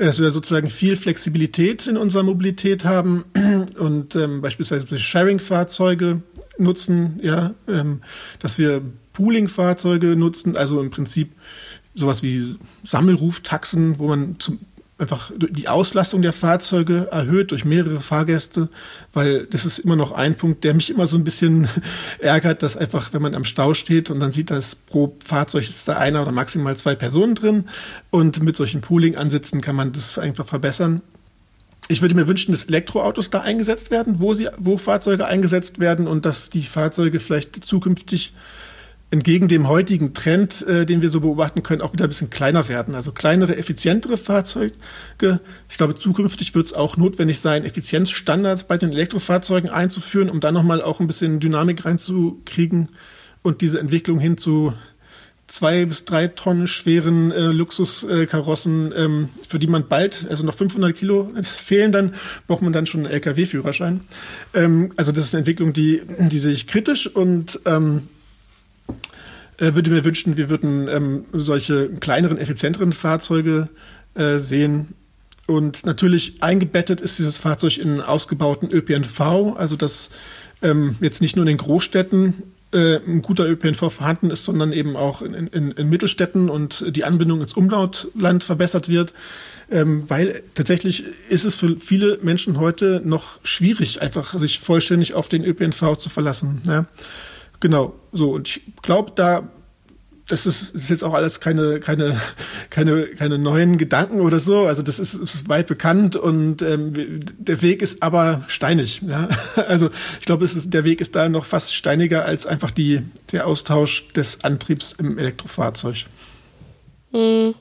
Dass 0.00 0.18
wir 0.18 0.30
sozusagen 0.30 0.70
viel 0.70 0.96
Flexibilität 0.96 1.86
in 1.86 1.98
unserer 1.98 2.22
Mobilität 2.22 2.86
haben 2.86 3.26
und 3.78 4.16
ähm, 4.16 4.40
beispielsweise 4.40 4.98
Sharing-Fahrzeuge 4.98 6.22
nutzen, 6.56 7.20
ja, 7.22 7.54
ähm, 7.68 8.00
dass 8.38 8.58
wir 8.58 8.80
Pooling-Fahrzeuge 9.12 10.16
nutzen, 10.16 10.56
also 10.56 10.80
im 10.80 10.88
Prinzip 10.88 11.32
sowas 11.94 12.22
wie 12.22 12.56
Sammelruftaxen, 12.82 13.98
wo 13.98 14.08
man 14.08 14.36
zum, 14.38 14.60
einfach 15.00 15.30
die 15.36 15.68
Auslastung 15.68 16.22
der 16.22 16.32
Fahrzeuge 16.32 17.08
erhöht 17.10 17.50
durch 17.50 17.64
mehrere 17.64 18.00
Fahrgäste, 18.00 18.68
weil 19.12 19.46
das 19.46 19.64
ist 19.64 19.78
immer 19.78 19.96
noch 19.96 20.12
ein 20.12 20.36
Punkt, 20.36 20.64
der 20.64 20.74
mich 20.74 20.90
immer 20.90 21.06
so 21.06 21.16
ein 21.16 21.24
bisschen 21.24 21.68
ärgert, 22.18 22.62
dass 22.62 22.76
einfach, 22.76 23.12
wenn 23.12 23.22
man 23.22 23.34
am 23.34 23.44
Stau 23.44 23.74
steht 23.74 24.10
und 24.10 24.20
dann 24.20 24.32
sieht, 24.32 24.50
dass 24.50 24.76
pro 24.76 25.16
Fahrzeug 25.24 25.68
ist 25.68 25.88
da 25.88 25.96
einer 25.96 26.22
oder 26.22 26.32
maximal 26.32 26.76
zwei 26.76 26.94
Personen 26.94 27.34
drin 27.34 27.64
und 28.10 28.42
mit 28.42 28.56
solchen 28.56 28.80
Pooling-Ansätzen 28.80 29.60
kann 29.60 29.76
man 29.76 29.92
das 29.92 30.18
einfach 30.18 30.46
verbessern. 30.46 31.00
Ich 31.88 32.02
würde 32.02 32.14
mir 32.14 32.28
wünschen, 32.28 32.52
dass 32.52 32.66
Elektroautos 32.66 33.30
da 33.30 33.40
eingesetzt 33.40 33.90
werden, 33.90 34.20
wo 34.20 34.34
sie, 34.34 34.48
wo 34.58 34.78
Fahrzeuge 34.78 35.26
eingesetzt 35.26 35.80
werden 35.80 36.06
und 36.06 36.24
dass 36.24 36.50
die 36.50 36.62
Fahrzeuge 36.62 37.18
vielleicht 37.18 37.64
zukünftig 37.64 38.32
entgegen 39.10 39.48
dem 39.48 39.68
heutigen 39.68 40.14
Trend, 40.14 40.62
äh, 40.62 40.86
den 40.86 41.02
wir 41.02 41.10
so 41.10 41.20
beobachten 41.20 41.62
können, 41.62 41.80
auch 41.80 41.92
wieder 41.92 42.04
ein 42.04 42.10
bisschen 42.10 42.30
kleiner 42.30 42.68
werden. 42.68 42.94
Also 42.94 43.12
kleinere, 43.12 43.56
effizientere 43.56 44.16
Fahrzeuge. 44.16 44.74
Ich 45.68 45.76
glaube, 45.76 45.96
zukünftig 45.96 46.54
wird 46.54 46.66
es 46.66 46.72
auch 46.72 46.96
notwendig 46.96 47.40
sein, 47.40 47.64
Effizienzstandards 47.64 48.64
bei 48.64 48.78
den 48.78 48.92
Elektrofahrzeugen 48.92 49.68
einzuführen, 49.68 50.30
um 50.30 50.40
dann 50.40 50.54
nochmal 50.54 50.80
auch 50.80 51.00
ein 51.00 51.08
bisschen 51.08 51.40
Dynamik 51.40 51.84
reinzukriegen 51.84 52.88
und 53.42 53.62
diese 53.62 53.80
Entwicklung 53.80 54.20
hin 54.20 54.38
zu 54.38 54.74
zwei 55.50 55.84
bis 55.84 56.04
drei 56.04 56.28
Tonnen 56.28 56.68
schweren 56.68 57.32
äh, 57.32 57.46
Luxuskarossen, 57.46 58.94
ähm, 58.96 59.28
für 59.48 59.58
die 59.58 59.66
man 59.66 59.88
bald, 59.88 60.26
also 60.30 60.46
noch 60.46 60.54
500 60.54 60.96
Kilo 60.96 61.30
fehlen, 61.42 61.90
dann 61.90 62.14
braucht 62.46 62.62
man 62.62 62.72
dann 62.72 62.86
schon 62.86 63.00
einen 63.04 63.12
LKW-Führerschein. 63.12 64.00
Ähm, 64.54 64.92
also 64.94 65.10
das 65.10 65.24
ist 65.24 65.34
eine 65.34 65.40
Entwicklung, 65.40 65.72
die, 65.72 66.02
die 66.06 66.38
sehe 66.38 66.52
ich 66.52 66.68
kritisch 66.68 67.08
und 67.08 67.58
ähm, 67.66 68.02
äh, 69.60 69.74
würde 69.74 69.90
mir 69.90 70.04
wünschen, 70.04 70.36
wir 70.36 70.48
würden 70.48 70.88
ähm, 70.88 71.24
solche 71.32 71.88
kleineren, 71.88 72.38
effizienteren 72.38 72.92
Fahrzeuge 72.92 73.68
äh, 74.14 74.38
sehen. 74.38 74.94
Und 75.46 75.84
natürlich 75.84 76.42
eingebettet 76.42 77.00
ist 77.00 77.18
dieses 77.18 77.38
Fahrzeug 77.38 77.78
in 77.78 78.00
ausgebauten 78.00 78.70
ÖPNV, 78.70 79.20
also 79.56 79.76
dass 79.76 80.10
ähm, 80.62 80.96
jetzt 81.00 81.20
nicht 81.20 81.36
nur 81.36 81.44
in 81.44 81.48
den 81.48 81.56
Großstädten 81.58 82.34
äh, 82.72 82.96
ein 82.96 83.22
guter 83.22 83.48
ÖPNV 83.48 83.92
vorhanden 83.92 84.30
ist, 84.30 84.44
sondern 84.44 84.72
eben 84.72 84.96
auch 84.96 85.22
in, 85.22 85.34
in, 85.34 85.72
in 85.72 85.88
Mittelstädten 85.88 86.48
und 86.48 86.84
die 86.96 87.04
Anbindung 87.04 87.40
ins 87.40 87.54
Umlautland 87.54 88.44
verbessert 88.44 88.88
wird. 88.88 89.12
Ähm, 89.72 90.08
weil 90.08 90.42
tatsächlich 90.54 91.04
ist 91.28 91.44
es 91.44 91.56
für 91.56 91.76
viele 91.78 92.18
Menschen 92.22 92.58
heute 92.58 93.02
noch 93.04 93.40
schwierig, 93.44 94.00
einfach 94.02 94.38
sich 94.38 94.58
vollständig 94.60 95.14
auf 95.14 95.28
den 95.28 95.44
ÖPNV 95.44 95.96
zu 95.96 96.08
verlassen. 96.10 96.62
Ja? 96.66 96.86
Genau, 97.60 97.94
so. 98.12 98.32
Und 98.32 98.48
ich 98.48 98.62
glaube, 98.82 99.12
da 99.14 99.48
das 100.30 100.46
ist, 100.46 100.74
ist 100.74 100.90
jetzt 100.90 101.02
auch 101.02 101.14
alles 101.14 101.40
keine, 101.40 101.80
keine, 101.80 102.20
keine, 102.70 103.06
keine 103.06 103.38
neuen 103.38 103.78
Gedanken 103.78 104.20
oder 104.20 104.38
so. 104.38 104.60
Also 104.60 104.82
das 104.82 104.98
ist, 105.00 105.14
ist 105.14 105.48
weit 105.48 105.66
bekannt 105.66 106.16
und 106.16 106.62
ähm, 106.62 107.24
der 107.38 107.62
Weg 107.62 107.82
ist 107.82 108.02
aber 108.02 108.44
steinig. 108.46 109.02
Ja? 109.06 109.28
Also 109.56 109.90
ich 110.20 110.26
glaube, 110.26 110.46
der 110.46 110.84
Weg 110.84 111.00
ist 111.00 111.16
da 111.16 111.28
noch 111.28 111.44
fast 111.44 111.74
steiniger 111.74 112.24
als 112.24 112.46
einfach 112.46 112.70
die, 112.70 113.02
der 113.32 113.46
Austausch 113.46 114.08
des 114.12 114.44
Antriebs 114.44 114.92
im 114.92 115.18
Elektrofahrzeug. 115.18 116.06
Hm, 117.12 117.54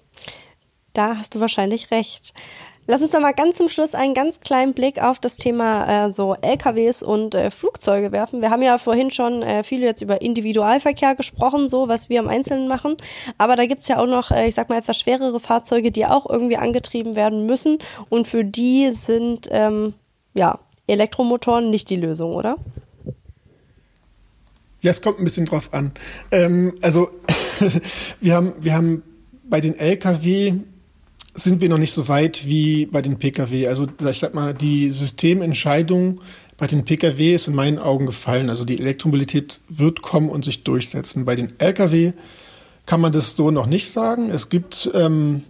da 0.94 1.18
hast 1.18 1.36
du 1.36 1.40
wahrscheinlich 1.40 1.92
recht. 1.92 2.34
Lass 2.92 3.04
uns 3.04 3.12
doch 3.12 3.20
mal 3.20 3.34
ganz 3.34 3.58
zum 3.58 3.70
Schluss 3.70 3.94
einen 3.94 4.16
ganz 4.16 4.40
kleinen 4.40 4.74
Blick 4.74 5.00
auf 5.00 5.20
das 5.20 5.38
Thema 5.38 6.08
äh, 6.08 6.12
so 6.12 6.34
LKWs 6.42 7.04
und 7.04 7.36
äh, 7.36 7.52
Flugzeuge 7.52 8.12
werfen. 8.12 8.42
Wir 8.42 8.50
haben 8.50 8.64
ja 8.64 8.80
vorhin 8.80 9.12
schon 9.12 9.44
äh, 9.44 9.64
viel 9.64 9.82
jetzt 9.82 10.02
über 10.02 10.24
Individualverkehr 10.24 11.14
gesprochen, 11.14 11.70
so 11.70 11.88
was 11.88 12.10
wir 12.10 12.20
im 12.20 12.28
Einzelnen 12.28 12.68
machen. 12.68 12.98
Aber 13.38 13.56
da 13.56 13.68
gibt's 13.68 13.90
ja 13.90 14.00
auch 14.00 14.08
noch, 14.08 14.32
äh, 14.32 14.48
ich 14.48 14.56
sag 14.56 14.70
mal, 14.70 14.80
etwas 14.80 14.98
schwerere 15.00 15.40
Fahrzeuge, 15.40 15.92
die 15.92 16.08
auch 16.08 16.28
irgendwie 16.28 16.58
angetrieben 16.58 17.16
werden 17.16 17.46
müssen. 17.46 17.78
Und 18.10 18.28
für 18.28 18.44
die 18.44 18.90
sind 18.90 19.48
ähm, 19.52 19.94
ja 20.34 20.58
Elektromotoren 20.88 21.70
nicht 21.70 21.92
die 21.92 21.96
Lösung, 21.98 22.34
oder? 22.34 22.58
Ja, 24.82 24.90
es 24.90 25.04
kommt 25.04 25.20
ein 25.20 25.26
bisschen 25.26 25.46
drauf 25.46 25.76
an. 25.76 25.92
Ähm, 26.32 26.74
also 26.82 27.12
wir 28.20 28.34
haben, 28.34 28.54
wir 28.60 28.74
haben 28.74 29.04
bei 29.44 29.62
den 29.62 29.78
Lkw 29.78 30.56
sind 31.34 31.62
wir 31.62 31.70
noch 31.70 31.78
nicht 31.78 31.94
so 31.94 32.08
weit 32.08 32.46
wie 32.46 32.86
bei 32.86 33.02
den 33.02 33.20
Pkw. 33.20 33.68
Also 33.68 33.88
ich 34.10 34.20
sag 34.20 34.34
mal, 34.34 34.54
die 34.54 34.92
Systementscheidung 34.92 36.22
bei 36.58 36.68
den 36.68 36.84
Pkw 36.84 37.36
ist 37.36 37.48
in 37.48 37.56
meinen 37.56 37.80
Augen 37.80 38.06
gefallen. 38.06 38.50
Also 38.50 38.66
die 38.66 38.80
Elektromobilität 38.80 39.60
wird 39.70 40.02
kommen 40.02 40.30
und 40.30 40.44
sich 40.44 40.64
durchsetzen. 40.64 41.26
Bei 41.26 41.36
den 41.36 41.58
Lkw 41.60 42.14
kann 42.86 43.02
man 43.02 43.14
das 43.14 43.36
so 43.36 43.52
noch 43.52 43.68
nicht 43.68 43.92
sagen. 43.92 44.30
Es 44.30 44.50
gibt 44.50 44.90
ähm, 44.94 45.44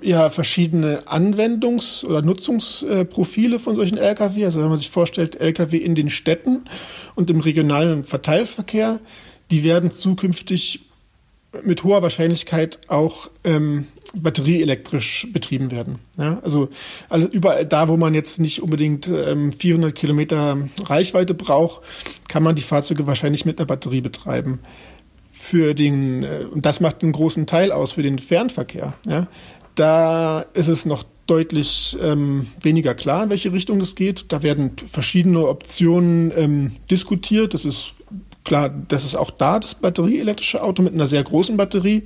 ja 0.00 0.30
verschiedene 0.30 1.06
Anwendungs- 1.08 2.04
oder 2.04 2.22
Nutzungsprofile 2.22 3.58
von 3.58 3.76
solchen 3.76 3.98
Lkw. 3.98 4.44
Also 4.44 4.62
wenn 4.62 4.68
man 4.68 4.78
sich 4.78 4.90
vorstellt, 4.90 5.40
Lkw 5.40 5.76
in 5.76 5.94
den 5.94 6.08
Städten 6.08 6.64
und 7.14 7.28
im 7.28 7.40
regionalen 7.40 8.02
Verteilverkehr, 8.02 9.00
die 9.50 9.62
werden 9.62 9.90
zukünftig 9.90 10.85
mit 11.64 11.84
hoher 11.84 12.02
Wahrscheinlichkeit 12.02 12.80
auch 12.88 13.30
ähm, 13.44 13.86
batterieelektrisch 14.14 15.28
betrieben 15.32 15.70
werden. 15.70 15.98
Ja, 16.18 16.40
also 16.42 16.68
alles, 17.08 17.28
überall 17.28 17.66
da, 17.66 17.88
wo 17.88 17.96
man 17.96 18.14
jetzt 18.14 18.40
nicht 18.40 18.62
unbedingt 18.62 19.08
ähm, 19.08 19.52
400 19.52 19.94
Kilometer 19.94 20.58
Reichweite 20.84 21.34
braucht, 21.34 21.82
kann 22.28 22.42
man 22.42 22.56
die 22.56 22.62
Fahrzeuge 22.62 23.06
wahrscheinlich 23.06 23.44
mit 23.44 23.58
einer 23.58 23.66
Batterie 23.66 24.00
betreiben. 24.00 24.60
Für 25.30 25.74
den, 25.74 26.22
äh, 26.22 26.46
und 26.50 26.66
das 26.66 26.80
macht 26.80 27.02
einen 27.02 27.12
großen 27.12 27.46
Teil 27.46 27.72
aus 27.72 27.92
für 27.92 28.02
den 28.02 28.18
Fernverkehr. 28.18 28.94
Ja. 29.06 29.26
Da 29.74 30.46
ist 30.54 30.68
es 30.68 30.86
noch 30.86 31.04
deutlich 31.26 31.96
ähm, 32.02 32.46
weniger 32.60 32.94
klar, 32.94 33.24
in 33.24 33.30
welche 33.30 33.52
Richtung 33.52 33.78
das 33.78 33.94
geht. 33.94 34.26
Da 34.28 34.42
werden 34.42 34.72
verschiedene 34.78 35.46
Optionen 35.46 36.32
ähm, 36.36 36.72
diskutiert. 36.90 37.52
Das 37.52 37.64
ist 37.64 37.94
Klar, 38.46 38.70
das 38.70 39.04
ist 39.04 39.16
auch 39.16 39.32
da 39.32 39.58
das 39.58 39.74
batterieelektrische 39.74 40.62
Auto 40.62 40.80
mit 40.80 40.94
einer 40.94 41.08
sehr 41.08 41.24
großen 41.24 41.56
Batterie. 41.56 42.04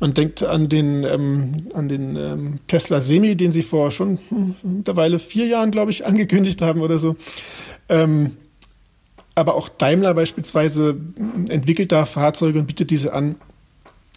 Man 0.00 0.14
denkt 0.14 0.42
an 0.42 0.70
den, 0.70 1.04
ähm, 1.04 1.66
an 1.74 1.90
den 1.90 2.16
ähm, 2.16 2.60
Tesla 2.66 3.02
Semi, 3.02 3.36
den 3.36 3.52
sie 3.52 3.62
vor 3.62 3.90
schon 3.90 4.18
mittlerweile 4.62 5.18
vier 5.18 5.44
Jahren, 5.46 5.70
glaube 5.70 5.90
ich, 5.90 6.06
angekündigt 6.06 6.62
haben 6.62 6.80
oder 6.80 6.98
so. 6.98 7.16
Ähm, 7.90 8.38
aber 9.34 9.54
auch 9.54 9.68
Daimler 9.68 10.14
beispielsweise 10.14 10.96
entwickelt 11.50 11.92
da 11.92 12.06
Fahrzeuge 12.06 12.60
und 12.60 12.66
bietet 12.68 12.88
diese 12.88 13.12
an. 13.12 13.34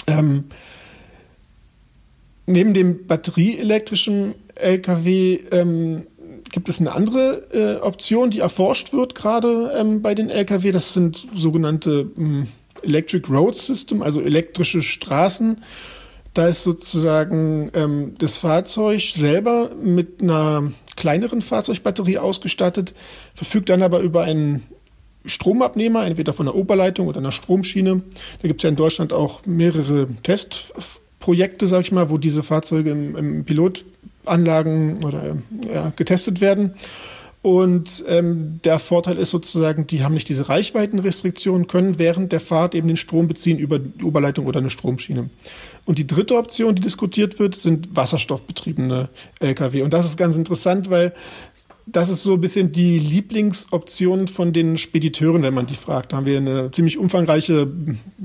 Ähm, 0.08 0.46
neben 2.46 2.74
dem 2.74 3.06
batterieelektrischen 3.06 4.34
LKW 4.56 5.40
ähm, 5.52 6.08
gibt 6.56 6.70
es 6.70 6.80
eine 6.80 6.94
andere 6.94 7.44
äh, 7.52 7.82
Option, 7.82 8.32
die 8.32 8.40
erforscht 8.40 8.94
wird 8.94 9.14
gerade 9.14 9.74
ähm, 9.78 10.02
bei 10.02 10.16
den 10.16 10.30
Lkw. 10.30 10.72
Das 10.72 10.94
sind 10.94 11.28
sogenannte 11.36 12.10
ähm, 12.18 12.48
Electric 12.82 13.30
Road 13.30 13.58
System, 13.58 14.02
also 14.02 14.22
elektrische 14.22 14.82
Straßen. 14.82 15.62
Da 16.34 16.48
ist 16.48 16.64
sozusagen 16.64 17.72
ähm, 17.74 18.16
das 18.20 18.38
Fahrzeug 18.38 19.02
selber 19.02 19.72
mit 19.84 20.22
einer 20.22 20.72
kleineren 20.96 21.42
Fahrzeugbatterie 21.42 22.20
ausgestattet, 22.20 22.94
verfügt 23.34 23.68
dann 23.68 23.84
aber 23.84 24.00
über 24.00 24.24
einen 24.24 24.64
Stromabnehmer, 25.26 26.06
entweder 26.06 26.32
von 26.32 26.46
der 26.46 26.56
Oberleitung 26.56 27.08
oder 27.08 27.18
einer 27.18 27.34
Stromschiene. 27.34 28.02
Da 28.42 28.48
gibt 28.48 28.62
es 28.62 28.64
ja 28.64 28.70
in 28.70 28.78
Deutschland 28.78 29.12
auch 29.12 29.46
mehrere 29.46 30.08
Testprojekte, 30.24 31.68
sag 31.68 31.82
ich 31.82 31.92
mal, 31.92 32.10
wo 32.10 32.18
diese 32.18 32.44
Fahrzeuge 32.44 32.92
im, 32.92 33.18
im 33.18 33.44
Pilot 33.44 33.84
Anlagen 34.28 35.04
oder 35.04 35.38
ja, 35.72 35.92
getestet 35.96 36.42
werden. 36.42 36.76
Und 37.46 38.04
ähm, 38.08 38.60
der 38.64 38.80
Vorteil 38.80 39.20
ist 39.20 39.30
sozusagen, 39.30 39.86
die 39.86 40.04
haben 40.04 40.16
nicht 40.16 40.30
diese 40.30 40.50
Reichweitenrestriktionen, 40.50 41.68
können 41.68 42.00
während 42.00 42.32
der 42.32 42.40
Fahrt 42.40 42.74
eben 42.74 42.88
den 42.88 42.98
Strom 42.98 43.28
beziehen 43.28 43.60
über 43.60 43.78
die 43.78 44.04
Oberleitung 44.04 44.48
oder 44.48 44.60
eine 44.60 44.72
Stromschiene. 44.72 45.30
Und 45.86 46.00
die 46.00 46.08
dritte 46.08 46.38
Option, 46.38 46.74
die 46.74 46.82
diskutiert 46.82 47.38
wird, 47.38 47.54
sind 47.54 47.96
wasserstoffbetriebene 47.96 49.10
Lkw. 49.42 49.84
Und 49.84 49.94
das 49.94 50.08
ist 50.08 50.18
ganz 50.18 50.38
interessant, 50.38 50.90
weil 50.90 51.14
das 51.88 52.10
ist 52.10 52.24
so 52.24 52.34
ein 52.34 52.42
bisschen 52.42 52.72
die 52.72 52.98
Lieblingsoption 52.98 54.28
von 54.28 54.54
den 54.54 54.78
Spediteuren, 54.78 55.44
wenn 55.44 55.54
man 55.54 55.68
die 55.68 55.76
fragt. 55.76 56.12
Da 56.12 56.18
haben 56.18 56.26
wir 56.26 56.38
eine 56.38 56.72
ziemlich 56.72 56.98
umfangreiche 56.98 57.68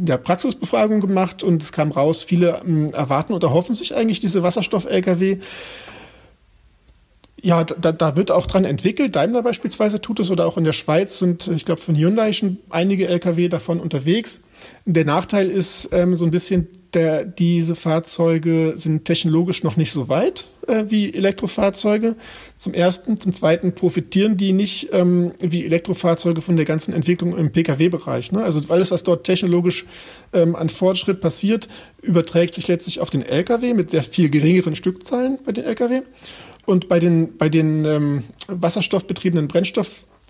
ja, 0.07 0.17
Praxisbefragung 0.17 1.01
gemacht 1.01 1.43
und 1.43 1.63
es 1.63 1.71
kam 1.71 1.91
raus, 1.91 2.25
viele 2.25 2.63
ähm, 2.67 2.93
erwarten 2.95 3.35
oder 3.35 3.53
hoffen 3.53 3.75
sich 3.75 3.95
eigentlich 3.95 4.21
diese 4.21 4.43
Wasserstoff-Lkw. 4.43 5.39
Ja, 7.43 7.65
da, 7.65 7.93
da 7.93 8.17
wird 8.17 8.31
auch 8.31 8.47
dran 8.47 8.65
entwickelt. 8.65 9.17
Daimler 9.17 9.43
beispielsweise 9.43 10.01
tut 10.01 10.21
es 10.21 10.31
oder 10.31 10.47
auch 10.47 10.59
in 10.59 10.65
der 10.65 10.73
Schweiz 10.73 11.19
sind, 11.19 11.49
ich 11.49 11.65
glaube, 11.65 11.81
von 11.81 11.97
Hyundai 11.97 12.33
schon 12.33 12.59
einige 12.71 13.09
Lkw 13.09 13.49
davon 13.49 13.81
unterwegs. 13.81 14.43
Der 14.87 15.05
Nachteil 15.05 15.51
ist 15.51 15.91
ähm, 15.93 16.17
so 16.17 16.25
ein 16.25 16.31
bisschen, 16.31 16.69
der, 16.95 17.25
diese 17.25 17.75
Fahrzeuge 17.75 18.75
sind 18.77 19.05
technologisch 19.05 19.63
noch 19.63 19.77
nicht 19.77 19.93
so 19.93 20.09
weit 20.09 20.47
äh, 20.67 20.85
wie 20.89 21.13
Elektrofahrzeuge. 21.13 22.17
Zum 22.57 22.75
ersten, 22.75 23.19
zum 23.19 23.33
zweiten 23.33 23.75
profitieren 23.75 24.37
die 24.37 24.53
nicht 24.53 24.91
ähm, 24.93 25.33
wie 25.41 25.65
Elektrofahrzeuge 25.65 26.43
von 26.43 26.57
der 26.57 26.65
ganzen 26.65 26.95
Entwicklung 26.95 27.37
im 27.37 27.53
Pkw-Bereich. 27.53 28.33
Ne? 28.33 28.43
Also 28.43 28.61
alles, 28.69 28.91
was 28.91 29.03
dort 29.03 29.25
technologisch 29.25 29.85
ähm, 30.33 30.57
an 30.57 30.69
Fortschritt 30.69 31.21
passiert, 31.21 31.69
überträgt 32.03 32.55
sich 32.55 32.69
letztlich 32.69 33.01
auf 33.01 33.11
den 33.11 33.23
Lkw 33.23 33.75
mit 33.75 33.91
sehr 33.91 34.03
viel 34.03 34.31
geringeren 34.31 34.75
Stückzahlen 34.75 35.39
bei 35.45 35.53
den 35.53 35.65
Lkw. 35.65 36.03
Und 36.67 36.89
bei 36.89 37.01
den, 37.01 37.37
bei 37.37 37.49
den 37.49 37.85
ähm, 37.85 38.23
wasserstoffbetriebenen 38.47 39.49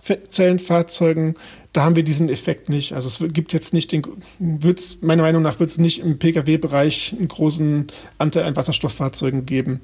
Brennstoffzellenfahrzeugen, 0.00 1.34
da 1.72 1.84
haben 1.84 1.96
wir 1.96 2.02
diesen 2.02 2.28
Effekt 2.28 2.68
nicht. 2.68 2.92
Also 2.92 3.08
es 3.08 3.32
gibt 3.32 3.52
jetzt 3.52 3.72
nicht 3.72 3.92
den, 3.92 4.02
wird's, 4.38 4.98
meiner 5.02 5.22
Meinung 5.22 5.42
nach 5.42 5.60
wird 5.60 5.70
es 5.70 5.78
nicht 5.78 6.00
im 6.00 6.18
Pkw-Bereich 6.18 7.14
einen 7.16 7.28
großen 7.28 7.88
Anteil 8.18 8.44
an 8.44 8.56
Wasserstofffahrzeugen 8.56 9.46
geben. 9.46 9.80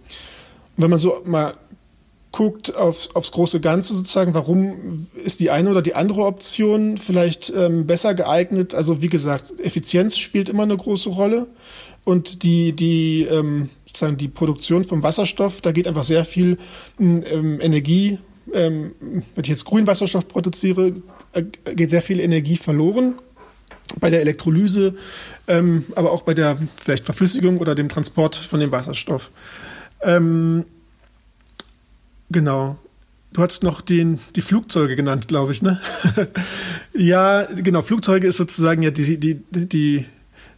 Und 0.76 0.82
wenn 0.82 0.90
man 0.90 0.98
so 0.98 1.22
mal 1.24 1.54
guckt 2.32 2.74
aufs, 2.74 3.14
aufs 3.14 3.32
große 3.32 3.60
Ganze 3.60 3.94
sozusagen, 3.94 4.34
warum 4.34 4.74
ist 5.24 5.40
die 5.40 5.50
eine 5.50 5.70
oder 5.70 5.80
die 5.80 5.94
andere 5.94 6.22
Option 6.22 6.98
vielleicht 6.98 7.52
ähm, 7.56 7.86
besser 7.86 8.14
geeignet? 8.14 8.74
Also 8.74 9.00
wie 9.00 9.08
gesagt, 9.08 9.54
Effizienz 9.60 10.18
spielt 10.18 10.48
immer 10.48 10.64
eine 10.64 10.76
große 10.76 11.08
Rolle 11.08 11.46
und 12.04 12.42
die, 12.42 12.72
die 12.72 13.22
ähm, 13.22 13.70
sozusagen 13.86 14.16
die 14.16 14.28
Produktion 14.28 14.84
vom 14.84 15.02
Wasserstoff, 15.02 15.60
da 15.60 15.72
geht 15.72 15.86
einfach 15.86 16.02
sehr 16.02 16.24
viel 16.24 16.58
ähm, 16.98 17.60
Energie, 17.60 18.18
ähm, 18.52 18.92
wenn 19.00 19.44
ich 19.44 19.48
jetzt 19.48 19.64
grünen 19.64 19.86
Wasserstoff 19.86 20.28
produziere, 20.28 20.94
äh, 21.32 21.42
geht 21.74 21.90
sehr 21.90 22.02
viel 22.02 22.20
Energie 22.20 22.56
verloren 22.56 23.14
bei 24.00 24.10
der 24.10 24.20
Elektrolyse, 24.20 24.94
ähm, 25.48 25.84
aber 25.94 26.12
auch 26.12 26.22
bei 26.22 26.34
der 26.34 26.58
vielleicht 26.76 27.04
Verflüssigung 27.04 27.58
oder 27.58 27.74
dem 27.74 27.88
Transport 27.88 28.34
von 28.34 28.60
dem 28.60 28.72
Wasserstoff. 28.72 29.30
Ähm, 30.02 30.64
genau. 32.30 32.78
Du 33.32 33.42
hast 33.42 33.62
noch 33.62 33.80
den, 33.80 34.18
die 34.34 34.40
Flugzeuge 34.40 34.96
genannt, 34.96 35.28
glaube 35.28 35.52
ich, 35.52 35.60
ne? 35.60 35.80
ja, 36.94 37.42
genau. 37.42 37.82
Flugzeuge 37.82 38.26
ist 38.26 38.38
sozusagen 38.38 38.82
ja 38.82 38.90
die, 38.90 39.18
die, 39.18 39.40
die, 39.50 40.06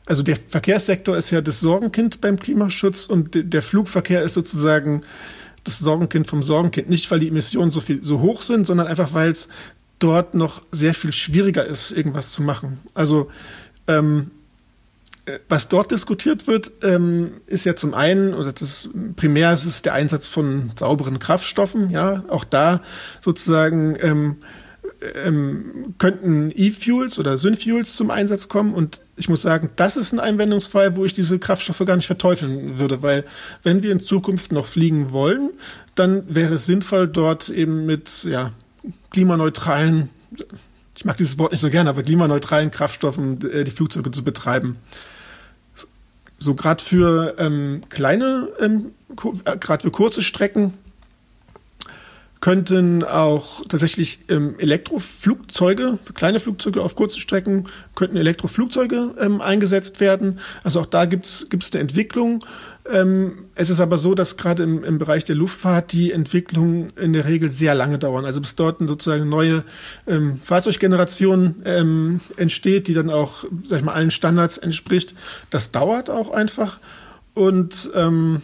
also 0.07 0.23
der 0.23 0.37
Verkehrssektor 0.37 1.17
ist 1.17 1.31
ja 1.31 1.41
das 1.41 1.61
Sorgenkind 1.61 2.21
beim 2.21 2.39
Klimaschutz 2.39 3.07
und 3.07 3.31
der 3.35 3.63
Flugverkehr 3.63 4.23
ist 4.23 4.35
sozusagen 4.35 5.03
das 5.69 5.79
Sorgenkind 5.79 6.27
vom 6.27 6.43
Sorgenkind. 6.43 6.89
Nicht, 6.89 7.11
weil 7.11 7.21
die 7.21 7.29
Emissionen 7.29 7.71
so 7.71 7.81
viel, 7.81 8.05
so 8.05 8.21
hoch 8.21 8.43
sind, 8.43 8.67
sondern 8.67 8.87
einfach, 8.87 9.15
weil 9.15 9.31
es 9.31 9.49
dort 9.99 10.35
noch 10.35 10.63
sehr 10.73 10.95
viel 10.95 11.13
schwieriger 11.13 11.67
ist, 11.67 11.91
irgendwas 11.91 12.33
zu 12.33 12.43
machen. 12.43 12.79
Also, 12.95 13.31
ähm, 13.87 14.31
äh, 15.27 15.39
was 15.49 15.69
dort 15.69 15.91
diskutiert 15.91 16.47
wird, 16.47 16.73
ähm, 16.83 17.33
ist 17.47 17.67
ja 17.67 17.77
zum 17.77 17.95
einen, 17.95 18.35
oder 18.35 18.53
das 18.53 18.91
primär 19.17 19.53
ist 19.53 19.65
es 19.65 19.83
der 19.83 19.95
Einsatz 19.95 20.27
von 20.27 20.73
sauberen 20.77 21.19
Kraftstoffen, 21.19 21.91
ja, 21.91 22.25
auch 22.29 22.45
da 22.45 22.83
sozusagen 23.21 23.97
ähm, 24.01 24.37
ähm, 25.25 25.95
könnten 25.99 26.51
E-Fuels 26.55 27.19
oder 27.19 27.39
Synfuels 27.39 27.95
zum 27.95 28.11
Einsatz 28.11 28.49
kommen. 28.49 28.75
Und 28.75 29.01
ich 29.19 29.29
muss 29.29 29.43
sagen, 29.43 29.71
das 29.77 29.97
ist 29.97 30.13
ein 30.13 30.21
Einwendungsfall, 30.21 30.97
wo 30.97 31.05
ich 31.05 31.13
diese 31.13 31.39
Kraftstoffe 31.39 31.85
gar 31.85 31.97
nicht 31.97 32.07
verteufeln 32.07 32.79
würde, 32.79 33.03
weil 33.03 33.25
wenn 33.63 33.83
wir 33.83 33.93
in 33.93 34.01
Zukunft 34.01 34.53
noch 34.53 34.67
fliegen 34.67 35.13
wollen, 35.13 35.51
dann 35.95 36.23
wäre 36.33 36.55
es 36.55 36.67
sinnvoll, 36.67 37.09
dort 37.09 37.49
eben 37.49 37.85
mit 37.85 38.25
ja, 38.25 38.53
klimaneutralen, 39.11 40.09
ich 40.97 41.05
mag 41.05 41.17
dieses 41.17 41.39
Wort 41.39 41.53
nicht 41.53 41.61
so 41.61 41.71
gerne, 41.71 41.91
aber 41.91 42.03
klimaneutralen 42.03 42.71
Kraftstoffen 42.71 43.51
äh, 43.51 43.65
die 43.65 43.71
Flugzeuge 43.71 44.11
zu 44.11 44.23
betreiben. 44.23 44.77
so 46.39 46.55
gerade 46.55 46.83
für 46.83 47.35
ähm, 47.39 47.83
kleine, 47.89 48.49
ähm, 48.61 48.93
äh, 49.45 49.57
gerade 49.57 49.83
für 49.83 49.91
kurze 49.91 50.23
Strecken 50.23 50.75
könnten 52.41 53.03
auch 53.03 53.65
tatsächlich 53.69 54.21
ähm, 54.29 54.55
Elektroflugzeuge, 54.59 55.99
kleine 56.15 56.41
Flugzeuge 56.41 56.83
auf 56.83 56.95
kurzen 56.95 57.21
Strecken, 57.21 57.69
könnten 57.95 58.17
Elektroflugzeuge 58.17 59.15
ähm, 59.21 59.41
eingesetzt 59.41 60.01
werden. 60.01 60.39
Also 60.63 60.81
auch 60.81 60.87
da 60.87 61.05
gibt's 61.05 61.47
gibt's 61.51 61.73
eine 61.73 61.81
Entwicklung. 61.81 62.45
Ähm, 62.91 63.47
es 63.55 63.71
ist 63.71 63.81
aber 63.81 63.99
so, 63.99 64.15
dass 64.15 64.37
gerade 64.37 64.63
im, 64.63 64.85
im 64.85 64.99
Bereich 64.99 65.25
der 65.25 65.37
Luftfahrt 65.37 65.93
die 65.93 66.13
Entwicklung 66.13 66.89
in 66.97 67.13
der 67.13 67.27
Regel 67.27 67.51
sehr 67.51 67.75
lange 67.75 67.99
dauern. 67.99 68.25
Also 68.25 68.41
bis 68.41 68.55
dort 68.55 68.79
sozusagen 68.81 69.29
neue 69.29 69.65
ähm, 70.07 70.39
Fahrzeuggeneration 70.39 71.57
ähm, 71.65 72.21
entsteht, 72.37 72.89
die 72.89 72.95
dann 72.95 73.11
auch, 73.11 73.45
sag 73.65 73.81
ich 73.81 73.85
mal, 73.85 73.95
allen 73.95 74.11
Standards 74.11 74.59
entspricht. 74.59 75.15
Das 75.51 75.71
dauert 75.73 76.09
auch 76.09 76.31
einfach. 76.31 76.79
Und 77.35 77.91
ähm, 77.95 78.43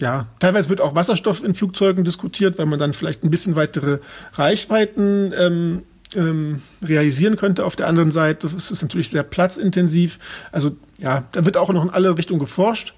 ja, 0.00 0.26
teilweise 0.38 0.70
wird 0.70 0.80
auch 0.80 0.94
Wasserstoff 0.94 1.44
in 1.44 1.54
Flugzeugen 1.54 2.04
diskutiert, 2.04 2.58
weil 2.58 2.66
man 2.66 2.78
dann 2.78 2.92
vielleicht 2.92 3.22
ein 3.22 3.30
bisschen 3.30 3.54
weitere 3.54 3.98
Reichweiten 4.32 5.32
ähm, 5.38 5.82
ähm, 6.14 6.62
realisieren 6.82 7.36
könnte. 7.36 7.64
Auf 7.64 7.76
der 7.76 7.86
anderen 7.86 8.10
Seite 8.10 8.48
das 8.48 8.70
ist 8.70 8.82
natürlich 8.82 9.10
sehr 9.10 9.22
platzintensiv. 9.22 10.18
Also 10.52 10.72
ja, 10.98 11.24
da 11.32 11.44
wird 11.44 11.56
auch 11.56 11.70
noch 11.70 11.84
in 11.84 11.90
alle 11.90 12.16
Richtungen 12.16 12.40
geforscht. 12.40 12.94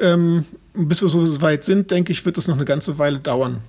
Ähm, 0.00 0.46
bis 0.74 1.02
wir 1.02 1.08
so 1.08 1.40
weit 1.42 1.64
sind, 1.64 1.90
denke 1.90 2.12
ich, 2.12 2.24
wird 2.24 2.38
es 2.38 2.46
noch 2.46 2.54
eine 2.54 2.64
ganze 2.64 2.98
Weile 2.98 3.18
dauern. 3.18 3.60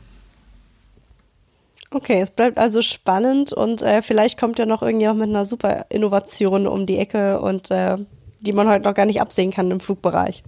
Okay, 1.91 2.21
es 2.21 2.29
bleibt 2.29 2.59
also 2.59 2.83
spannend 2.83 3.51
und 3.51 3.81
äh, 3.81 4.03
vielleicht 4.03 4.39
kommt 4.39 4.59
ja 4.59 4.67
noch 4.67 4.83
irgendjemand 4.83 5.19
mit 5.19 5.29
einer 5.29 5.43
super 5.43 5.87
Innovation 5.89 6.67
um 6.67 6.85
die 6.85 6.97
Ecke 6.97 7.41
und 7.41 7.71
äh, 7.71 7.97
die 8.41 8.53
man 8.53 8.67
heute 8.67 8.85
noch 8.85 8.93
gar 8.93 9.07
nicht 9.07 9.21
absehen 9.21 9.49
kann 9.51 9.71
im 9.71 9.79
Flugbereich. 9.79 10.43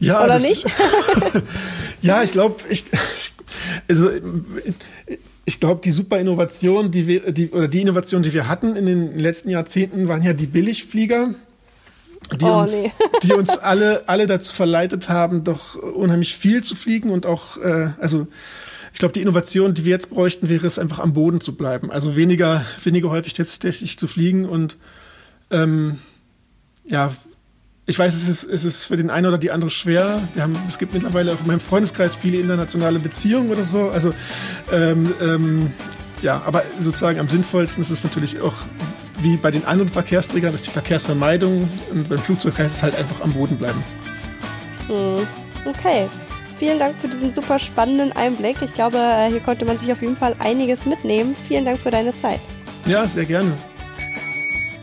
Ja, 0.00 0.24
Oder 0.24 0.34
das, 0.34 0.42
nicht? 0.42 0.66
ja, 2.02 2.22
ich 2.22 2.32
glaube, 2.32 2.56
ich, 2.68 2.84
also, 3.88 4.10
ich 5.44 5.60
glaube, 5.60 5.80
die 5.82 5.90
super 5.90 6.18
Innovation, 6.18 6.90
die 6.90 7.06
wir, 7.06 7.32
die, 7.32 7.50
oder 7.50 7.68
die 7.68 7.80
Innovation, 7.80 8.22
die 8.22 8.32
wir 8.32 8.48
hatten 8.48 8.76
in 8.76 8.86
den 8.86 9.18
letzten 9.18 9.50
Jahrzehnten, 9.50 10.08
waren 10.08 10.22
ja 10.22 10.32
die 10.32 10.46
Billigflieger, 10.46 11.34
die, 12.40 12.44
Oh, 12.44 12.60
uns, 12.60 12.72
nee. 12.72 12.92
die 13.22 13.32
uns 13.32 13.56
alle, 13.58 14.08
alle 14.08 14.26
dazu 14.26 14.54
verleitet 14.54 15.08
haben, 15.08 15.44
doch 15.44 15.76
unheimlich 15.76 16.36
viel 16.36 16.64
zu 16.64 16.74
fliegen 16.74 17.10
und 17.10 17.26
auch, 17.26 17.56
äh, 17.58 17.90
also, 18.00 18.26
ich 18.92 18.98
glaube, 18.98 19.12
die 19.12 19.20
Innovation, 19.20 19.74
die 19.74 19.84
wir 19.84 19.92
jetzt 19.92 20.08
bräuchten, 20.08 20.48
wäre 20.48 20.66
es 20.66 20.78
einfach 20.78 21.00
am 21.00 21.12
Boden 21.12 21.42
zu 21.42 21.54
bleiben. 21.54 21.90
Also 21.90 22.16
weniger, 22.16 22.64
weniger 22.82 23.10
häufig 23.10 23.34
tatsächlich 23.34 23.98
zu 23.98 24.08
fliegen 24.08 24.46
und 24.46 24.78
ähm, 25.50 25.98
ja, 26.86 27.14
ich 27.86 27.98
weiß, 27.98 28.14
es 28.14 28.28
ist, 28.28 28.44
es 28.44 28.64
ist 28.64 28.84
für 28.84 28.96
den 28.96 29.10
einen 29.10 29.26
oder 29.26 29.38
die 29.38 29.52
andere 29.52 29.70
schwer. 29.70 30.28
Wir 30.34 30.42
haben, 30.42 30.54
es 30.66 30.78
gibt 30.78 30.92
mittlerweile 30.92 31.32
auch 31.32 31.40
in 31.40 31.46
meinem 31.46 31.60
Freundeskreis 31.60 32.16
viele 32.16 32.38
internationale 32.38 32.98
Beziehungen 32.98 33.50
oder 33.50 33.62
so. 33.62 33.90
Also 33.90 34.12
ähm, 34.72 35.14
ähm, 35.22 35.70
ja, 36.20 36.42
aber 36.44 36.64
sozusagen 36.78 37.20
am 37.20 37.28
sinnvollsten 37.28 37.82
ist 37.82 37.90
es 37.90 38.02
natürlich 38.02 38.40
auch 38.40 38.54
wie 39.20 39.36
bei 39.36 39.50
den 39.50 39.64
anderen 39.64 39.88
Verkehrsträgern 39.88 40.52
ist 40.52 40.66
die 40.66 40.70
Verkehrsvermeidung 40.70 41.68
und 41.90 42.08
beim 42.08 42.18
Flugzeug 42.18 42.58
heißt 42.58 42.76
es 42.76 42.82
halt 42.82 42.96
einfach 42.96 43.20
am 43.20 43.32
Boden 43.32 43.56
bleiben. 43.56 43.82
Hm. 44.88 45.26
Okay. 45.64 46.08
Vielen 46.58 46.78
Dank 46.78 46.98
für 46.98 47.08
diesen 47.08 47.34
super 47.34 47.58
spannenden 47.58 48.12
Einblick. 48.12 48.56
Ich 48.62 48.72
glaube, 48.72 48.96
äh, 48.96 49.30
hier 49.30 49.40
konnte 49.40 49.64
man 49.64 49.78
sich 49.78 49.92
auf 49.92 50.00
jeden 50.00 50.16
Fall 50.16 50.34
einiges 50.38 50.86
mitnehmen. 50.86 51.36
Vielen 51.46 51.66
Dank 51.66 51.78
für 51.78 51.90
deine 51.90 52.14
Zeit. 52.14 52.40
Ja, 52.86 53.06
sehr 53.06 53.26
gerne. 53.26 53.52